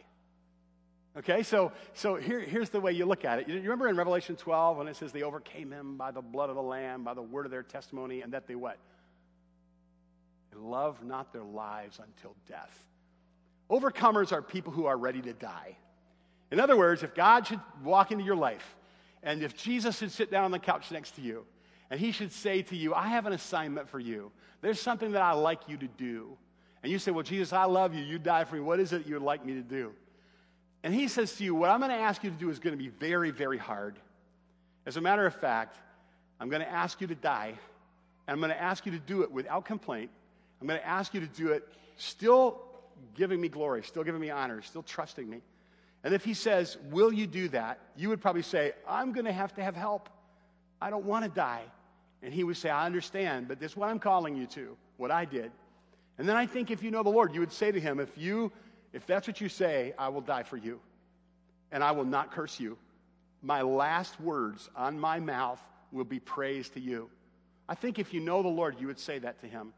Okay, 1.17 1.43
so, 1.43 1.74
so 1.93 2.15
here, 2.15 2.39
here's 2.39 2.69
the 2.69 2.80
way 2.80 2.93
you 2.93 3.06
look 3.06 3.26
at 3.26 3.39
it. 3.39 3.50
You 3.50 3.56
remember 3.62 3.89
in 3.89 3.97
Revelation 3.97 4.38
12 4.38 4.78
when 4.78 4.88
it 4.88 4.95
says 4.95 5.12
they 5.12 5.24
overcame 5.24 5.69
him 5.69 5.97
by 5.97 6.12
the 6.12 6.21
blood 6.21 6.50
of 6.50 6.56
the 6.56 6.62
Lamb, 6.62 7.04
by 7.04 7.13
the 7.13 7.21
word 7.21 7.45
of 7.45 7.52
their 7.52 7.63
testimony, 7.63 8.21
and 8.21 8.32
that 8.34 8.47
they 8.47 8.56
what? 8.56 8.78
They 10.52 10.60
love 10.60 11.04
not 11.04 11.34
their 11.34 11.43
lives 11.43 12.00
until 12.00 12.36
death. 12.47 12.86
Overcomers 13.69 14.32
are 14.32 14.41
people 14.41 14.71
who 14.71 14.86
are 14.86 14.97
ready 14.97 15.21
to 15.21 15.34
die. 15.34 15.78
In 16.50 16.62
other 16.62 16.78
words, 16.78 17.04
if 17.04 17.13
God 17.13 17.47
should 17.47 17.60
walk 17.84 18.12
into 18.12 18.24
your 18.24 18.36
life, 18.36 18.76
and 19.24 19.43
if 19.43 19.56
Jesus 19.56 19.97
should 19.97 20.12
sit 20.12 20.32
down 20.32 20.45
on 20.45 20.52
the 20.52 20.60
couch 20.60 20.91
next 20.91 21.15
to 21.15 21.21
you, 21.21 21.45
and 21.89 22.00
he 22.00 22.13
should 22.13 22.32
say 22.32 22.62
to 22.63 22.76
you, 22.76 22.93
I 22.93 23.08
have 23.08 23.26
an 23.26 23.34
assignment 23.34 23.89
for 23.89 24.00
you. 24.00 24.32
There's 24.62 24.80
something 24.80 25.12
that 25.12 25.21
I'd 25.21 25.34
like 25.34 25.67
you 25.67 25.76
to 25.78 25.88
do. 25.88 26.38
And 26.84 26.91
you 26.91 27.00
say, 27.00 27.12
Well, 27.12 27.24
Jesus, 27.24 27.52
I 27.54 27.65
love 27.65 27.93
you. 27.93 28.04
You 28.04 28.17
died 28.17 28.47
for 28.47 28.56
me. 28.56 28.62
What 28.62 28.80
is 28.80 28.93
it 28.93 29.06
you 29.06 29.15
would 29.15 29.24
like 29.24 29.45
me 29.45 29.54
to 29.54 29.62
do? 29.62 29.91
And 30.83 30.93
he 30.93 31.07
says 31.07 31.35
to 31.35 31.43
you, 31.43 31.53
What 31.55 31.69
I'm 31.69 31.79
going 31.79 31.91
to 31.91 31.97
ask 31.97 32.23
you 32.23 32.29
to 32.29 32.35
do 32.35 32.49
is 32.49 32.59
going 32.59 32.77
to 32.77 32.83
be 32.83 32.89
very, 32.89 33.31
very 33.31 33.57
hard. 33.57 33.97
As 34.85 34.97
a 34.97 35.01
matter 35.01 35.25
of 35.25 35.35
fact, 35.35 35.77
I'm 36.39 36.49
going 36.49 36.61
to 36.61 36.71
ask 36.71 36.99
you 37.01 37.07
to 37.07 37.15
die, 37.15 37.53
and 38.27 38.33
I'm 38.33 38.39
going 38.39 38.51
to 38.51 38.61
ask 38.61 38.85
you 38.85 38.91
to 38.93 38.99
do 38.99 39.21
it 39.21 39.31
without 39.31 39.65
complaint. 39.65 40.09
I'm 40.59 40.67
going 40.67 40.79
to 40.79 40.87
ask 40.87 41.13
you 41.13 41.19
to 41.19 41.27
do 41.27 41.49
it 41.49 41.67
still 41.97 42.61
giving 43.15 43.39
me 43.39 43.47
glory, 43.47 43.83
still 43.83 44.03
giving 44.03 44.21
me 44.21 44.29
honor, 44.29 44.61
still 44.61 44.83
trusting 44.83 45.29
me. 45.29 45.41
And 46.03 46.13
if 46.13 46.23
he 46.23 46.33
says, 46.33 46.77
Will 46.89 47.13
you 47.13 47.27
do 47.27 47.47
that? 47.49 47.79
you 47.95 48.09
would 48.09 48.21
probably 48.21 48.41
say, 48.41 48.73
I'm 48.87 49.11
going 49.11 49.25
to 49.25 49.31
have 49.31 49.53
to 49.55 49.63
have 49.63 49.75
help. 49.75 50.09
I 50.81 50.89
don't 50.89 51.05
want 51.05 51.25
to 51.25 51.29
die. 51.29 51.63
And 52.23 52.33
he 52.33 52.43
would 52.43 52.57
say, 52.57 52.69
I 52.69 52.85
understand, 52.85 53.47
but 53.47 53.59
this 53.59 53.71
is 53.71 53.77
what 53.77 53.89
I'm 53.89 53.99
calling 53.99 54.35
you 54.35 54.45
to, 54.47 54.77
what 54.97 55.11
I 55.11 55.25
did. 55.25 55.51
And 56.17 56.27
then 56.29 56.35
I 56.35 56.45
think 56.45 56.69
if 56.69 56.83
you 56.83 56.91
know 56.91 57.01
the 57.03 57.09
Lord, 57.09 57.33
you 57.33 57.39
would 57.39 57.51
say 57.51 57.71
to 57.71 57.79
him, 57.79 57.99
If 57.99 58.17
you 58.17 58.51
if 58.93 59.06
that's 59.06 59.27
what 59.27 59.39
you 59.39 59.49
say, 59.49 59.93
I 59.97 60.10
will 60.10 60.21
die 60.21 60.43
for 60.43 60.58
you. 60.58 60.80
And 61.71 61.84
I 61.84 61.91
will 61.91 62.06
not 62.06 62.32
curse 62.32 62.60
you. 62.60 62.77
My 63.41 63.62
last 63.62 64.19
words 64.19 64.69
on 64.75 64.99
my 64.99 65.19
mouth 65.19 65.62
will 65.91 66.04
be 66.06 66.19
praise 66.19 66.69
to 66.69 66.80
you. 66.80 67.10
I 67.67 67.75
think 67.75 67.99
if 67.99 68.13
you 68.13 68.19
know 68.19 68.41
the 68.41 68.49
Lord, 68.49 68.75
you 68.80 68.88
would 68.88 68.99
say 68.99 69.19
that 69.19 69.39
to 69.41 69.47
him. 69.47 69.73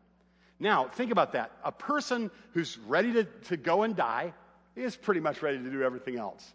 Now, 0.60 0.88
think 0.88 1.12
about 1.12 1.34
that. 1.34 1.52
A 1.64 1.72
person 1.72 2.32
who's 2.54 2.78
ready 2.88 3.14
to, 3.14 3.24
to 3.24 3.58
go 3.58 3.84
and 3.84 3.96
die 3.96 4.34
is 4.76 4.96
pretty 4.96 5.20
much 5.20 5.42
ready 5.42 5.60
to 5.60 5.70
do 5.70 5.84
everything 5.84 6.18
else. 6.18 6.54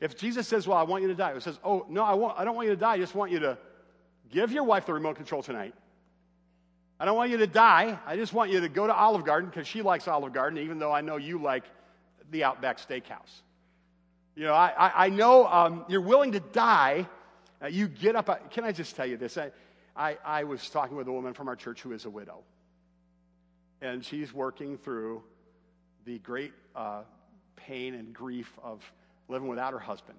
If 0.00 0.16
Jesus 0.16 0.46
says, 0.46 0.68
Well, 0.68 0.78
I 0.78 0.84
want 0.84 1.02
you 1.02 1.08
to 1.08 1.14
die, 1.14 1.32
it 1.32 1.42
says, 1.42 1.58
Oh, 1.64 1.84
no, 1.88 2.04
I, 2.04 2.14
won't, 2.14 2.38
I 2.38 2.44
don't 2.44 2.54
want 2.54 2.68
you 2.68 2.74
to 2.74 2.80
die. 2.80 2.92
I 2.92 2.98
just 2.98 3.14
want 3.14 3.32
you 3.32 3.40
to 3.40 3.58
give 4.30 4.52
your 4.52 4.64
wife 4.64 4.86
the 4.86 4.92
remote 4.92 5.16
control 5.16 5.42
tonight. 5.42 5.74
I 7.00 7.04
don't 7.04 7.16
want 7.16 7.30
you 7.30 7.38
to 7.38 7.46
die. 7.46 7.98
I 8.06 8.16
just 8.16 8.32
want 8.32 8.50
you 8.50 8.60
to 8.60 8.68
go 8.68 8.86
to 8.86 8.94
Olive 8.94 9.24
Garden 9.24 9.50
because 9.50 9.66
she 9.66 9.82
likes 9.82 10.08
Olive 10.08 10.32
Garden, 10.32 10.58
even 10.58 10.78
though 10.78 10.92
I 10.92 11.00
know 11.00 11.16
you 11.16 11.40
like 11.40 11.64
the 12.30 12.44
Outback 12.44 12.78
Steakhouse. 12.78 13.42
You 14.36 14.44
know, 14.44 14.54
I, 14.54 14.72
I, 14.78 15.06
I 15.06 15.08
know 15.08 15.46
um, 15.46 15.84
you're 15.88 16.00
willing 16.00 16.32
to 16.32 16.40
die. 16.40 17.08
Uh, 17.62 17.66
you 17.66 17.88
get 17.88 18.14
up. 18.14 18.28
Uh, 18.28 18.36
can 18.50 18.64
I 18.64 18.72
just 18.72 18.94
tell 18.94 19.06
you 19.06 19.16
this? 19.16 19.36
I, 19.36 19.50
I, 19.96 20.16
I 20.24 20.44
was 20.44 20.68
talking 20.70 20.96
with 20.96 21.08
a 21.08 21.12
woman 21.12 21.34
from 21.34 21.48
our 21.48 21.56
church 21.56 21.82
who 21.82 21.92
is 21.92 22.04
a 22.04 22.10
widow. 22.10 22.44
And 23.80 24.04
she's 24.04 24.32
working 24.32 24.78
through 24.78 25.22
the 26.04 26.18
great 26.20 26.52
uh, 26.76 27.02
pain 27.56 27.94
and 27.94 28.14
grief 28.14 28.52
of 28.62 28.82
living 29.28 29.48
without 29.48 29.72
her 29.72 29.78
husband. 29.78 30.18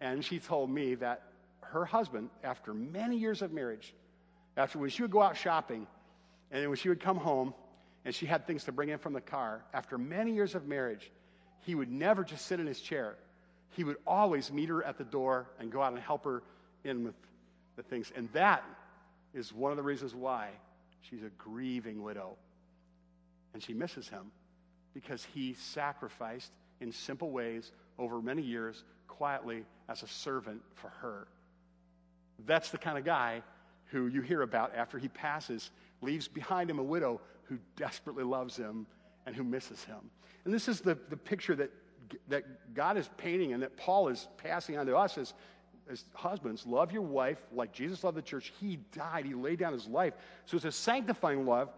And 0.00 0.24
she 0.24 0.38
told 0.38 0.70
me 0.70 0.94
that 0.96 1.22
her 1.60 1.84
husband, 1.84 2.30
after 2.42 2.72
many 2.72 3.16
years 3.16 3.42
of 3.42 3.52
marriage, 3.52 3.94
after 4.56 4.78
when 4.78 4.90
she 4.90 5.02
would 5.02 5.10
go 5.10 5.22
out 5.22 5.36
shopping, 5.36 5.86
and 6.50 6.68
when 6.68 6.76
she 6.76 6.88
would 6.88 7.00
come 7.00 7.16
home, 7.16 7.54
and 8.04 8.14
she 8.14 8.26
had 8.26 8.46
things 8.46 8.64
to 8.64 8.72
bring 8.72 8.88
in 8.88 8.98
from 8.98 9.12
the 9.12 9.20
car, 9.20 9.62
after 9.74 9.98
many 9.98 10.32
years 10.32 10.54
of 10.54 10.66
marriage, 10.66 11.10
he 11.60 11.74
would 11.74 11.90
never 11.90 12.24
just 12.24 12.46
sit 12.46 12.60
in 12.60 12.66
his 12.66 12.80
chair. 12.80 13.16
He 13.76 13.84
would 13.84 13.96
always 14.06 14.50
meet 14.50 14.68
her 14.68 14.82
at 14.82 14.98
the 14.98 15.04
door 15.04 15.46
and 15.58 15.70
go 15.70 15.82
out 15.82 15.92
and 15.92 16.00
help 16.00 16.24
her 16.24 16.42
in 16.84 17.04
with 17.04 17.14
the 17.76 17.82
things. 17.82 18.10
And 18.16 18.28
that 18.32 18.64
is 19.34 19.52
one 19.52 19.70
of 19.70 19.76
the 19.76 19.82
reasons 19.82 20.14
why 20.14 20.48
she's 21.02 21.22
a 21.22 21.30
grieving 21.38 22.02
widow. 22.02 22.36
And 23.52 23.62
she 23.62 23.74
misses 23.74 24.08
him 24.08 24.30
because 24.94 25.26
he 25.34 25.54
sacrificed 25.54 26.52
in 26.80 26.92
simple 26.92 27.30
ways 27.30 27.70
over 27.98 28.22
many 28.22 28.42
years, 28.42 28.82
quietly, 29.06 29.64
as 29.88 30.02
a 30.02 30.08
servant 30.08 30.62
for 30.74 30.88
her. 31.00 31.28
That's 32.46 32.70
the 32.70 32.78
kind 32.78 32.96
of 32.96 33.04
guy 33.04 33.42
who 33.86 34.06
you 34.06 34.22
hear 34.22 34.42
about 34.42 34.74
after 34.74 34.98
he 34.98 35.08
passes, 35.08 35.70
leaves 36.00 36.28
behind 36.28 36.70
him 36.70 36.78
a 36.78 36.82
widow 36.82 37.20
who 37.50 37.58
desperately 37.76 38.24
loves 38.24 38.56
him 38.56 38.86
and 39.26 39.36
who 39.36 39.44
misses 39.44 39.84
him. 39.84 39.98
And 40.44 40.54
this 40.54 40.68
is 40.68 40.80
the, 40.80 40.96
the 41.10 41.16
picture 41.16 41.54
that, 41.56 41.70
that 42.28 42.74
God 42.74 42.96
is 42.96 43.10
painting 43.18 43.52
and 43.52 43.62
that 43.62 43.76
Paul 43.76 44.08
is 44.08 44.28
passing 44.38 44.78
on 44.78 44.86
to 44.86 44.96
us 44.96 45.18
as, 45.18 45.34
as 45.90 46.04
husbands. 46.14 46.64
Love 46.64 46.92
your 46.92 47.02
wife 47.02 47.38
like 47.52 47.72
Jesus 47.72 48.02
loved 48.04 48.16
the 48.16 48.22
church. 48.22 48.52
He 48.60 48.78
died, 48.94 49.26
he 49.26 49.34
laid 49.34 49.58
down 49.58 49.72
his 49.72 49.86
life. 49.88 50.14
So 50.46 50.56
it's 50.56 50.64
a 50.64 50.72
sanctifying 50.72 51.44
love 51.44 51.68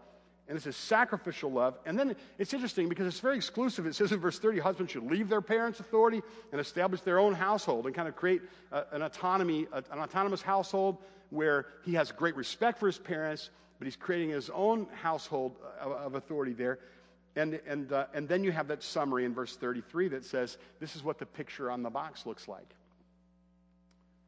and 0.47 0.55
it's 0.55 0.67
a 0.67 0.73
sacrificial 0.73 1.51
love. 1.51 1.79
And 1.87 1.97
then 1.97 2.15
it's 2.37 2.53
interesting 2.53 2.87
because 2.87 3.07
it's 3.07 3.19
very 3.19 3.35
exclusive. 3.35 3.87
It 3.87 3.95
says 3.95 4.11
in 4.11 4.19
verse 4.19 4.37
30 4.37 4.59
husbands 4.59 4.91
should 4.91 5.09
leave 5.09 5.27
their 5.27 5.41
parents' 5.41 5.79
authority 5.79 6.21
and 6.51 6.61
establish 6.61 7.01
their 7.01 7.17
own 7.17 7.33
household 7.33 7.87
and 7.87 7.95
kind 7.95 8.07
of 8.07 8.15
create 8.15 8.43
a, 8.71 8.83
an 8.91 9.01
autonomy, 9.01 9.65
a, 9.71 9.77
an 9.91 9.99
autonomous 9.99 10.43
household 10.43 10.97
where 11.31 11.65
he 11.83 11.93
has 11.93 12.11
great 12.11 12.35
respect 12.35 12.77
for 12.77 12.85
his 12.85 12.99
parents 12.99 13.49
but 13.79 13.85
he's 13.85 13.95
creating 13.95 14.29
his 14.29 14.49
own 14.49 14.87
household 15.01 15.57
of, 15.79 15.91
of 15.91 16.15
authority 16.15 16.53
there. 16.53 16.79
And, 17.35 17.59
and, 17.67 17.91
uh, 17.91 18.05
and 18.13 18.27
then 18.27 18.43
you 18.43 18.51
have 18.51 18.67
that 18.67 18.83
summary 18.83 19.25
in 19.25 19.33
verse 19.33 19.55
33 19.55 20.09
that 20.09 20.25
says, 20.25 20.57
This 20.79 20.95
is 20.95 21.03
what 21.03 21.17
the 21.17 21.25
picture 21.25 21.71
on 21.71 21.81
the 21.81 21.89
box 21.89 22.25
looks 22.25 22.47
like. 22.47 22.75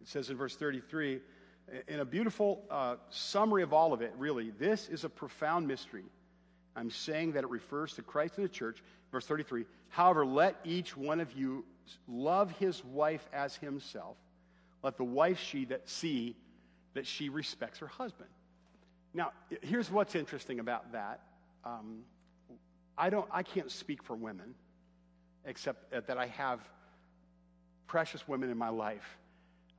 It 0.02 0.08
says 0.08 0.30
in 0.30 0.38
verse 0.38 0.56
33, 0.56 1.20
in 1.88 2.00
a 2.00 2.06
beautiful 2.06 2.64
uh, 2.70 2.96
summary 3.10 3.64
of 3.64 3.74
all 3.74 3.94
of 3.94 4.02
it, 4.02 4.14
really, 4.18 4.52
this 4.52 4.88
is 4.90 5.04
a 5.04 5.10
profound 5.10 5.68
mystery. 5.68 6.04
I'm 6.76 6.92
saying 6.92 7.34
that 7.34 7.44
it 7.44 7.50
refers 7.50 7.94
to 7.94 8.02
Christ 8.02 8.38
and 8.38 8.46
the 8.46 8.50
church. 8.50 8.84
Verse 9.12 9.26
33 9.26 9.66
However, 9.90 10.26
let 10.26 10.58
each 10.64 10.98
one 10.98 11.20
of 11.20 11.32
you 11.34 11.64
love 12.08 12.52
his 12.52 12.84
wife 12.84 13.28
as 13.32 13.56
himself. 13.56 14.18
Let 14.84 14.98
the 14.98 15.04
wife 15.04 15.40
she 15.40 15.66
that 15.66 15.88
see 15.88 16.36
that 16.94 17.08
she 17.08 17.30
respects 17.30 17.80
her 17.80 17.88
husband. 17.88 18.30
Now, 19.15 19.32
here's 19.62 19.89
what's 19.89 20.13
interesting 20.13 20.60
about 20.60 20.91
that. 20.91 21.21
Um, 21.63 22.01
I, 22.97 23.10
don't, 23.10 23.28
I 23.32 23.43
can't 23.43 23.71
speak 23.71 24.04
for 24.04 24.13
women, 24.13 24.54
except 25.45 25.89
that 25.91 26.17
I 26.17 26.28
have 26.28 26.60
precious 27.88 28.28
women 28.28 28.49
in 28.49 28.58
my 28.58 28.67
life. 28.67 29.17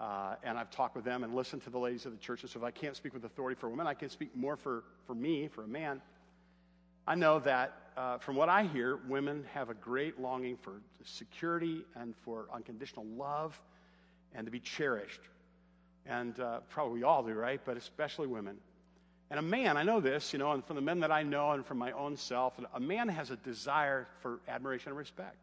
Uh, 0.01 0.37
and 0.43 0.57
I've 0.57 0.71
talked 0.71 0.97
with 0.97 1.05
them 1.05 1.23
and 1.23 1.35
listened 1.35 1.63
to 1.65 1.71
the 1.71 1.79
ladies 1.79 2.07
of 2.07 2.13
the 2.13 2.19
church. 2.19 2.43
And 2.43 2.51
So 2.51 2.59
if 2.61 2.65
I 2.65 2.71
can't 2.71 2.97
speak 2.97 3.13
with 3.13 3.27
authority 3.27 3.61
for 3.61 3.69
women, 3.69 3.87
I 3.87 3.93
can 3.93 4.09
speak 4.09 4.35
more 4.35 4.57
for, 4.57 4.85
for 5.07 5.15
me, 5.15 5.49
for 5.49 5.65
a 5.65 5.69
man. 5.69 6.01
I 7.07 7.15
know 7.15 7.39
that 7.41 7.75
uh, 7.95 8.17
from 8.17 8.37
what 8.37 8.49
I 8.49 8.65
hear, 8.65 9.01
women 9.07 9.45
have 9.53 9.69
a 9.69 9.75
great 9.75 10.19
longing 10.19 10.57
for 10.57 10.81
security 11.05 11.85
and 11.95 12.15
for 12.25 12.47
unconditional 12.55 13.05
love 13.05 13.61
and 14.35 14.47
to 14.47 14.51
be 14.51 14.61
cherished. 14.61 15.21
And 16.07 16.41
uh, 16.41 16.61
probably 16.71 17.01
we 17.01 17.05
all 17.05 17.23
do, 17.23 17.35
right? 17.35 17.61
But 17.63 17.77
especially 17.77 18.29
women. 18.29 18.57
And 19.31 19.39
a 19.41 19.43
man, 19.43 19.77
I 19.77 19.83
know 19.83 20.01
this, 20.01 20.33
you 20.33 20.39
know, 20.39 20.53
and 20.53 20.65
from 20.65 20.77
the 20.77 20.83
men 20.83 21.01
that 21.01 21.11
I 21.11 21.23
know 21.23 21.51
and 21.51 21.67
from 21.67 21.79
my 21.79 21.93
own 21.93 22.17
self, 22.17 22.55
a 22.75 22.81
man 22.81 23.09
has 23.09 23.31
a 23.31 23.37
desire 23.37 24.07
for 24.21 24.41
admiration 24.47 24.91
and 24.91 24.99
respect. 24.99 25.37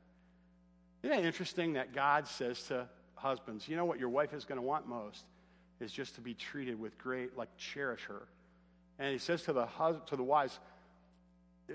Isn't 1.04 1.19
it 1.19 1.26
interesting 1.26 1.74
that 1.74 1.93
God 1.93 2.28
says 2.28 2.63
to 2.63 2.88
husbands, 3.15 3.67
you 3.67 3.76
know 3.76 3.86
what 3.86 4.00
your 4.00 4.10
wife 4.10 4.34
is 4.34 4.46
going 4.46 4.58
to 4.58 4.65
want 4.65 4.88
most 4.88 5.26
is 5.82 5.91
just 5.91 6.15
to 6.15 6.22
be 6.22 6.34
treated 6.34 6.80
with 6.80 6.98
great, 6.98 7.38
like, 7.38 7.50
cherish 7.58 8.04
her. 8.06 8.28
And 9.00 9.12
he 9.12 9.17
says 9.17 9.43
to 9.43 9.54
the, 9.54 9.65
hus- 9.65 10.02
to 10.08 10.15
the 10.15 10.24
wives, 10.24 10.60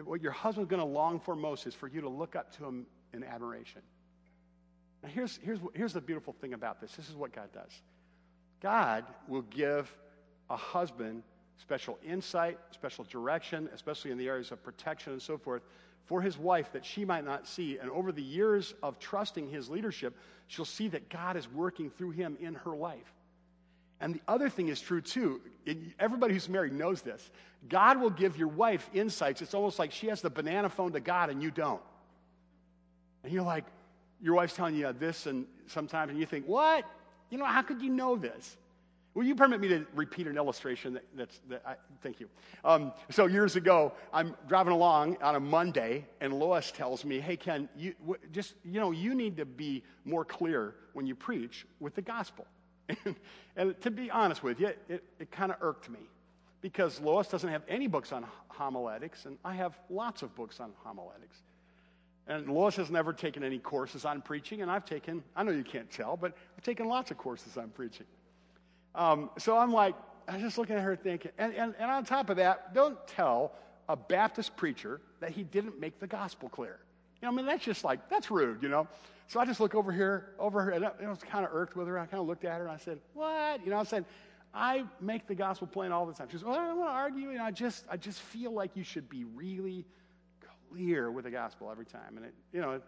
what 0.04 0.22
your 0.22 0.32
husband's 0.32 0.70
going 0.70 0.80
to 0.80 0.86
long 0.86 1.20
for 1.20 1.36
most 1.36 1.66
is 1.66 1.74
for 1.74 1.88
you 1.88 2.00
to 2.00 2.08
look 2.08 2.36
up 2.36 2.56
to 2.56 2.64
him 2.64 2.86
in 3.12 3.22
admiration. 3.22 3.82
Now, 5.02 5.10
here's, 5.10 5.38
here's, 5.42 5.58
here's 5.74 5.92
the 5.92 6.00
beautiful 6.00 6.34
thing 6.40 6.54
about 6.54 6.80
this 6.80 6.92
this 6.92 7.08
is 7.08 7.16
what 7.16 7.32
God 7.32 7.48
does 7.52 7.82
God 8.60 9.04
will 9.28 9.42
give 9.42 9.92
a 10.50 10.56
husband 10.56 11.22
special 11.58 11.98
insight, 12.06 12.58
special 12.70 13.04
direction, 13.04 13.68
especially 13.74 14.10
in 14.10 14.18
the 14.18 14.28
areas 14.28 14.50
of 14.52 14.62
protection 14.62 15.12
and 15.12 15.22
so 15.22 15.36
forth, 15.36 15.62
for 16.06 16.22
his 16.22 16.38
wife 16.38 16.72
that 16.72 16.84
she 16.84 17.04
might 17.04 17.24
not 17.24 17.46
see. 17.46 17.78
And 17.78 17.90
over 17.90 18.12
the 18.12 18.22
years 18.22 18.74
of 18.82 18.98
trusting 18.98 19.50
his 19.50 19.68
leadership, 19.68 20.16
she'll 20.46 20.64
see 20.64 20.88
that 20.88 21.10
God 21.10 21.36
is 21.36 21.50
working 21.50 21.90
through 21.90 22.12
him 22.12 22.36
in 22.40 22.54
her 22.54 22.74
life. 22.74 23.12
And 24.00 24.14
the 24.14 24.22
other 24.28 24.48
thing 24.48 24.68
is 24.68 24.80
true 24.80 25.00
too. 25.00 25.40
everybody 25.98 26.32
who's 26.32 26.48
married 26.48 26.72
knows 26.72 27.02
this. 27.02 27.30
God 27.68 28.00
will 28.00 28.10
give 28.10 28.38
your 28.38 28.48
wife 28.48 28.88
insights. 28.94 29.42
It's 29.42 29.54
almost 29.54 29.78
like 29.78 29.90
she 29.90 30.06
has 30.06 30.22
the 30.22 30.30
banana 30.30 30.68
phone 30.68 30.92
to 30.92 31.00
God 31.00 31.30
and 31.30 31.42
you 31.42 31.50
don't. 31.50 31.82
And 33.24 33.32
you're 33.32 33.42
like, 33.42 33.64
your 34.20 34.34
wife's 34.34 34.54
telling 34.54 34.74
you 34.74 34.92
this, 34.92 35.26
and 35.26 35.46
sometimes, 35.66 36.10
and 36.10 36.18
you 36.18 36.26
think, 36.26 36.46
what? 36.46 36.84
You 37.30 37.38
know, 37.38 37.44
how 37.44 37.62
could 37.62 37.82
you 37.82 37.90
know 37.90 38.16
this? 38.16 38.56
Will 39.14 39.24
you 39.24 39.34
permit 39.34 39.60
me 39.60 39.68
to 39.68 39.86
repeat 39.94 40.26
an 40.26 40.36
illustration 40.36 40.94
that, 40.94 41.04
that's, 41.16 41.40
that 41.48 41.62
I, 41.66 41.74
thank 42.02 42.20
you. 42.20 42.28
Um, 42.64 42.92
so 43.10 43.26
years 43.26 43.56
ago, 43.56 43.92
I'm 44.12 44.36
driving 44.46 44.72
along 44.72 45.16
on 45.22 45.34
a 45.34 45.40
Monday, 45.40 46.06
and 46.20 46.32
Lois 46.34 46.70
tells 46.70 47.04
me, 47.04 47.18
hey, 47.18 47.36
Ken, 47.36 47.68
you, 47.76 47.94
w- 48.00 48.20
just, 48.32 48.54
you 48.64 48.78
know, 48.78 48.90
you 48.90 49.14
need 49.14 49.36
to 49.38 49.44
be 49.44 49.82
more 50.04 50.24
clear 50.24 50.74
when 50.92 51.06
you 51.06 51.14
preach 51.14 51.66
with 51.80 51.94
the 51.94 52.02
gospel. 52.02 52.46
and, 53.04 53.16
and 53.56 53.80
to 53.80 53.90
be 53.90 54.10
honest 54.10 54.42
with 54.42 54.60
you, 54.60 54.68
it, 54.88 55.02
it 55.18 55.30
kind 55.30 55.50
of 55.50 55.58
irked 55.62 55.90
me 55.90 56.00
because 56.60 57.00
Lois 57.00 57.28
doesn't 57.28 57.50
have 57.50 57.62
any 57.68 57.86
books 57.86 58.12
on 58.12 58.24
homiletics, 58.48 59.26
and 59.26 59.38
I 59.44 59.54
have 59.54 59.78
lots 59.90 60.22
of 60.22 60.34
books 60.34 60.60
on 60.60 60.72
homiletics. 60.84 61.38
And 62.26 62.48
Lois 62.48 62.76
has 62.76 62.90
never 62.90 63.12
taken 63.12 63.42
any 63.42 63.58
courses 63.58 64.04
on 64.04 64.20
preaching, 64.20 64.60
and 64.60 64.70
I've 64.70 64.84
taken, 64.84 65.22
I 65.34 65.42
know 65.42 65.52
you 65.52 65.64
can't 65.64 65.90
tell, 65.90 66.16
but 66.16 66.36
I've 66.56 66.62
taken 66.62 66.86
lots 66.86 67.10
of 67.10 67.16
courses 67.16 67.56
on 67.56 67.70
preaching. 67.70 68.06
Um, 68.94 69.30
so 69.38 69.56
I'm 69.56 69.72
like, 69.72 69.94
I'm 70.26 70.40
just 70.40 70.58
looking 70.58 70.76
at 70.76 70.82
her 70.82 70.96
thinking, 70.96 71.30
and, 71.38 71.54
and, 71.54 71.74
and 71.78 71.90
on 71.90 72.04
top 72.04 72.30
of 72.30 72.36
that, 72.36 72.74
don't 72.74 72.98
tell 73.06 73.52
a 73.88 73.96
Baptist 73.96 74.56
preacher 74.56 75.00
that 75.20 75.30
he 75.30 75.42
didn't 75.42 75.80
make 75.80 75.98
the 75.98 76.06
gospel 76.06 76.48
clear. 76.48 76.78
You 77.20 77.26
know, 77.26 77.32
I 77.32 77.36
mean, 77.36 77.46
that's 77.46 77.64
just 77.64 77.84
like, 77.84 78.08
that's 78.08 78.30
rude, 78.30 78.62
you 78.62 78.68
know? 78.68 78.86
So 79.26 79.40
I 79.40 79.44
just 79.44 79.60
look 79.60 79.74
over 79.74 79.92
here, 79.92 80.30
over 80.38 80.62
her, 80.62 80.70
and 80.70 80.84
I 80.84 81.08
was 81.08 81.18
kind 81.18 81.44
of 81.44 81.52
irked 81.52 81.76
with 81.76 81.86
her. 81.88 81.98
I 81.98 82.06
kind 82.06 82.20
of 82.20 82.26
looked 82.26 82.44
at 82.44 82.58
her 82.58 82.64
and 82.64 82.72
I 82.72 82.78
said, 82.78 82.98
What? 83.12 83.62
You 83.64 83.70
know, 83.70 83.78
I 83.78 83.84
said, 83.84 84.06
I 84.54 84.84
make 85.00 85.26
the 85.26 85.34
gospel 85.34 85.66
plain 85.66 85.92
all 85.92 86.06
the 86.06 86.14
time. 86.14 86.28
She 86.28 86.38
says, 86.38 86.44
Well, 86.44 86.58
I 86.58 86.66
don't 86.66 86.78
want 86.78 86.90
to 86.90 86.94
argue. 86.94 87.30
You 87.30 87.38
know, 87.38 87.44
I 87.44 87.50
just, 87.50 87.84
I 87.90 87.98
just 87.98 88.20
feel 88.20 88.52
like 88.52 88.70
you 88.74 88.84
should 88.84 89.08
be 89.10 89.24
really 89.24 89.84
clear 90.70 91.10
with 91.10 91.24
the 91.24 91.30
gospel 91.30 91.70
every 91.70 91.84
time. 91.84 92.16
And 92.16 92.24
it, 92.24 92.34
you 92.52 92.60
know, 92.60 92.80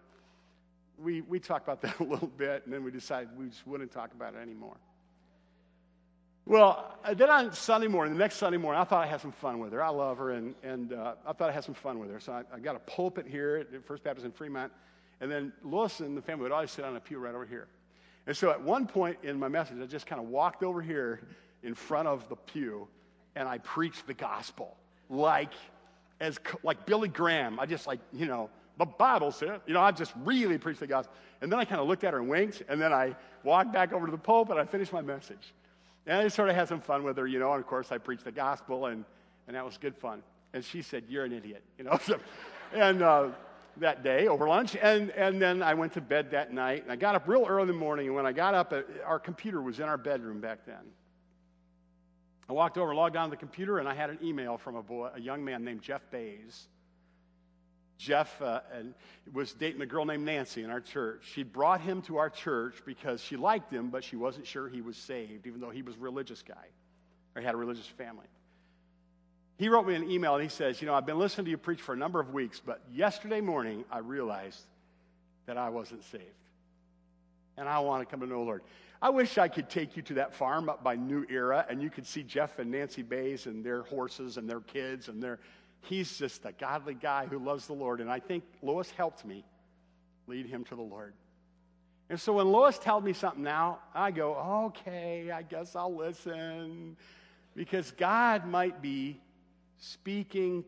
we, 0.98 1.20
we 1.22 1.38
talked 1.38 1.68
about 1.68 1.82
that 1.82 1.98
a 2.00 2.04
little 2.04 2.28
bit, 2.28 2.62
and 2.64 2.72
then 2.72 2.84
we 2.84 2.90
decided 2.90 3.28
we 3.36 3.48
just 3.48 3.66
wouldn't 3.66 3.92
talk 3.92 4.12
about 4.12 4.34
it 4.34 4.38
anymore. 4.38 4.76
Well, 6.46 6.96
uh, 7.04 7.14
then 7.14 7.30
on 7.30 7.52
Sunday 7.52 7.86
morning, 7.86 8.14
the 8.14 8.18
next 8.18 8.36
Sunday 8.36 8.58
morning, 8.58 8.80
I 8.80 8.84
thought 8.84 9.04
I 9.04 9.06
had 9.06 9.20
some 9.20 9.32
fun 9.32 9.58
with 9.58 9.72
her. 9.72 9.82
I 9.82 9.90
love 9.90 10.18
her, 10.18 10.32
and, 10.32 10.54
and 10.62 10.92
uh, 10.92 11.14
I 11.26 11.32
thought 11.32 11.50
I 11.50 11.52
had 11.52 11.64
some 11.64 11.74
fun 11.74 11.98
with 11.98 12.10
her. 12.10 12.18
So 12.18 12.32
I, 12.32 12.42
I 12.54 12.58
got 12.58 12.76
a 12.76 12.80
pulpit 12.80 13.26
here 13.26 13.66
at 13.72 13.84
First 13.84 14.02
Baptist 14.02 14.24
in 14.24 14.32
Fremont, 14.32 14.72
and 15.20 15.30
then 15.30 15.52
Lois 15.62 16.00
and 16.00 16.16
the 16.16 16.22
family 16.22 16.44
would 16.44 16.52
always 16.52 16.70
sit 16.70 16.84
on 16.84 16.96
a 16.96 17.00
pew 17.00 17.18
right 17.18 17.34
over 17.34 17.46
here. 17.46 17.68
And 18.26 18.36
so 18.36 18.50
at 18.50 18.60
one 18.60 18.86
point 18.86 19.18
in 19.22 19.38
my 19.38 19.48
message, 19.48 19.78
I 19.80 19.86
just 19.86 20.06
kind 20.06 20.20
of 20.20 20.28
walked 20.28 20.62
over 20.62 20.82
here 20.82 21.20
in 21.62 21.74
front 21.74 22.08
of 22.08 22.28
the 22.28 22.36
pew, 22.36 22.88
and 23.36 23.46
I 23.46 23.58
preached 23.58 24.06
the 24.06 24.14
gospel 24.14 24.76
like 25.08 25.52
as 26.20 26.38
like 26.62 26.86
Billy 26.86 27.08
Graham. 27.08 27.60
I 27.60 27.66
just 27.66 27.86
like 27.86 28.00
you 28.12 28.26
know 28.26 28.50
the 28.78 28.86
Bible 28.86 29.30
said, 29.30 29.60
you 29.66 29.74
know, 29.74 29.80
I 29.80 29.92
just 29.92 30.12
really 30.24 30.56
preached 30.56 30.80
the 30.80 30.86
gospel. 30.86 31.14
And 31.42 31.52
then 31.52 31.58
I 31.58 31.66
kind 31.66 31.82
of 31.82 31.86
looked 31.86 32.02
at 32.02 32.14
her 32.14 32.18
and 32.18 32.28
winked, 32.30 32.62
and 32.66 32.80
then 32.80 32.94
I 32.94 33.14
walked 33.44 33.72
back 33.72 33.92
over 33.92 34.06
to 34.06 34.12
the 34.12 34.18
pulpit 34.18 34.56
and 34.56 34.60
I 34.60 34.64
finished 34.64 34.92
my 34.92 35.02
message. 35.02 35.52
And 36.06 36.18
I 36.18 36.28
sort 36.28 36.48
of 36.48 36.56
had 36.56 36.68
some 36.68 36.80
fun 36.80 37.02
with 37.02 37.16
her, 37.16 37.26
you 37.26 37.38
know, 37.38 37.52
and 37.52 37.60
of 37.60 37.66
course 37.66 37.92
I 37.92 37.98
preached 37.98 38.24
the 38.24 38.32
gospel, 38.32 38.86
and, 38.86 39.04
and 39.46 39.56
that 39.56 39.64
was 39.64 39.78
good 39.78 39.96
fun. 39.96 40.22
And 40.52 40.64
she 40.64 40.82
said, 40.82 41.04
You're 41.08 41.24
an 41.24 41.32
idiot, 41.32 41.62
you 41.78 41.84
know. 41.84 41.98
So, 42.06 42.18
and 42.72 43.02
uh, 43.02 43.28
that 43.78 44.04
day 44.04 44.28
over 44.28 44.48
lunch, 44.48 44.76
and, 44.76 45.10
and 45.10 45.42
then 45.42 45.62
I 45.62 45.74
went 45.74 45.92
to 45.94 46.00
bed 46.00 46.30
that 46.30 46.52
night, 46.52 46.84
and 46.84 46.92
I 46.92 46.96
got 46.96 47.14
up 47.14 47.26
real 47.26 47.44
early 47.46 47.62
in 47.62 47.68
the 47.68 47.74
morning, 47.74 48.06
and 48.06 48.14
when 48.14 48.26
I 48.26 48.32
got 48.32 48.54
up, 48.54 48.72
uh, 48.72 48.82
our 49.04 49.18
computer 49.18 49.60
was 49.60 49.80
in 49.80 49.86
our 49.86 49.98
bedroom 49.98 50.40
back 50.40 50.66
then. 50.66 50.92
I 52.48 52.52
walked 52.52 52.78
over, 52.78 52.94
logged 52.94 53.16
on 53.16 53.28
to 53.28 53.30
the 53.30 53.36
computer, 53.36 53.78
and 53.78 53.88
I 53.88 53.94
had 53.94 54.10
an 54.10 54.18
email 54.22 54.56
from 54.58 54.76
a 54.76 54.82
boy, 54.82 55.10
a 55.14 55.20
young 55.20 55.44
man 55.44 55.64
named 55.64 55.82
Jeff 55.82 56.02
Bays. 56.10 56.68
Jeff 58.00 58.40
uh, 58.40 58.60
was 59.30 59.52
dating 59.52 59.82
a 59.82 59.86
girl 59.86 60.06
named 60.06 60.24
Nancy 60.24 60.64
in 60.64 60.70
our 60.70 60.80
church. 60.80 61.22
She 61.34 61.42
brought 61.42 61.82
him 61.82 62.00
to 62.02 62.16
our 62.16 62.30
church 62.30 62.76
because 62.86 63.22
she 63.22 63.36
liked 63.36 63.70
him, 63.70 63.90
but 63.90 64.02
she 64.02 64.16
wasn't 64.16 64.46
sure 64.46 64.70
he 64.70 64.80
was 64.80 64.96
saved, 64.96 65.46
even 65.46 65.60
though 65.60 65.68
he 65.68 65.82
was 65.82 65.96
a 65.96 65.98
religious 65.98 66.42
guy 66.42 66.54
or 67.34 67.42
he 67.42 67.46
had 67.46 67.54
a 67.54 67.58
religious 67.58 67.86
family. 67.86 68.24
He 69.58 69.68
wrote 69.68 69.86
me 69.86 69.94
an 69.94 70.10
email 70.10 70.34
and 70.34 70.42
he 70.42 70.48
says, 70.48 70.80
You 70.80 70.86
know, 70.86 70.94
I've 70.94 71.04
been 71.04 71.18
listening 71.18 71.44
to 71.44 71.50
you 71.50 71.58
preach 71.58 71.82
for 71.82 71.92
a 71.92 71.96
number 71.96 72.18
of 72.20 72.32
weeks, 72.32 72.62
but 72.64 72.80
yesterday 72.90 73.42
morning 73.42 73.84
I 73.92 73.98
realized 73.98 74.62
that 75.44 75.58
I 75.58 75.68
wasn't 75.68 76.02
saved. 76.04 76.24
And 77.58 77.68
I 77.68 77.80
want 77.80 78.00
to 78.00 78.10
come 78.10 78.20
to 78.20 78.26
know 78.26 78.38
the 78.38 78.46
Lord. 78.46 78.62
I 79.02 79.10
wish 79.10 79.36
I 79.36 79.48
could 79.48 79.68
take 79.68 79.94
you 79.94 80.02
to 80.04 80.14
that 80.14 80.34
farm 80.34 80.70
up 80.70 80.82
by 80.82 80.96
New 80.96 81.26
Era 81.28 81.66
and 81.68 81.82
you 81.82 81.90
could 81.90 82.06
see 82.06 82.22
Jeff 82.22 82.58
and 82.58 82.70
Nancy 82.70 83.02
Bays 83.02 83.44
and 83.44 83.62
their 83.62 83.82
horses 83.82 84.38
and 84.38 84.48
their 84.48 84.60
kids 84.60 85.08
and 85.08 85.22
their 85.22 85.38
he's 85.82 86.18
just 86.18 86.44
a 86.44 86.52
godly 86.52 86.94
guy 86.94 87.26
who 87.26 87.38
loves 87.38 87.66
the 87.66 87.72
Lord. 87.72 88.00
And 88.00 88.10
I 88.10 88.20
think 88.20 88.44
Lois 88.62 88.90
helped 88.90 89.24
me 89.24 89.44
lead 90.26 90.46
him 90.46 90.64
to 90.64 90.76
the 90.76 90.82
Lord. 90.82 91.14
And 92.08 92.20
so 92.20 92.34
when 92.34 92.50
Lois 92.50 92.78
tells 92.78 93.04
me 93.04 93.12
something 93.12 93.42
now, 93.42 93.78
I 93.94 94.10
go, 94.10 94.34
okay, 94.66 95.30
I 95.30 95.42
guess 95.42 95.76
I'll 95.76 95.94
listen. 95.94 96.96
Because 97.54 97.92
God 97.92 98.46
might 98.46 98.82
be 98.82 99.20
speaking 99.78 100.64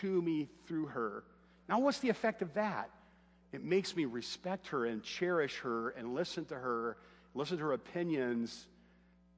to 0.00 0.22
me 0.22 0.48
through 0.66 0.86
her. 0.86 1.24
Now, 1.68 1.80
what's 1.80 1.98
the 1.98 2.08
effect 2.08 2.42
of 2.42 2.54
that? 2.54 2.90
It 3.52 3.64
makes 3.64 3.96
me 3.96 4.04
respect 4.04 4.68
her 4.68 4.86
and 4.86 5.02
cherish 5.02 5.58
her 5.58 5.90
and 5.90 6.14
listen 6.14 6.44
to 6.46 6.54
her, 6.54 6.96
listen 7.34 7.58
to 7.58 7.64
her 7.64 7.72
opinions, 7.72 8.66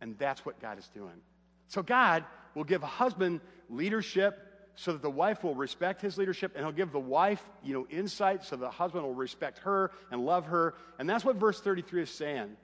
and 0.01 0.17
that's 0.19 0.45
what 0.45 0.61
God 0.61 0.79
is 0.79 0.89
doing. 0.89 1.21
So, 1.69 1.83
God 1.83 2.25
will 2.55 2.65
give 2.65 2.83
a 2.83 2.87
husband 2.87 3.41
leadership 3.71 4.48
so 4.79 4.93
that 4.93 5.03
the 5.03 5.11
wife 5.11 5.43
will 5.43 5.57
respect 5.57 6.01
his 6.01 6.17
leadership 6.17 6.53
and 6.55 6.65
he'll 6.65 6.71
give 6.71 6.93
the 6.93 7.01
wife, 7.01 7.43
you 7.65 7.75
know, 7.75 7.85
insight 7.91 8.45
so 8.45 8.55
the 8.55 8.71
husband 8.71 9.03
will 9.03 9.13
respect 9.13 9.59
her 9.59 9.91
and 10.13 10.25
love 10.25 10.47
her. 10.47 10.75
And 11.01 11.11
that's 11.11 11.25
what 11.25 11.35
verse 11.35 11.61
33 11.61 12.03
is 12.03 12.11
saying. 12.11 12.57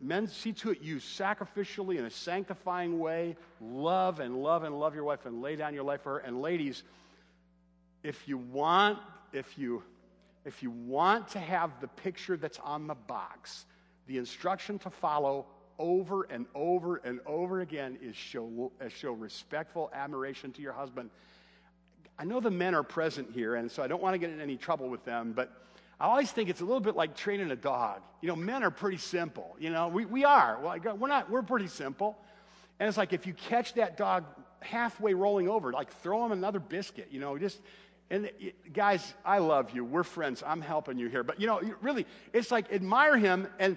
Men, 0.00 0.26
see 0.26 0.52
to 0.54 0.72
it 0.72 0.82
you 0.82 0.96
sacrificially 0.96 1.98
in 1.98 2.04
a 2.04 2.10
sanctifying 2.10 2.98
way, 2.98 3.36
love 3.60 4.18
and 4.18 4.42
love 4.42 4.64
and 4.64 4.76
love 4.76 4.96
your 4.96 5.04
wife 5.04 5.24
and 5.24 5.40
lay 5.40 5.54
down 5.54 5.72
your 5.72 5.84
life 5.84 6.02
for 6.02 6.14
her. 6.14 6.18
And 6.18 6.42
ladies, 6.42 6.82
if 8.02 8.26
you 8.26 8.36
want, 8.36 8.98
if 9.32 9.56
you 9.56 9.84
if 10.44 10.64
you 10.64 10.72
want 10.72 11.28
to 11.28 11.38
have 11.38 11.80
the 11.80 11.88
picture 11.88 12.36
that's 12.36 12.58
on 12.58 12.88
the 12.88 12.96
box, 12.96 13.66
the 14.08 14.18
instruction 14.18 14.80
to 14.80 14.90
follow 14.90 15.46
over 15.78 16.24
and 16.24 16.46
over 16.54 16.96
and 16.96 17.20
over 17.26 17.60
again 17.60 17.98
is 18.02 18.16
show, 18.16 18.70
show 18.88 19.12
respectful 19.12 19.90
admiration 19.92 20.52
to 20.52 20.62
your 20.62 20.72
husband. 20.72 21.10
I 22.18 22.24
know 22.24 22.40
the 22.40 22.50
men 22.50 22.74
are 22.74 22.82
present 22.82 23.30
here, 23.32 23.56
and 23.56 23.70
so 23.70 23.82
I 23.82 23.88
don't 23.88 24.02
want 24.02 24.14
to 24.14 24.18
get 24.18 24.30
in 24.30 24.40
any 24.40 24.56
trouble 24.56 24.88
with 24.88 25.04
them, 25.04 25.32
but 25.34 25.52
I 25.98 26.06
always 26.06 26.30
think 26.30 26.48
it's 26.48 26.60
a 26.60 26.64
little 26.64 26.80
bit 26.80 26.96
like 26.96 27.16
training 27.16 27.50
a 27.50 27.56
dog. 27.56 28.02
You 28.20 28.28
know, 28.28 28.36
men 28.36 28.62
are 28.62 28.70
pretty 28.70 28.98
simple. 28.98 29.56
You 29.58 29.70
know, 29.70 29.88
we, 29.88 30.04
we 30.04 30.24
are. 30.24 30.58
Well, 30.60 30.96
we're 30.96 31.08
not, 31.08 31.30
we're 31.30 31.42
pretty 31.42 31.68
simple. 31.68 32.16
And 32.78 32.88
it's 32.88 32.98
like 32.98 33.12
if 33.12 33.26
you 33.26 33.34
catch 33.34 33.74
that 33.74 33.96
dog 33.96 34.24
halfway 34.60 35.14
rolling 35.14 35.48
over, 35.48 35.72
like 35.72 35.92
throw 36.02 36.24
him 36.24 36.32
another 36.32 36.58
biscuit, 36.58 37.08
you 37.10 37.20
know, 37.20 37.38
just, 37.38 37.60
and 38.10 38.30
guys, 38.72 39.14
I 39.24 39.38
love 39.38 39.70
you. 39.70 39.84
We're 39.84 40.02
friends. 40.02 40.42
I'm 40.44 40.60
helping 40.60 40.98
you 40.98 41.08
here. 41.08 41.22
But, 41.22 41.40
you 41.40 41.46
know, 41.46 41.60
really, 41.80 42.06
it's 42.32 42.50
like 42.50 42.72
admire 42.72 43.16
him 43.16 43.48
and 43.58 43.76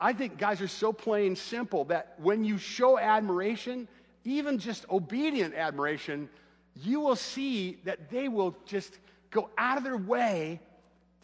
I 0.00 0.12
think 0.12 0.38
guys 0.38 0.60
are 0.60 0.68
so 0.68 0.92
plain 0.92 1.36
simple 1.36 1.84
that 1.86 2.14
when 2.18 2.44
you 2.44 2.58
show 2.58 2.98
admiration, 2.98 3.88
even 4.24 4.58
just 4.58 4.84
obedient 4.90 5.54
admiration, 5.54 6.28
you 6.74 7.00
will 7.00 7.16
see 7.16 7.78
that 7.84 8.10
they 8.10 8.28
will 8.28 8.56
just 8.66 8.98
go 9.30 9.50
out 9.56 9.78
of 9.78 9.84
their 9.84 9.96
way 9.96 10.60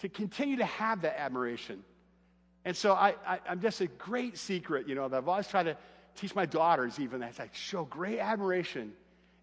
to 0.00 0.08
continue 0.08 0.56
to 0.56 0.64
have 0.64 1.02
that 1.02 1.18
admiration. 1.20 1.82
And 2.64 2.76
so 2.76 2.94
I, 2.94 3.14
I, 3.26 3.40
am 3.46 3.60
just 3.60 3.80
a 3.80 3.86
great 3.86 4.38
secret, 4.38 4.88
you 4.88 4.94
know, 4.94 5.08
that 5.08 5.16
I've 5.16 5.28
always 5.28 5.48
tried 5.48 5.64
to 5.64 5.76
teach 6.16 6.34
my 6.34 6.46
daughters 6.46 6.98
even 7.00 7.20
that. 7.20 7.38
Like, 7.38 7.54
show 7.54 7.84
great 7.84 8.18
admiration. 8.18 8.92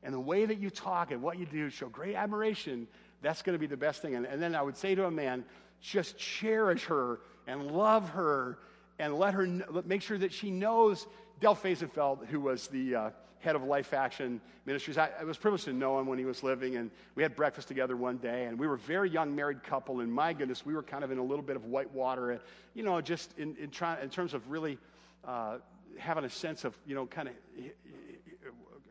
And 0.03 0.13
the 0.13 0.19
way 0.19 0.45
that 0.45 0.59
you 0.59 0.69
talk 0.69 1.11
and 1.11 1.21
what 1.21 1.37
you 1.37 1.45
do, 1.45 1.69
show 1.69 1.89
great 1.89 2.15
admiration. 2.15 2.87
That's 3.21 3.41
going 3.41 3.53
to 3.53 3.59
be 3.59 3.67
the 3.67 3.77
best 3.77 4.01
thing. 4.01 4.15
And, 4.15 4.25
and 4.25 4.41
then 4.41 4.55
I 4.55 4.61
would 4.61 4.77
say 4.77 4.95
to 4.95 5.05
a 5.05 5.11
man, 5.11 5.43
just 5.81 6.17
cherish 6.17 6.85
her 6.85 7.19
and 7.47 7.71
love 7.71 8.09
her 8.09 8.59
and 8.99 9.17
let 9.17 9.33
her 9.33 9.47
make 9.85 10.01
sure 10.01 10.17
that 10.17 10.33
she 10.33 10.51
knows 10.51 11.07
Del 11.39 11.55
Fehsenfeld, 11.55 12.27
who 12.27 12.41
was 12.41 12.67
the 12.67 12.95
uh, 12.95 13.09
head 13.39 13.55
of 13.55 13.63
Life 13.63 13.93
Action 13.93 14.41
Ministries. 14.65 14.97
I, 14.97 15.09
I, 15.19 15.23
was 15.23 15.37
privileged 15.37 15.65
to 15.65 15.73
know 15.73 15.97
him 15.99 16.07
when 16.07 16.19
he 16.19 16.25
was 16.25 16.43
living, 16.43 16.75
and 16.75 16.91
we 17.15 17.23
had 17.23 17.35
breakfast 17.35 17.69
together 17.69 17.95
one 17.95 18.17
day, 18.17 18.45
and 18.45 18.59
we 18.59 18.67
were 18.67 18.75
a 18.75 18.79
very 18.79 19.09
young 19.09 19.33
married 19.33 19.63
couple, 19.63 20.01
and 20.01 20.11
my 20.11 20.33
goodness, 20.33 20.65
we 20.65 20.73
were 20.73 20.83
kind 20.83 21.03
of 21.03 21.11
in 21.11 21.17
a 21.17 21.23
little 21.23 21.43
bit 21.43 21.55
of 21.55 21.65
white 21.65 21.91
water, 21.93 22.33
uh, 22.33 22.37
you 22.73 22.83
know, 22.83 22.99
just 22.99 23.33
in, 23.37 23.55
in, 23.55 23.69
try, 23.69 23.99
in 24.01 24.09
terms 24.09 24.33
of 24.33 24.49
really 24.51 24.77
uh, 25.25 25.57
having 25.97 26.25
a 26.25 26.29
sense 26.29 26.65
of, 26.65 26.77
you 26.85 26.93
know, 26.93 27.05
kind 27.05 27.29
of 27.29 27.33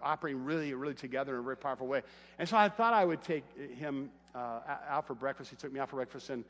operating 0.03 0.43
really, 0.45 0.73
really 0.73 0.95
together 0.95 1.35
in 1.35 1.41
a 1.41 1.43
very 1.43 1.57
powerful 1.57 1.87
way. 1.87 2.03
And 2.39 2.49
so 2.49 2.57
I 2.57 2.69
thought 2.69 2.95
I 2.95 3.05
would 3.05 3.21
take 3.21 3.45
him 3.77 4.11
uh, 4.35 4.61
out 4.89 5.07
for 5.07 5.15
breakfast. 5.15 5.51
He 5.51 5.57
took 5.57 5.73
me 5.73 5.81
out 5.81 5.91
for 5.91 5.97
breakfast, 5.97 6.31
and, 6.31 6.45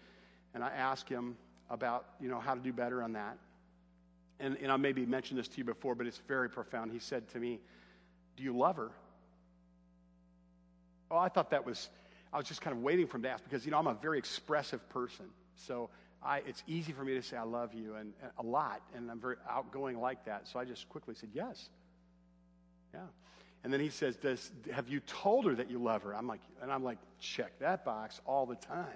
and 0.55 0.63
I 0.63 0.69
asked 0.71 1.09
him 1.09 1.37
about, 1.71 2.07
you 2.21 2.29
know, 2.29 2.39
how 2.39 2.55
to 2.55 2.61
do 2.61 2.73
better 2.73 3.03
on 3.03 3.13
that 3.15 3.37
and, 4.41 4.57
and 4.63 4.71
I 4.71 4.77
maybe 4.77 5.05
mentioned 5.05 5.39
this 5.39 5.49
to 5.49 5.59
you 5.59 5.65
before, 5.65 5.95
but 5.95 6.07
it's 6.07 6.21
very 6.29 6.49
profound. 6.49 6.93
He 6.93 6.99
said 6.99 7.29
to 7.31 7.39
me, 7.39 7.61
Do 8.37 8.43
you 8.43 8.57
love 8.57 8.77
her? 8.77 8.91
Oh, 11.11 11.17
I 11.17 11.29
thought 11.29 11.51
that 11.51 11.65
was, 11.65 11.89
I 12.33 12.37
was 12.37 12.47
just 12.47 12.61
kind 12.61 12.77
of 12.77 12.83
waiting 12.83 13.07
for 13.07 13.17
him 13.17 13.23
to 13.23 13.31
ask 13.31 13.43
because, 13.43 13.65
you 13.65 13.73
know, 13.73 13.79
I'm 13.79 13.87
a 13.87 13.95
very 13.95 14.19
expressive 14.19 14.87
person. 14.91 15.27
So 15.57 15.89
I, 16.23 16.43
it's 16.47 16.63
easy 16.67 16.93
for 16.93 17.05
me 17.05 17.15
to 17.15 17.23
say 17.23 17.37
I 17.37 17.43
love 17.43 17.75
you 17.75 17.95
and, 17.95 18.13
and 18.23 18.31
a 18.39 18.43
lot, 18.43 18.83
and 18.95 19.11
I'm 19.11 19.21
very 19.21 19.37
outgoing 19.49 20.01
like 20.01 20.25
that. 20.27 20.47
So 20.47 20.59
I 20.59 20.65
just 20.65 20.89
quickly 20.89 21.15
said, 21.15 21.31
Yes. 21.33 21.69
Yeah. 22.95 23.01
And 23.65 23.73
then 23.73 23.81
he 23.81 23.89
says, 23.89 24.17
Have 24.73 24.89
you 24.89 25.01
told 25.01 25.47
her 25.47 25.55
that 25.55 25.71
you 25.71 25.79
love 25.79 26.03
her? 26.03 26.15
I'm 26.15 26.27
like, 26.27 26.41
and 26.63 26.73
I'm 26.73 26.85
like, 26.85 26.99
Check 27.19 27.59
that 27.61 27.85
box 27.85 28.21
all 28.27 28.47
the 28.47 28.57
time. 28.57 28.87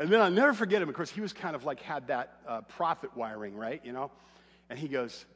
And 0.00 0.08
then 0.08 0.22
I'll 0.22 0.30
never 0.30 0.54
forget 0.54 0.80
him. 0.80 0.88
Of 0.88 0.94
course, 0.94 1.10
he 1.10 1.20
was 1.20 1.34
kind 1.34 1.54
of 1.54 1.64
like 1.64 1.80
had 1.80 2.06
that 2.06 2.38
uh, 2.48 2.62
prophet 2.62 3.14
wiring, 3.14 3.54
right? 3.54 3.82
You 3.84 3.92
know? 3.92 4.10
And 4.70 4.78
he 4.78 4.88
goes, 4.88 5.26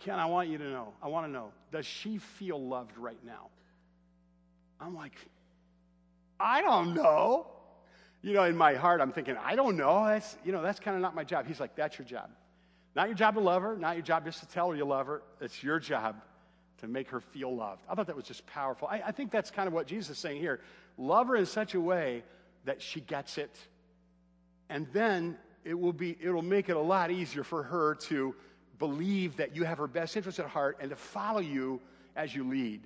Ken, 0.00 0.18
I 0.18 0.24
want 0.24 0.48
you 0.48 0.56
to 0.56 0.64
know, 0.64 0.94
I 1.02 1.08
want 1.08 1.26
to 1.26 1.30
know, 1.30 1.52
does 1.70 1.84
she 1.84 2.16
feel 2.16 2.58
loved 2.58 2.96
right 2.96 3.22
now? 3.24 3.50
I'm 4.80 4.94
like, 4.94 5.12
I 6.40 6.62
don't 6.62 6.94
know. 6.94 7.46
You 8.22 8.32
know, 8.32 8.44
in 8.44 8.56
my 8.56 8.74
heart, 8.74 9.02
I'm 9.02 9.12
thinking, 9.12 9.36
I 9.36 9.54
don't 9.54 9.76
know. 9.76 10.06
That's, 10.06 10.36
you 10.42 10.52
know, 10.52 10.62
that's 10.62 10.80
kind 10.80 10.96
of 10.96 11.02
not 11.02 11.14
my 11.14 11.24
job. 11.24 11.46
He's 11.46 11.60
like, 11.60 11.76
that's 11.76 11.98
your 11.98 12.06
job. 12.06 12.30
Not 12.94 13.08
your 13.08 13.16
job 13.16 13.34
to 13.34 13.40
love 13.40 13.60
her, 13.60 13.76
not 13.76 13.96
your 13.96 14.02
job 14.02 14.24
just 14.24 14.40
to 14.40 14.46
tell 14.46 14.70
her 14.70 14.76
you 14.76 14.86
love 14.86 15.06
her. 15.08 15.22
It's 15.42 15.62
your 15.62 15.78
job 15.78 16.16
to 16.78 16.88
make 16.88 17.10
her 17.10 17.20
feel 17.20 17.54
loved. 17.54 17.82
I 17.88 17.94
thought 17.94 18.06
that 18.06 18.16
was 18.16 18.24
just 18.24 18.46
powerful. 18.46 18.88
I, 18.88 19.02
I 19.06 19.12
think 19.12 19.30
that's 19.30 19.50
kind 19.50 19.66
of 19.66 19.74
what 19.74 19.86
Jesus 19.86 20.16
is 20.16 20.18
saying 20.18 20.40
here. 20.40 20.60
love 20.96 21.28
her 21.28 21.36
in 21.36 21.44
such 21.44 21.74
a 21.74 21.80
way 21.80 22.22
that 22.66 22.82
she 22.82 23.00
gets 23.00 23.38
it. 23.38 23.56
And 24.68 24.86
then 24.92 25.36
it 25.64 25.74
will 25.74 25.92
be 25.92 26.16
it'll 26.20 26.42
make 26.42 26.68
it 26.68 26.76
a 26.76 26.80
lot 26.80 27.10
easier 27.10 27.42
for 27.42 27.62
her 27.64 27.94
to 27.94 28.34
believe 28.78 29.36
that 29.36 29.56
you 29.56 29.64
have 29.64 29.78
her 29.78 29.86
best 29.86 30.16
interest 30.16 30.38
at 30.38 30.46
heart 30.46 30.78
and 30.80 30.90
to 30.90 30.96
follow 30.96 31.40
you 31.40 31.80
as 32.14 32.34
you 32.34 32.48
lead. 32.48 32.82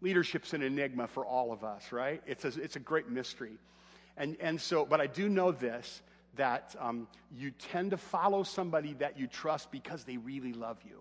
Leadership's 0.00 0.52
an 0.52 0.62
enigma 0.62 1.06
for 1.06 1.26
all 1.26 1.52
of 1.52 1.64
us, 1.64 1.92
right? 1.92 2.22
It's 2.26 2.44
a, 2.44 2.48
it's 2.60 2.76
a 2.76 2.80
great 2.80 3.08
mystery. 3.08 3.58
And, 4.16 4.36
and 4.40 4.60
so, 4.60 4.84
but 4.84 5.00
I 5.00 5.06
do 5.06 5.28
know 5.28 5.52
this 5.52 6.02
that 6.36 6.74
um, 6.80 7.06
you 7.36 7.50
tend 7.50 7.90
to 7.90 7.96
follow 7.96 8.42
somebody 8.42 8.94
that 8.94 9.18
you 9.18 9.26
trust 9.26 9.70
because 9.70 10.04
they 10.04 10.16
really 10.16 10.52
love 10.52 10.78
you. 10.84 11.00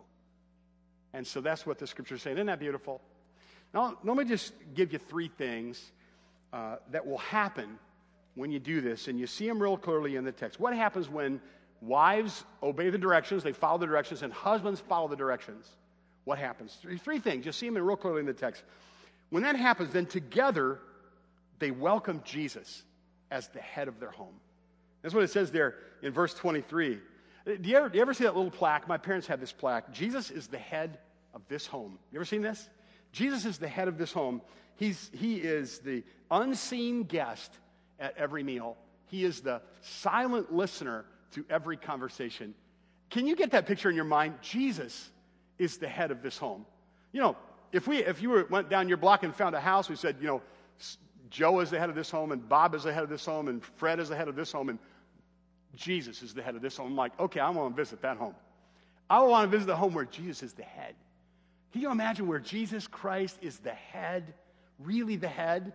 And 1.14 1.26
so 1.26 1.42
that's 1.42 1.66
what 1.66 1.80
the 1.80 1.88
scripture 1.88 2.16
is 2.16 2.22
saying. 2.22 2.38
Isn't 2.38 2.48
that 2.48 2.60
beautiful? 2.60 3.02
Now, 3.74 3.98
let 4.04 4.18
me 4.18 4.26
just 4.26 4.54
give 4.74 4.92
you 4.92 5.00
three 5.00 5.30
things 5.30 5.92
uh, 6.52 6.78
that 6.92 7.08
will 7.08 7.18
happen 7.18 7.80
when 8.36 8.52
you 8.52 8.60
do 8.60 8.82
this, 8.82 9.08
and 9.08 9.20
you 9.20 9.28
see 9.28 9.48
them 9.48 9.62
real 9.62 9.78
clearly 9.78 10.16
in 10.16 10.24
the 10.24 10.32
text. 10.32 10.60
What 10.60 10.76
happens 10.76 11.10
when 11.10 11.42
wives 11.82 12.46
obey 12.64 12.90
the 12.90 12.98
directions, 12.98 13.44
they 13.44 13.52
follow 13.52 13.78
the 13.78 13.86
directions, 13.86 14.22
and 14.22 14.32
husbands 14.32 14.80
follow 14.80 15.08
the 15.08 15.16
directions? 15.16 15.68
What 16.24 16.38
happens? 16.38 16.78
Three, 16.82 16.98
three 16.98 17.20
things. 17.20 17.46
You 17.46 17.52
see 17.52 17.68
them 17.68 17.78
real 17.78 17.98
clearly 17.98 18.20
in 18.20 18.26
the 18.26 18.34
text. 18.34 18.64
When 19.30 19.44
that 19.44 19.56
happens, 19.56 19.92
then 19.92 20.06
together 20.06 20.80
they 21.60 21.72
welcome 21.72 22.22
Jesus 22.24 22.84
as 23.32 23.48
the 23.50 23.60
head 23.60 23.88
of 23.88 24.00
their 24.00 24.12
home. 24.12 24.36
That's 25.02 25.14
what 25.14 25.24
it 25.24 25.32
says 25.32 25.52
there 25.52 25.76
in 26.02 26.12
verse 26.12 26.34
23. 26.34 26.96
Uh, 26.96 27.52
do 27.60 27.70
you, 27.70 27.76
ever, 27.76 27.90
do 27.90 27.98
you 27.98 28.02
ever 28.02 28.14
see 28.14 28.24
that 28.26 28.36
little 28.36 28.52
plaque? 28.52 28.88
My 28.88 28.98
parents 28.98 29.26
had 29.26 29.40
this 29.40 29.52
plaque. 29.52 29.92
Jesus 29.92 30.30
is 30.30 30.48
the 30.48 30.58
head 30.58 31.00
of 31.34 31.42
this 31.48 31.66
home. 31.66 31.98
You 32.12 32.20
ever 32.20 32.26
seen 32.26 32.42
this? 32.42 32.70
Jesus 33.12 33.46
is 33.46 33.58
the 33.58 33.68
head 33.68 33.88
of 33.88 33.98
this 33.98 34.12
home. 34.12 34.42
He's, 34.76 35.10
he 35.14 35.36
is 35.36 35.80
the 35.80 36.04
unseen 36.30 37.04
guest 37.04 37.52
at 38.02 38.18
every 38.18 38.44
meal. 38.44 38.76
He 39.06 39.24
is 39.24 39.42
the 39.42 39.62
silent 39.82 40.54
listener 40.54 41.06
to 41.32 41.46
every 41.50 41.78
conversation. 41.78 42.54
Can 43.10 43.28
you 43.28 43.36
get 43.36 43.52
that 43.52 43.66
picture 43.66 43.90
in 43.90 43.96
your 43.96 44.06
mind? 44.06 44.36
Jesus 44.42 45.10
is 45.58 45.78
the 45.78 45.88
head 45.88 46.12
of 46.12 46.22
this 46.22 46.38
home. 46.38 46.66
You 47.14 47.22
know, 47.22 47.38
if 47.72 47.88
we 47.88 48.00
if 48.00 48.22
you 48.22 48.30
were, 48.30 48.46
went 48.50 48.70
down 48.70 48.88
your 48.88 48.98
block 48.98 49.24
and 49.24 49.36
found 49.36 49.56
a 49.56 49.60
house, 49.60 49.90
we 49.90 49.96
said, 49.96 50.18
you 50.20 50.28
know, 50.28 50.42
Joe 51.30 51.60
is 51.60 51.70
the 51.70 51.80
head 51.80 51.90
of 51.90 51.96
this 51.96 52.10
home, 52.10 52.32
and 52.32 52.48
Bob 52.48 52.76
is 52.76 52.84
the 52.84 52.92
head 52.92 53.04
of 53.04 53.10
this 53.10 53.26
home, 53.26 53.48
and 53.48 53.64
Fred 53.64 54.00
is 54.00 54.10
the 54.10 54.16
head 54.16 54.28
of 54.28 54.36
this 54.36 54.52
home, 54.52 54.70
and 54.70 54.80
Jesus 55.76 56.22
is 56.22 56.34
the 56.34 56.42
head 56.42 56.56
of 56.56 56.62
this 56.62 56.76
home. 56.76 56.88
I'm 56.88 56.96
like, 56.96 57.18
okay, 57.20 57.40
I 57.40 57.50
want 57.50 57.76
to 57.76 57.82
visit 57.82 58.02
that 58.02 58.18
home. 58.18 58.36
I 59.10 59.22
want 59.24 59.50
to 59.50 59.58
visit 59.58 59.68
the 59.68 59.76
home 59.76 59.94
where 59.94 60.06
Jesus 60.06 60.44
is 60.44 60.54
the 60.54 60.64
head. 60.64 60.96
Can 61.72 61.82
you 61.82 61.92
imagine 61.92 62.28
where 62.28 62.40
Jesus 62.40 62.88
Christ 62.88 63.38
is 63.42 63.60
the 63.60 63.74
head, 63.74 64.34
really 64.80 65.16
the 65.16 65.28
head? 65.28 65.74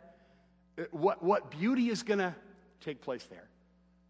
What, 0.91 1.23
what 1.23 1.51
beauty 1.51 1.89
is 1.89 2.03
going 2.03 2.19
to 2.19 2.35
take 2.81 3.01
place 3.01 3.25
there? 3.25 3.49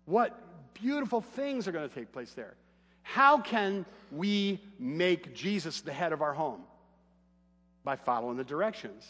What 0.05 0.39
beautiful 0.75 1.21
things 1.21 1.69
are 1.69 1.73
going 1.73 1.89
to 1.89 1.95
take 1.95 2.13
place 2.13 2.33
there? 2.33 2.55
How 3.03 3.39
can 3.39 3.87
we 4.11 4.61
make 4.79 5.35
Jesus 5.35 5.81
the 5.81 5.93
head 5.93 6.13
of 6.13 6.23
our 6.23 6.33
home? 6.33 6.63
By 7.85 7.97
following 7.97 8.37
the 8.37 8.45
directions. 8.45 9.07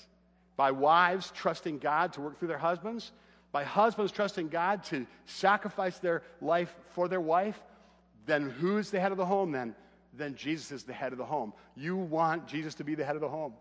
By 0.57 0.71
wives 0.71 1.33
trusting 1.35 1.79
God 1.79 2.13
to 2.15 2.21
work 2.21 2.39
through 2.39 2.49
their 2.49 2.59
husbands. 2.59 3.13
By 3.53 3.65
husbands 3.65 4.13
trusting 4.13 4.49
God 4.49 4.85
to 4.85 5.07
sacrifice 5.25 5.99
their 5.99 6.23
life 6.43 6.75
for 6.95 7.09
their 7.09 7.21
wife. 7.21 7.59
Then 8.27 8.51
who's 8.51 8.91
the 8.91 9.01
head 9.01 9.13
of 9.13 9.19
the 9.19 9.25
home 9.25 9.53
then? 9.53 9.75
Then 10.13 10.35
Jesus 10.35 10.73
is 10.73 10.85
the 10.85 10.93
head 10.93 11.13
of 11.13 11.19
the 11.19 11.25
home. 11.25 11.53
You 11.75 11.97
want 11.97 12.47
Jesus 12.47 12.75
to 12.77 12.85
be 12.85 12.95
the 12.95 13.05
head 13.05 13.15
of 13.15 13.23
the 13.23 13.29
home. 13.29 13.55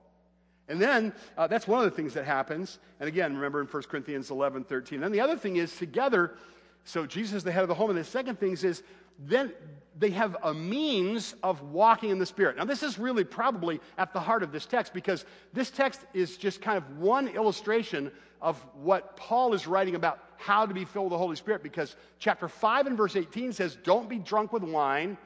And 0.68 0.82
then 0.82 1.14
uh, 1.38 1.48
that's 1.48 1.68
one 1.68 1.84
of 1.84 1.86
the 1.86 1.96
things 1.96 2.14
that 2.14 2.26
happens. 2.26 2.80
And 3.00 3.08
again, 3.08 3.36
remember 3.36 3.62
in 3.62 3.68
1 3.68 3.84
Corinthians 3.84 4.32
11, 4.32 4.64
13. 4.64 5.04
And 5.04 5.14
the 5.14 5.22
other 5.22 5.38
thing 5.38 5.58
is 5.58 5.76
together, 5.76 6.36
so 6.84 7.06
Jesus 7.06 7.36
is 7.36 7.44
the 7.44 7.52
head 7.52 7.62
of 7.62 7.68
the 7.68 7.76
home. 7.76 7.90
And 7.90 8.00
the 8.00 8.04
second 8.04 8.40
thing 8.40 8.54
is 8.54 8.84
then 9.20 9.54
they 9.98 10.10
have 10.10 10.36
a 10.44 10.54
means 10.54 11.36
of 11.42 11.62
walking 11.72 12.10
in 12.10 12.20
the 12.20 12.26
Spirit. 12.26 12.58
Now, 12.58 12.66
this 12.66 12.84
is 12.84 13.00
really 13.00 13.24
probably 13.24 13.80
at 13.98 14.12
the 14.12 14.20
heart 14.20 14.44
of 14.44 14.52
this 14.52 14.66
text 14.66 14.94
because 14.94 15.26
this 15.54 15.70
text 15.70 16.02
is 16.14 16.36
just 16.36 16.62
kind 16.62 16.78
of 16.78 16.98
one 16.98 17.30
illustration 17.30 18.12
of 18.42 18.58
what 18.74 19.16
Paul 19.16 19.54
is 19.54 19.68
writing 19.68 19.96
about 19.96 20.20
how 20.38 20.66
to 20.66 20.74
be 20.74 20.84
filled 20.84 21.06
with 21.06 21.12
the 21.12 21.18
Holy 21.18 21.38
Spirit 21.38 21.64
because 21.64 21.96
chapter 22.20 22.48
5 22.48 22.88
and 22.88 22.98
verse 22.98 23.16
18 23.16 23.54
says, 23.54 23.78
Don't 23.84 24.10
be 24.10 24.20
drunk 24.20 24.52
with 24.52 24.64
wine 24.64 25.18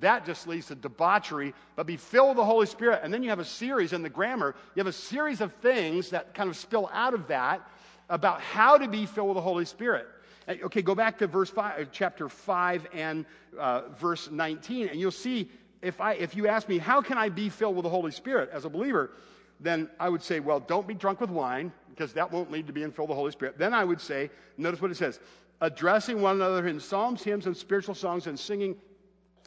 that 0.00 0.26
just 0.26 0.46
leads 0.46 0.66
to 0.66 0.74
debauchery, 0.74 1.54
but 1.74 1.86
be 1.86 1.96
filled 1.96 2.30
with 2.30 2.36
the 2.36 2.44
Holy 2.44 2.66
Spirit. 2.66 3.00
And 3.02 3.12
then 3.12 3.22
you 3.22 3.30
have 3.30 3.38
a 3.38 3.44
series 3.44 3.92
in 3.92 4.02
the 4.02 4.10
grammar, 4.10 4.54
you 4.74 4.80
have 4.80 4.86
a 4.86 4.92
series 4.92 5.40
of 5.40 5.52
things 5.54 6.10
that 6.10 6.34
kind 6.34 6.50
of 6.50 6.56
spill 6.56 6.90
out 6.92 7.14
of 7.14 7.28
that 7.28 7.68
about 8.08 8.40
how 8.40 8.78
to 8.78 8.88
be 8.88 9.06
filled 9.06 9.28
with 9.28 9.36
the 9.36 9.42
Holy 9.42 9.64
Spirit. 9.64 10.06
Okay, 10.48 10.82
go 10.82 10.94
back 10.94 11.18
to 11.18 11.26
verse 11.26 11.50
five, 11.50 11.88
chapter 11.90 12.28
5 12.28 12.86
and 12.92 13.26
uh, 13.58 13.88
verse 13.98 14.30
19, 14.30 14.88
and 14.88 15.00
you'll 15.00 15.10
see 15.10 15.50
if, 15.82 16.00
I, 16.00 16.12
if 16.14 16.36
you 16.36 16.46
ask 16.46 16.68
me, 16.68 16.78
how 16.78 17.00
can 17.00 17.18
I 17.18 17.28
be 17.28 17.48
filled 17.48 17.74
with 17.74 17.82
the 17.82 17.90
Holy 17.90 18.12
Spirit 18.12 18.50
as 18.52 18.64
a 18.64 18.68
believer? 18.68 19.10
Then 19.58 19.88
I 19.98 20.08
would 20.08 20.22
say, 20.22 20.40
well, 20.40 20.60
don't 20.60 20.86
be 20.86 20.94
drunk 20.94 21.20
with 21.20 21.30
wine, 21.30 21.72
because 21.90 22.12
that 22.12 22.30
won't 22.30 22.50
lead 22.50 22.66
to 22.66 22.72
being 22.72 22.92
filled 22.92 23.08
with 23.08 23.16
the 23.16 23.20
Holy 23.20 23.32
Spirit. 23.32 23.58
Then 23.58 23.72
I 23.74 23.84
would 23.84 24.00
say, 24.00 24.30
notice 24.56 24.80
what 24.80 24.90
it 24.90 24.96
says 24.96 25.20
addressing 25.62 26.20
one 26.20 26.36
another 26.36 26.68
in 26.68 26.78
psalms, 26.78 27.22
hymns, 27.22 27.46
and 27.46 27.56
spiritual 27.56 27.94
songs, 27.94 28.26
and 28.26 28.38
singing 28.38 28.76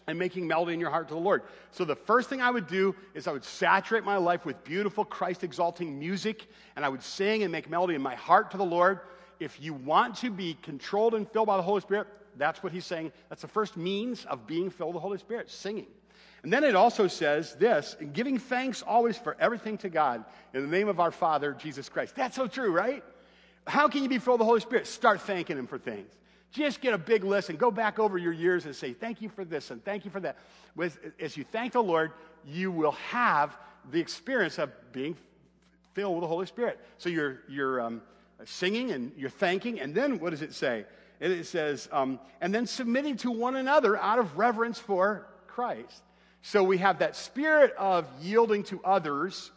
and 0.09 0.17
making 0.17 0.47
melody 0.47 0.73
in 0.73 0.79
your 0.79 0.89
heart 0.89 1.07
to 1.07 1.13
the 1.13 1.19
Lord. 1.19 1.43
So 1.71 1.85
the 1.85 1.95
first 1.95 2.29
thing 2.29 2.41
I 2.41 2.49
would 2.49 2.67
do 2.67 2.95
is 3.13 3.27
I 3.27 3.31
would 3.31 3.43
saturate 3.43 4.03
my 4.03 4.17
life 4.17 4.43
with 4.43 4.63
beautiful 4.63 5.05
Christ 5.05 5.43
exalting 5.43 5.99
music 5.99 6.47
and 6.75 6.83
I 6.83 6.89
would 6.89 7.03
sing 7.03 7.43
and 7.43 7.51
make 7.51 7.69
melody 7.69 7.93
in 7.93 8.01
my 8.01 8.15
heart 8.15 8.49
to 8.51 8.57
the 8.57 8.65
Lord. 8.65 9.01
If 9.39 9.61
you 9.61 9.73
want 9.73 10.15
to 10.17 10.31
be 10.31 10.57
controlled 10.63 11.13
and 11.13 11.29
filled 11.29 11.47
by 11.47 11.57
the 11.57 11.63
Holy 11.63 11.81
Spirit, 11.81 12.07
that's 12.37 12.63
what 12.63 12.71
he's 12.71 12.85
saying. 12.85 13.11
That's 13.29 13.43
the 13.43 13.47
first 13.47 13.77
means 13.77 14.25
of 14.25 14.47
being 14.47 14.71
filled 14.71 14.95
with 14.95 15.01
the 15.01 15.07
Holy 15.07 15.19
Spirit, 15.19 15.49
singing. 15.51 15.87
And 16.41 16.51
then 16.51 16.63
it 16.63 16.75
also 16.75 17.07
says 17.07 17.53
this 17.55 17.95
giving 18.13 18.39
thanks 18.39 18.81
always 18.81 19.15
for 19.15 19.37
everything 19.39 19.77
to 19.79 19.89
God 19.89 20.25
in 20.55 20.61
the 20.61 20.67
name 20.67 20.87
of 20.87 20.99
our 20.99 21.11
Father, 21.11 21.53
Jesus 21.53 21.87
Christ. 21.87 22.15
That's 22.15 22.35
so 22.35 22.47
true, 22.47 22.71
right? 22.71 23.03
How 23.67 23.87
can 23.87 24.01
you 24.01 24.09
be 24.09 24.17
filled 24.17 24.39
with 24.39 24.45
the 24.45 24.49
Holy 24.49 24.61
Spirit? 24.61 24.87
Start 24.87 25.21
thanking 25.21 25.57
Him 25.57 25.67
for 25.67 25.77
things. 25.77 26.11
Just 26.51 26.81
get 26.81 26.93
a 26.93 26.97
big 26.97 27.23
list 27.23 27.49
and 27.49 27.59
go 27.59 27.69
back 27.69 27.99
over 27.99 28.17
your 28.17 28.33
years 28.33 28.65
and 28.65 28.75
say, 28.75 28.93
Thank 28.93 29.21
you 29.21 29.29
for 29.29 29.45
this 29.45 29.71
and 29.71 29.83
thank 29.83 30.05
you 30.05 30.11
for 30.11 30.19
that. 30.19 30.37
With, 30.75 30.97
As 31.19 31.37
you 31.37 31.43
thank 31.43 31.73
the 31.73 31.83
Lord, 31.83 32.11
you 32.45 32.71
will 32.71 32.93
have 32.93 33.57
the 33.91 33.99
experience 33.99 34.57
of 34.57 34.71
being 34.91 35.15
filled 35.93 36.15
with 36.15 36.21
the 36.21 36.27
Holy 36.27 36.45
Spirit. 36.45 36.79
So 36.97 37.09
you're, 37.09 37.41
you're 37.47 37.81
um, 37.81 38.01
singing 38.45 38.91
and 38.91 39.11
you're 39.17 39.29
thanking, 39.29 39.79
and 39.79 39.93
then 39.93 40.19
what 40.19 40.31
does 40.31 40.41
it 40.41 40.53
say? 40.53 40.85
And 41.21 41.33
It 41.33 41.45
says, 41.45 41.89
um, 41.91 42.19
and 42.41 42.53
then 42.53 42.65
submitting 42.65 43.17
to 43.17 43.31
one 43.31 43.55
another 43.55 43.97
out 43.97 44.19
of 44.19 44.37
reverence 44.37 44.79
for 44.79 45.27
Christ. 45.47 46.03
So 46.41 46.63
we 46.63 46.77
have 46.77 46.99
that 46.99 47.15
spirit 47.15 47.73
of 47.77 48.07
yielding 48.21 48.63
to 48.63 48.81
others 48.83 49.51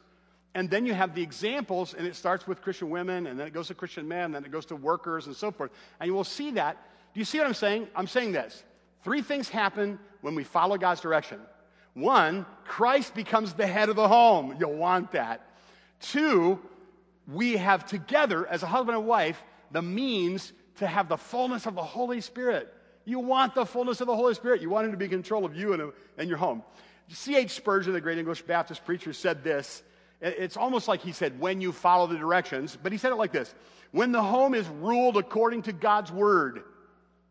and 0.55 0.69
then 0.69 0.85
you 0.85 0.93
have 0.93 1.15
the 1.15 1.23
examples, 1.23 1.95
and 1.95 2.07
it 2.07 2.15
starts 2.15 2.47
with 2.47 2.61
Christian 2.61 2.91
women, 2.91 3.27
and 3.27 3.41
then 3.41 3.47
it 3.47 3.55
goes 3.55 3.69
to 3.69 3.75
Christian 3.75 4.07
men, 4.07 4.27
and 4.27 4.35
then 4.35 4.45
it 4.45 4.51
goes 4.51 4.67
to 4.67 4.77
workers, 4.77 5.27
and 5.27 5.35
so 5.35 5.51
forth. 5.51 5.71
And 5.99 6.07
you 6.07 6.15
will 6.15 6.25
see 6.25 6.53
that. 6.53 6.77
Do 7.15 7.21
you 7.21 7.25
see 7.25 7.39
what 7.39 7.47
I'm 7.47 7.55
saying? 7.55 7.89
I'm 7.97 8.07
saying 8.07 8.33
this. 8.33 8.63
Three 9.03 9.23
things 9.23 9.49
happen 9.49 9.99
when 10.21 10.35
we 10.35 10.45
follow 10.45 10.77
God's 10.77 11.01
direction. 11.01 11.41
One, 11.95 12.47
Christ 12.65 13.15
becomes 13.15 13.55
the 13.55 13.67
head 13.67 13.89
of 13.89 13.97
the 13.97 14.09
home. 14.09 14.57
You'll 14.59 14.75
want 14.75 15.13
that. 15.13 15.47
Two, 16.01 16.61
we 17.27 17.57
have 17.57 17.87
together, 17.87 18.47
as 18.47 18.63
a 18.63 18.67
husband 18.67 18.97
and 18.97 19.07
wife, 19.07 19.43
the 19.71 19.83
means 19.83 20.53
to 20.77 20.87
have 20.87 21.09
the 21.09 21.17
fullness 21.17 21.67
of 21.67 21.75
the 21.75 21.83
Holy 21.83 22.21
Spirit. 22.21 22.73
You 23.05 23.19
want 23.19 23.55
the 23.55 23.67
fullness 23.67 24.01
of 24.01 24.07
the 24.07 24.17
Holy 24.17 24.35
Spirit. 24.35 24.61
You 24.61 24.71
want 24.71 24.87
Him 24.87 24.93
to 24.93 24.99
be 24.99 25.07
in 25.07 25.11
control 25.11 25.45
of 25.45 25.57
you 25.57 25.73
and, 25.73 25.93
and 26.19 26.29
your 26.29 26.39
home. 26.39 26.63
C.H. 27.09 27.51
Spurgeon, 27.51 27.93
the 27.93 28.01
great 28.01 28.19
English 28.19 28.43
Baptist 28.43 28.85
preacher, 28.85 29.13
said 29.13 29.45
this 29.45 29.83
it's 30.23 30.57
almost 30.57 30.87
like 30.87 31.01
he 31.01 31.13
said, 31.13 31.41
when 31.41 31.61
you 31.61 31.73
follow 31.73 32.07
the 32.07 32.17
directions, 32.17 32.79
but 32.81 32.93
he 32.93 32.99
said 32.99 33.11
it 33.11 33.17
like 33.17 33.33
this 33.33 33.55
When 33.91 34.13
the 34.13 34.23
home 34.23 34.55
is 34.55 34.69
ruled 34.69 35.17
according 35.17 35.63
to 35.63 35.73
God's 35.73 36.13
word, 36.13 36.63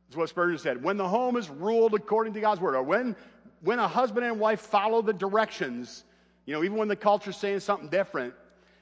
is 0.10 0.18
what 0.18 0.30
Spurgeon 0.30 0.58
said. 0.58 0.84
When 0.84 0.98
the 0.98 1.08
home 1.08 1.38
is 1.38 1.50
ruled 1.50 1.94
according 1.94 2.34
to 2.34 2.42
God's 2.42 2.60
word, 2.60 2.76
or 2.76 2.84
when, 2.84 3.16
when 3.62 3.80
a 3.80 3.88
husband 3.88 4.26
and 4.26 4.40
wife 4.40 4.60
follow 4.60 5.02
the 5.02 5.14
directions, 5.14 6.04
you 6.46 6.54
know, 6.54 6.64
even 6.64 6.78
when 6.78 6.90
the 6.90 6.96
culture's 6.96 7.38
saying 7.38 7.62
something 7.62 7.88
different, 7.88 8.34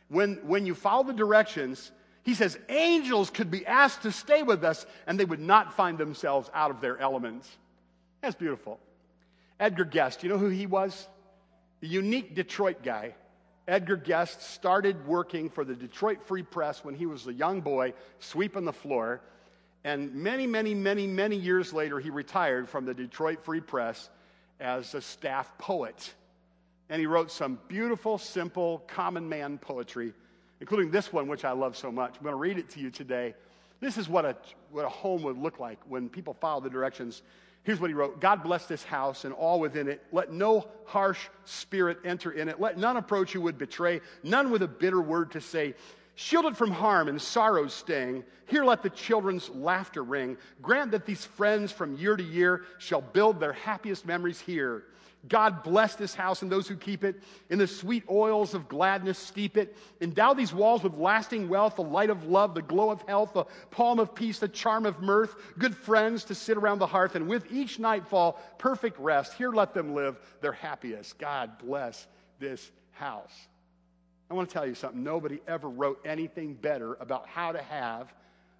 when, 0.07 0.37
when 0.47 0.65
you 0.65 0.73
follow 0.73 1.03
the 1.03 1.13
directions, 1.13 1.91
he 2.23 2.33
says 2.33 2.57
angels 2.67 3.29
could 3.29 3.51
be 3.51 3.65
asked 3.65 4.01
to 4.01 4.11
stay 4.11 4.41
with 4.41 4.63
us 4.63 4.87
and 5.05 5.19
they 5.19 5.25
would 5.25 5.39
not 5.39 5.75
find 5.75 5.99
themselves 5.99 6.49
out 6.53 6.71
of 6.71 6.81
their 6.81 6.97
elements. 6.97 7.47
That's 8.21 8.35
beautiful. 8.35 8.79
Edgar 9.59 9.85
Guest, 9.85 10.23
you 10.23 10.29
know 10.29 10.37
who 10.39 10.49
he 10.49 10.65
was? 10.65 11.07
The 11.81 11.87
unique 11.87 12.33
Detroit 12.33 12.81
guy. 12.81 13.13
Edgar 13.69 13.97
Guest 13.97 14.41
started 14.41 15.05
working 15.05 15.49
for 15.49 15.63
the 15.63 15.75
Detroit 15.75 16.23
Free 16.23 16.41
Press 16.41 16.83
when 16.83 16.95
he 16.95 17.05
was 17.05 17.27
a 17.27 17.33
young 17.33 17.61
boy, 17.61 17.93
sweeping 18.19 18.65
the 18.65 18.73
floor. 18.73 19.21
And 19.83 20.15
many, 20.15 20.47
many, 20.47 20.73
many, 20.73 21.05
many 21.05 21.35
years 21.35 21.71
later, 21.71 21.99
he 21.99 22.09
retired 22.09 22.67
from 22.67 22.85
the 22.85 22.95
Detroit 22.95 23.45
Free 23.45 23.61
Press 23.61 24.09
as 24.59 24.95
a 24.95 25.01
staff 25.01 25.55
poet. 25.59 26.13
And 26.89 26.99
he 26.99 27.05
wrote 27.05 27.31
some 27.31 27.59
beautiful, 27.67 28.17
simple, 28.17 28.79
common 28.87 29.29
man 29.29 29.59
poetry. 29.59 30.13
including 30.59 30.91
this 30.91 31.13
one, 31.13 31.27
which 31.27 31.45
I 31.45 31.51
love 31.51 31.77
so 31.77 31.91
much. 31.91 32.15
I'm 32.17 32.23
going 32.23 32.33
to 32.33 32.39
read 32.39 32.57
it 32.57 32.69
to 32.71 32.79
you 32.79 32.89
today. 32.89 33.33
This 33.79 33.97
is 33.97 34.09
what 34.09 34.25
a, 34.25 34.35
what 34.71 34.85
a 34.85 34.89
home 34.89 35.23
would 35.23 35.37
look 35.37 35.59
like 35.59 35.79
when 35.87 36.09
people 36.09 36.33
follow 36.33 36.61
the 36.61 36.69
directions. 36.69 37.21
Here's 37.63 37.79
what 37.79 37.89
he 37.89 37.93
wrote 37.93 38.19
God 38.19 38.43
bless 38.43 38.65
this 38.65 38.83
house 38.83 39.25
and 39.25 39.33
all 39.33 39.59
within 39.59 39.87
it. 39.87 40.03
Let 40.11 40.31
no 40.31 40.67
harsh 40.85 41.27
spirit 41.45 41.99
enter 42.05 42.31
in 42.31 42.49
it. 42.49 42.59
Let 42.59 42.77
none 42.77 42.97
approach 42.97 43.33
who 43.33 43.41
would 43.41 43.57
betray, 43.57 44.01
none 44.23 44.51
with 44.51 44.63
a 44.63 44.67
bitter 44.67 45.01
word 45.01 45.31
to 45.31 45.41
say. 45.41 45.75
Shielded 46.21 46.57
from 46.57 46.71
harm 46.71 47.07
and 47.07 47.21
sorrow's 47.21 47.73
sting, 47.73 48.25
here 48.45 48.65
let 48.65 48.83
the 48.83 48.89
children's 48.89 49.49
laughter 49.51 50.03
ring. 50.03 50.35
Grant 50.61 50.91
that 50.91 51.05
these 51.05 51.23
friends 51.23 51.71
from 51.71 51.95
year 51.95 52.17
to 52.17 52.23
year 52.23 52.65
shall 52.77 52.99
build 52.99 53.39
their 53.39 53.53
happiest 53.53 54.05
memories 54.05 54.41
here. 54.41 54.83
God 55.29 55.63
bless 55.63 55.95
this 55.95 56.13
house 56.13 56.41
and 56.41 56.51
those 56.51 56.67
who 56.67 56.75
keep 56.75 57.05
it. 57.05 57.23
In 57.49 57.57
the 57.57 57.67
sweet 57.67 58.03
oils 58.09 58.53
of 58.53 58.67
gladness, 58.67 59.17
steep 59.17 59.55
it. 59.55 59.77
Endow 60.01 60.33
these 60.33 60.53
walls 60.53 60.83
with 60.83 60.93
lasting 60.95 61.47
wealth, 61.47 61.77
the 61.77 61.83
light 61.83 62.09
of 62.09 62.25
love, 62.25 62.53
the 62.53 62.61
glow 62.63 62.89
of 62.89 63.01
health, 63.03 63.31
the 63.31 63.45
palm 63.71 63.97
of 63.97 64.13
peace, 64.13 64.39
the 64.39 64.49
charm 64.49 64.85
of 64.85 65.01
mirth, 65.01 65.35
good 65.57 65.73
friends 65.73 66.25
to 66.25 66.35
sit 66.35 66.57
around 66.57 66.79
the 66.79 66.85
hearth, 66.85 67.15
and 67.15 67.29
with 67.29 67.49
each 67.49 67.79
nightfall, 67.79 68.41
perfect 68.57 68.99
rest. 68.99 69.35
Here 69.35 69.53
let 69.53 69.73
them 69.73 69.95
live 69.95 70.19
their 70.41 70.51
happiest. 70.51 71.17
God 71.17 71.57
bless 71.59 72.07
this 72.39 72.71
house. 72.91 73.47
I 74.29 74.33
want 74.33 74.49
to 74.49 74.53
tell 74.53 74.67
you 74.67 74.75
something. 74.75 75.03
Nobody 75.03 75.39
ever 75.47 75.69
wrote 75.69 75.99
anything 76.05 76.53
better 76.53 76.95
about 76.99 77.27
how 77.27 77.51
to 77.51 77.61
have 77.61 78.13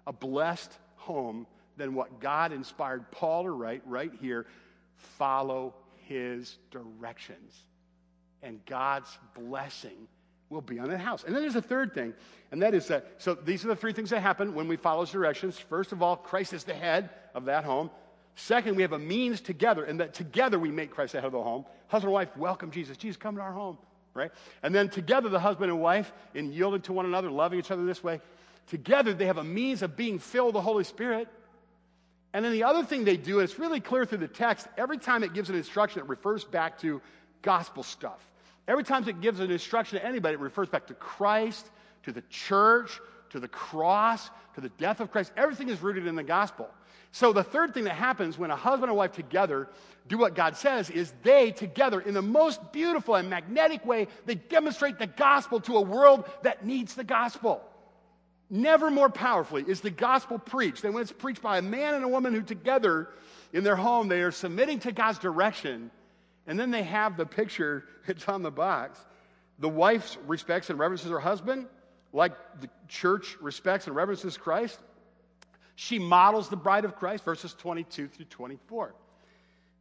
a 0.06 0.12
blessed 0.12 0.72
home 0.96 1.46
than 1.76 1.94
what 1.94 2.20
God 2.20 2.52
inspired 2.52 3.10
Paul 3.10 3.44
to 3.44 3.50
write 3.50 3.82
right 3.86 4.12
here. 4.20 4.46
Follow 4.96 5.74
his 6.06 6.58
directions. 6.70 7.54
And 8.42 8.64
God's 8.66 9.16
blessing 9.34 10.08
will 10.48 10.60
be 10.60 10.78
on 10.78 10.88
that 10.88 10.98
house. 10.98 11.24
And 11.24 11.34
then 11.34 11.42
there's 11.42 11.56
a 11.56 11.62
third 11.62 11.94
thing, 11.94 12.12
and 12.50 12.60
that 12.62 12.74
is 12.74 12.88
that 12.88 13.06
so 13.18 13.34
these 13.34 13.64
are 13.64 13.68
the 13.68 13.76
three 13.76 13.92
things 13.92 14.10
that 14.10 14.20
happen 14.20 14.54
when 14.54 14.66
we 14.66 14.76
follow 14.76 15.02
his 15.02 15.10
directions. 15.10 15.58
First 15.58 15.92
of 15.92 16.02
all, 16.02 16.16
Christ 16.16 16.52
is 16.52 16.64
the 16.64 16.74
head 16.74 17.10
of 17.34 17.44
that 17.44 17.64
home. 17.64 17.90
Second, 18.34 18.74
we 18.74 18.82
have 18.82 18.92
a 18.92 18.98
means 18.98 19.40
together, 19.40 19.84
and 19.84 20.00
that 20.00 20.12
together 20.12 20.58
we 20.58 20.70
make 20.70 20.90
Christ 20.90 21.12
the 21.12 21.18
head 21.18 21.26
of 21.26 21.32
the 21.32 21.42
home. 21.42 21.64
Husband 21.86 22.08
and 22.08 22.14
wife 22.14 22.36
welcome 22.36 22.70
Jesus. 22.70 22.96
Jesus, 22.96 23.16
come 23.16 23.36
to 23.36 23.42
our 23.42 23.52
home, 23.52 23.78
right? 24.14 24.30
And 24.62 24.74
then 24.74 24.88
together, 24.88 25.28
the 25.28 25.40
husband 25.40 25.70
and 25.70 25.80
wife, 25.80 26.12
in 26.34 26.52
yielding 26.52 26.82
to 26.82 26.92
one 26.92 27.06
another, 27.06 27.30
loving 27.30 27.58
each 27.58 27.70
other 27.70 27.84
this 27.84 28.02
way, 28.02 28.20
together 28.66 29.14
they 29.14 29.26
have 29.26 29.38
a 29.38 29.44
means 29.44 29.82
of 29.82 29.96
being 29.96 30.18
filled 30.18 30.48
with 30.48 30.54
the 30.54 30.60
Holy 30.60 30.84
Spirit. 30.84 31.28
And 32.32 32.44
then 32.44 32.52
the 32.52 32.64
other 32.64 32.84
thing 32.84 33.04
they 33.04 33.16
do, 33.16 33.40
and 33.40 33.48
it's 33.48 33.58
really 33.58 33.80
clear 33.80 34.04
through 34.04 34.18
the 34.18 34.28
text, 34.28 34.68
every 34.76 34.98
time 34.98 35.24
it 35.24 35.34
gives 35.34 35.50
an 35.50 35.56
instruction, 35.56 36.00
it 36.00 36.08
refers 36.08 36.44
back 36.44 36.78
to 36.80 37.00
gospel 37.42 37.82
stuff. 37.82 38.20
Every 38.68 38.84
time 38.84 39.08
it 39.08 39.20
gives 39.20 39.40
an 39.40 39.50
instruction 39.50 39.98
to 39.98 40.06
anybody, 40.06 40.34
it 40.34 40.40
refers 40.40 40.68
back 40.68 40.86
to 40.88 40.94
Christ, 40.94 41.68
to 42.04 42.12
the 42.12 42.22
church, 42.30 43.00
to 43.30 43.40
the 43.40 43.48
cross, 43.48 44.30
to 44.54 44.60
the 44.60 44.68
death 44.70 45.00
of 45.00 45.10
Christ. 45.10 45.32
Everything 45.36 45.68
is 45.68 45.80
rooted 45.82 46.06
in 46.06 46.14
the 46.14 46.22
gospel. 46.22 46.68
So 47.12 47.32
the 47.32 47.42
third 47.42 47.74
thing 47.74 47.84
that 47.84 47.94
happens 47.94 48.38
when 48.38 48.50
a 48.50 48.56
husband 48.56 48.90
and 48.90 48.96
wife 48.96 49.12
together 49.12 49.68
do 50.08 50.18
what 50.18 50.34
God 50.34 50.56
says 50.56 50.90
is 50.90 51.12
they 51.22 51.50
together, 51.50 52.00
in 52.00 52.14
the 52.14 52.22
most 52.22 52.72
beautiful 52.72 53.16
and 53.16 53.28
magnetic 53.28 53.84
way, 53.84 54.08
they 54.26 54.36
demonstrate 54.36 54.98
the 54.98 55.06
gospel 55.06 55.60
to 55.60 55.76
a 55.76 55.80
world 55.80 56.24
that 56.42 56.64
needs 56.64 56.94
the 56.94 57.04
gospel. 57.04 57.62
Never 58.48 58.90
more 58.90 59.08
powerfully 59.08 59.64
is 59.66 59.80
the 59.80 59.90
gospel 59.90 60.38
preached 60.38 60.82
than 60.82 60.92
when 60.92 61.02
it's 61.02 61.12
preached 61.12 61.42
by 61.42 61.58
a 61.58 61.62
man 61.62 61.94
and 61.94 62.04
a 62.04 62.08
woman 62.08 62.34
who 62.34 62.42
together 62.42 63.08
in 63.52 63.62
their 63.62 63.76
home 63.76 64.08
they 64.08 64.22
are 64.22 64.32
submitting 64.32 64.80
to 64.80 64.92
God's 64.92 65.18
direction. 65.18 65.90
And 66.46 66.58
then 66.58 66.72
they 66.72 66.82
have 66.82 67.16
the 67.16 67.26
picture, 67.26 67.84
it's 68.06 68.28
on 68.28 68.42
the 68.42 68.50
box. 68.50 68.98
The 69.58 69.68
wife 69.68 70.16
respects 70.26 70.70
and 70.70 70.78
reverences 70.78 71.10
her 71.10 71.20
husband, 71.20 71.66
like 72.12 72.32
the 72.60 72.68
church 72.88 73.36
respects 73.40 73.86
and 73.86 73.94
reverences 73.94 74.36
Christ. 74.36 74.78
She 75.80 75.98
models 75.98 76.50
the 76.50 76.56
bride 76.56 76.84
of 76.84 76.94
Christ, 76.96 77.24
verses 77.24 77.54
22 77.54 78.08
through 78.08 78.26
24. 78.26 78.94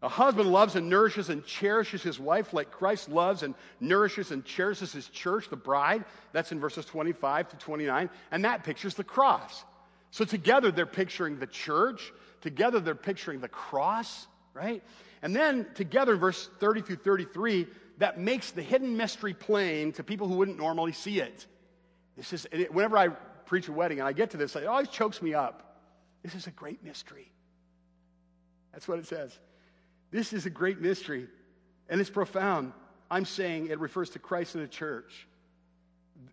A 0.01 0.07
husband 0.07 0.49
loves 0.49 0.77
and 0.77 0.89
nourishes 0.89 1.27
and 1.27 1.45
cherishes 1.45 2.01
his 2.01 2.17
wife 2.17 2.53
like 2.53 2.71
Christ 2.71 3.09
loves 3.09 3.43
and 3.43 3.53
nourishes 3.81 4.31
and 4.31 4.45
cherishes 4.45 4.93
his 4.93 5.09
church, 5.09 5.49
the 5.49 5.57
bride. 5.57 6.05
That's 6.31 6.53
in 6.53 6.59
verses 6.61 6.85
25 6.85 7.49
to 7.49 7.57
29. 7.57 8.09
And 8.31 8.45
that 8.45 8.63
pictures 8.63 8.95
the 8.95 9.03
cross. 9.03 9.65
So 10.11 10.23
together 10.23 10.71
they're 10.71 10.85
picturing 10.85 11.37
the 11.37 11.47
church. 11.47 12.13
Together 12.39 12.79
they're 12.79 12.95
picturing 12.95 13.41
the 13.41 13.49
cross, 13.49 14.25
right? 14.53 14.81
And 15.21 15.35
then 15.35 15.67
together 15.73 16.13
in 16.13 16.19
verse 16.21 16.49
30 16.61 16.81
through 16.83 16.95
33, 16.95 17.67
that 17.97 18.17
makes 18.17 18.51
the 18.51 18.61
hidden 18.61 18.95
mystery 18.95 19.33
plain 19.33 19.91
to 19.91 20.03
people 20.05 20.29
who 20.29 20.35
wouldn't 20.35 20.59
normally 20.59 20.93
see 20.93 21.19
it. 21.19 21.45
This 22.15 22.31
is, 22.31 22.47
whenever 22.71 22.97
I 22.97 23.09
preach 23.09 23.67
a 23.67 23.73
wedding 23.73 23.99
and 23.99 24.07
I 24.07 24.13
get 24.13 24.29
to 24.29 24.37
this, 24.37 24.55
it 24.55 24.65
always 24.65 24.87
chokes 24.87 25.21
me 25.21 25.33
up. 25.33 25.65
This 26.23 26.35
is 26.35 26.47
a 26.47 26.51
great 26.51 26.83
mystery. 26.83 27.31
That's 28.71 28.87
what 28.87 28.99
it 28.99 29.07
says. 29.07 29.37
This 30.11 30.33
is 30.33 30.45
a 30.45 30.49
great 30.49 30.81
mystery, 30.81 31.27
and 31.89 32.01
it's 32.01 32.09
profound. 32.09 32.73
I'm 33.11 33.25
saying 33.25 33.67
it 33.67 33.79
refers 33.79 34.09
to 34.11 34.19
Christ 34.19 34.55
and 34.55 34.63
the 34.63 34.67
church. 34.67 35.27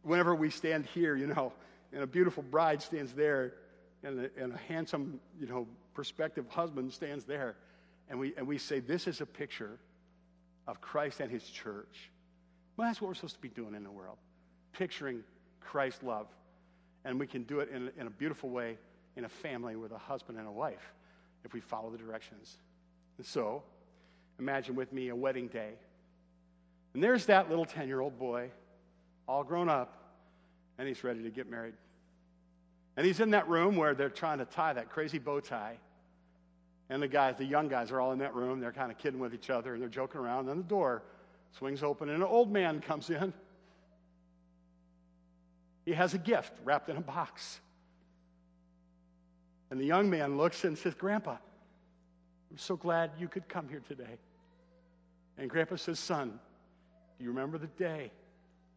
Whenever 0.02 0.34
we 0.34 0.50
stand 0.50 0.86
here, 0.86 1.16
you 1.16 1.26
know, 1.26 1.52
and 1.92 2.02
a 2.02 2.06
beautiful 2.06 2.42
bride 2.42 2.82
stands 2.82 3.12
there, 3.12 3.54
and 4.02 4.20
a, 4.20 4.42
and 4.42 4.52
a 4.52 4.56
handsome, 4.56 5.20
you 5.40 5.46
know, 5.46 5.66
prospective 5.94 6.48
husband 6.48 6.92
stands 6.92 7.24
there, 7.24 7.56
and 8.08 8.18
we, 8.18 8.34
and 8.36 8.46
we 8.46 8.58
say, 8.58 8.80
This 8.80 9.06
is 9.06 9.20
a 9.20 9.26
picture 9.26 9.78
of 10.66 10.80
Christ 10.80 11.20
and 11.20 11.30
his 11.30 11.44
church. 11.44 12.10
Well, 12.76 12.88
that's 12.88 13.00
what 13.00 13.08
we're 13.08 13.14
supposed 13.14 13.36
to 13.36 13.40
be 13.40 13.48
doing 13.48 13.74
in 13.74 13.84
the 13.84 13.90
world, 13.90 14.18
picturing 14.72 15.22
Christ's 15.60 16.02
love. 16.02 16.26
And 17.04 17.20
we 17.20 17.26
can 17.26 17.44
do 17.44 17.60
it 17.60 17.70
in, 17.70 17.90
in 17.98 18.06
a 18.08 18.10
beautiful 18.10 18.50
way 18.50 18.78
in 19.16 19.24
a 19.24 19.28
family 19.28 19.76
with 19.76 19.92
a 19.92 19.98
husband 19.98 20.38
and 20.38 20.46
a 20.46 20.52
wife 20.52 20.92
if 21.44 21.52
we 21.52 21.60
follow 21.60 21.90
the 21.90 21.98
directions 21.98 22.58
and 23.18 23.26
so, 23.26 23.62
imagine 24.38 24.74
with 24.74 24.92
me 24.92 25.08
a 25.08 25.16
wedding 25.16 25.48
day. 25.48 25.72
And 26.94 27.02
there's 27.02 27.26
that 27.26 27.48
little 27.48 27.64
10 27.64 27.88
year 27.88 28.00
old 28.00 28.18
boy, 28.18 28.50
all 29.28 29.44
grown 29.44 29.68
up, 29.68 30.02
and 30.78 30.86
he's 30.86 31.02
ready 31.02 31.22
to 31.22 31.30
get 31.30 31.50
married. 31.50 31.74
And 32.96 33.06
he's 33.06 33.20
in 33.20 33.30
that 33.30 33.48
room 33.48 33.76
where 33.76 33.94
they're 33.94 34.08
trying 34.08 34.38
to 34.38 34.44
tie 34.44 34.72
that 34.72 34.90
crazy 34.90 35.18
bow 35.18 35.40
tie. 35.40 35.78
And 36.88 37.02
the 37.02 37.08
guys, 37.08 37.36
the 37.36 37.44
young 37.44 37.68
guys, 37.68 37.90
are 37.90 38.00
all 38.00 38.12
in 38.12 38.20
that 38.20 38.34
room. 38.34 38.60
They're 38.60 38.72
kind 38.72 38.90
of 38.90 38.98
kidding 38.98 39.18
with 39.18 39.34
each 39.34 39.50
other 39.50 39.74
and 39.74 39.82
they're 39.82 39.88
joking 39.88 40.20
around. 40.20 40.40
And 40.40 40.48
then 40.48 40.58
the 40.58 40.64
door 40.64 41.02
swings 41.58 41.82
open 41.82 42.08
and 42.08 42.22
an 42.22 42.28
old 42.28 42.50
man 42.50 42.80
comes 42.86 43.10
in. 43.10 43.32
He 45.84 45.92
has 45.92 46.14
a 46.14 46.18
gift 46.18 46.52
wrapped 46.64 46.88
in 46.88 46.96
a 46.96 47.00
box. 47.00 47.60
And 49.76 49.82
the 49.82 49.88
young 49.88 50.08
man 50.08 50.38
looks 50.38 50.64
and 50.64 50.78
says, 50.78 50.94
Grandpa, 50.94 51.36
I'm 52.50 52.56
so 52.56 52.76
glad 52.76 53.10
you 53.18 53.28
could 53.28 53.46
come 53.46 53.68
here 53.68 53.82
today. 53.86 54.16
And 55.36 55.50
Grandpa 55.50 55.76
says, 55.76 55.98
Son, 55.98 56.40
do 57.18 57.24
you 57.26 57.28
remember 57.28 57.58
the 57.58 57.66
day 57.66 58.10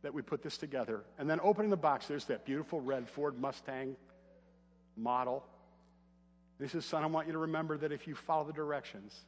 that 0.02 0.14
we 0.14 0.22
put 0.22 0.44
this 0.44 0.58
together? 0.58 1.06
And 1.18 1.30
then 1.30 1.40
opening 1.42 1.70
the 1.70 1.78
box, 1.78 2.10
there's 2.10 2.26
that 2.26 2.44
beautiful 2.44 2.82
red 2.82 3.08
Ford 3.08 3.40
Mustang 3.40 3.96
model. 4.98 5.46
And 6.60 6.68
he 6.68 6.70
says, 6.70 6.84
Son, 6.84 7.02
I 7.02 7.06
want 7.06 7.28
you 7.28 7.32
to 7.32 7.40
remember 7.40 7.78
that 7.78 7.94
if 7.94 8.06
you 8.06 8.14
follow 8.14 8.44
the 8.44 8.52
directions, 8.52 9.24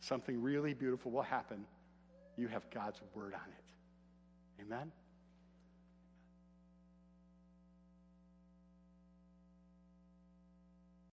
something 0.00 0.42
really 0.42 0.72
beautiful 0.72 1.10
will 1.10 1.20
happen. 1.20 1.66
You 2.38 2.48
have 2.48 2.70
God's 2.70 3.02
word 3.14 3.34
on 3.34 3.40
it. 3.46 4.62
Amen? 4.62 4.90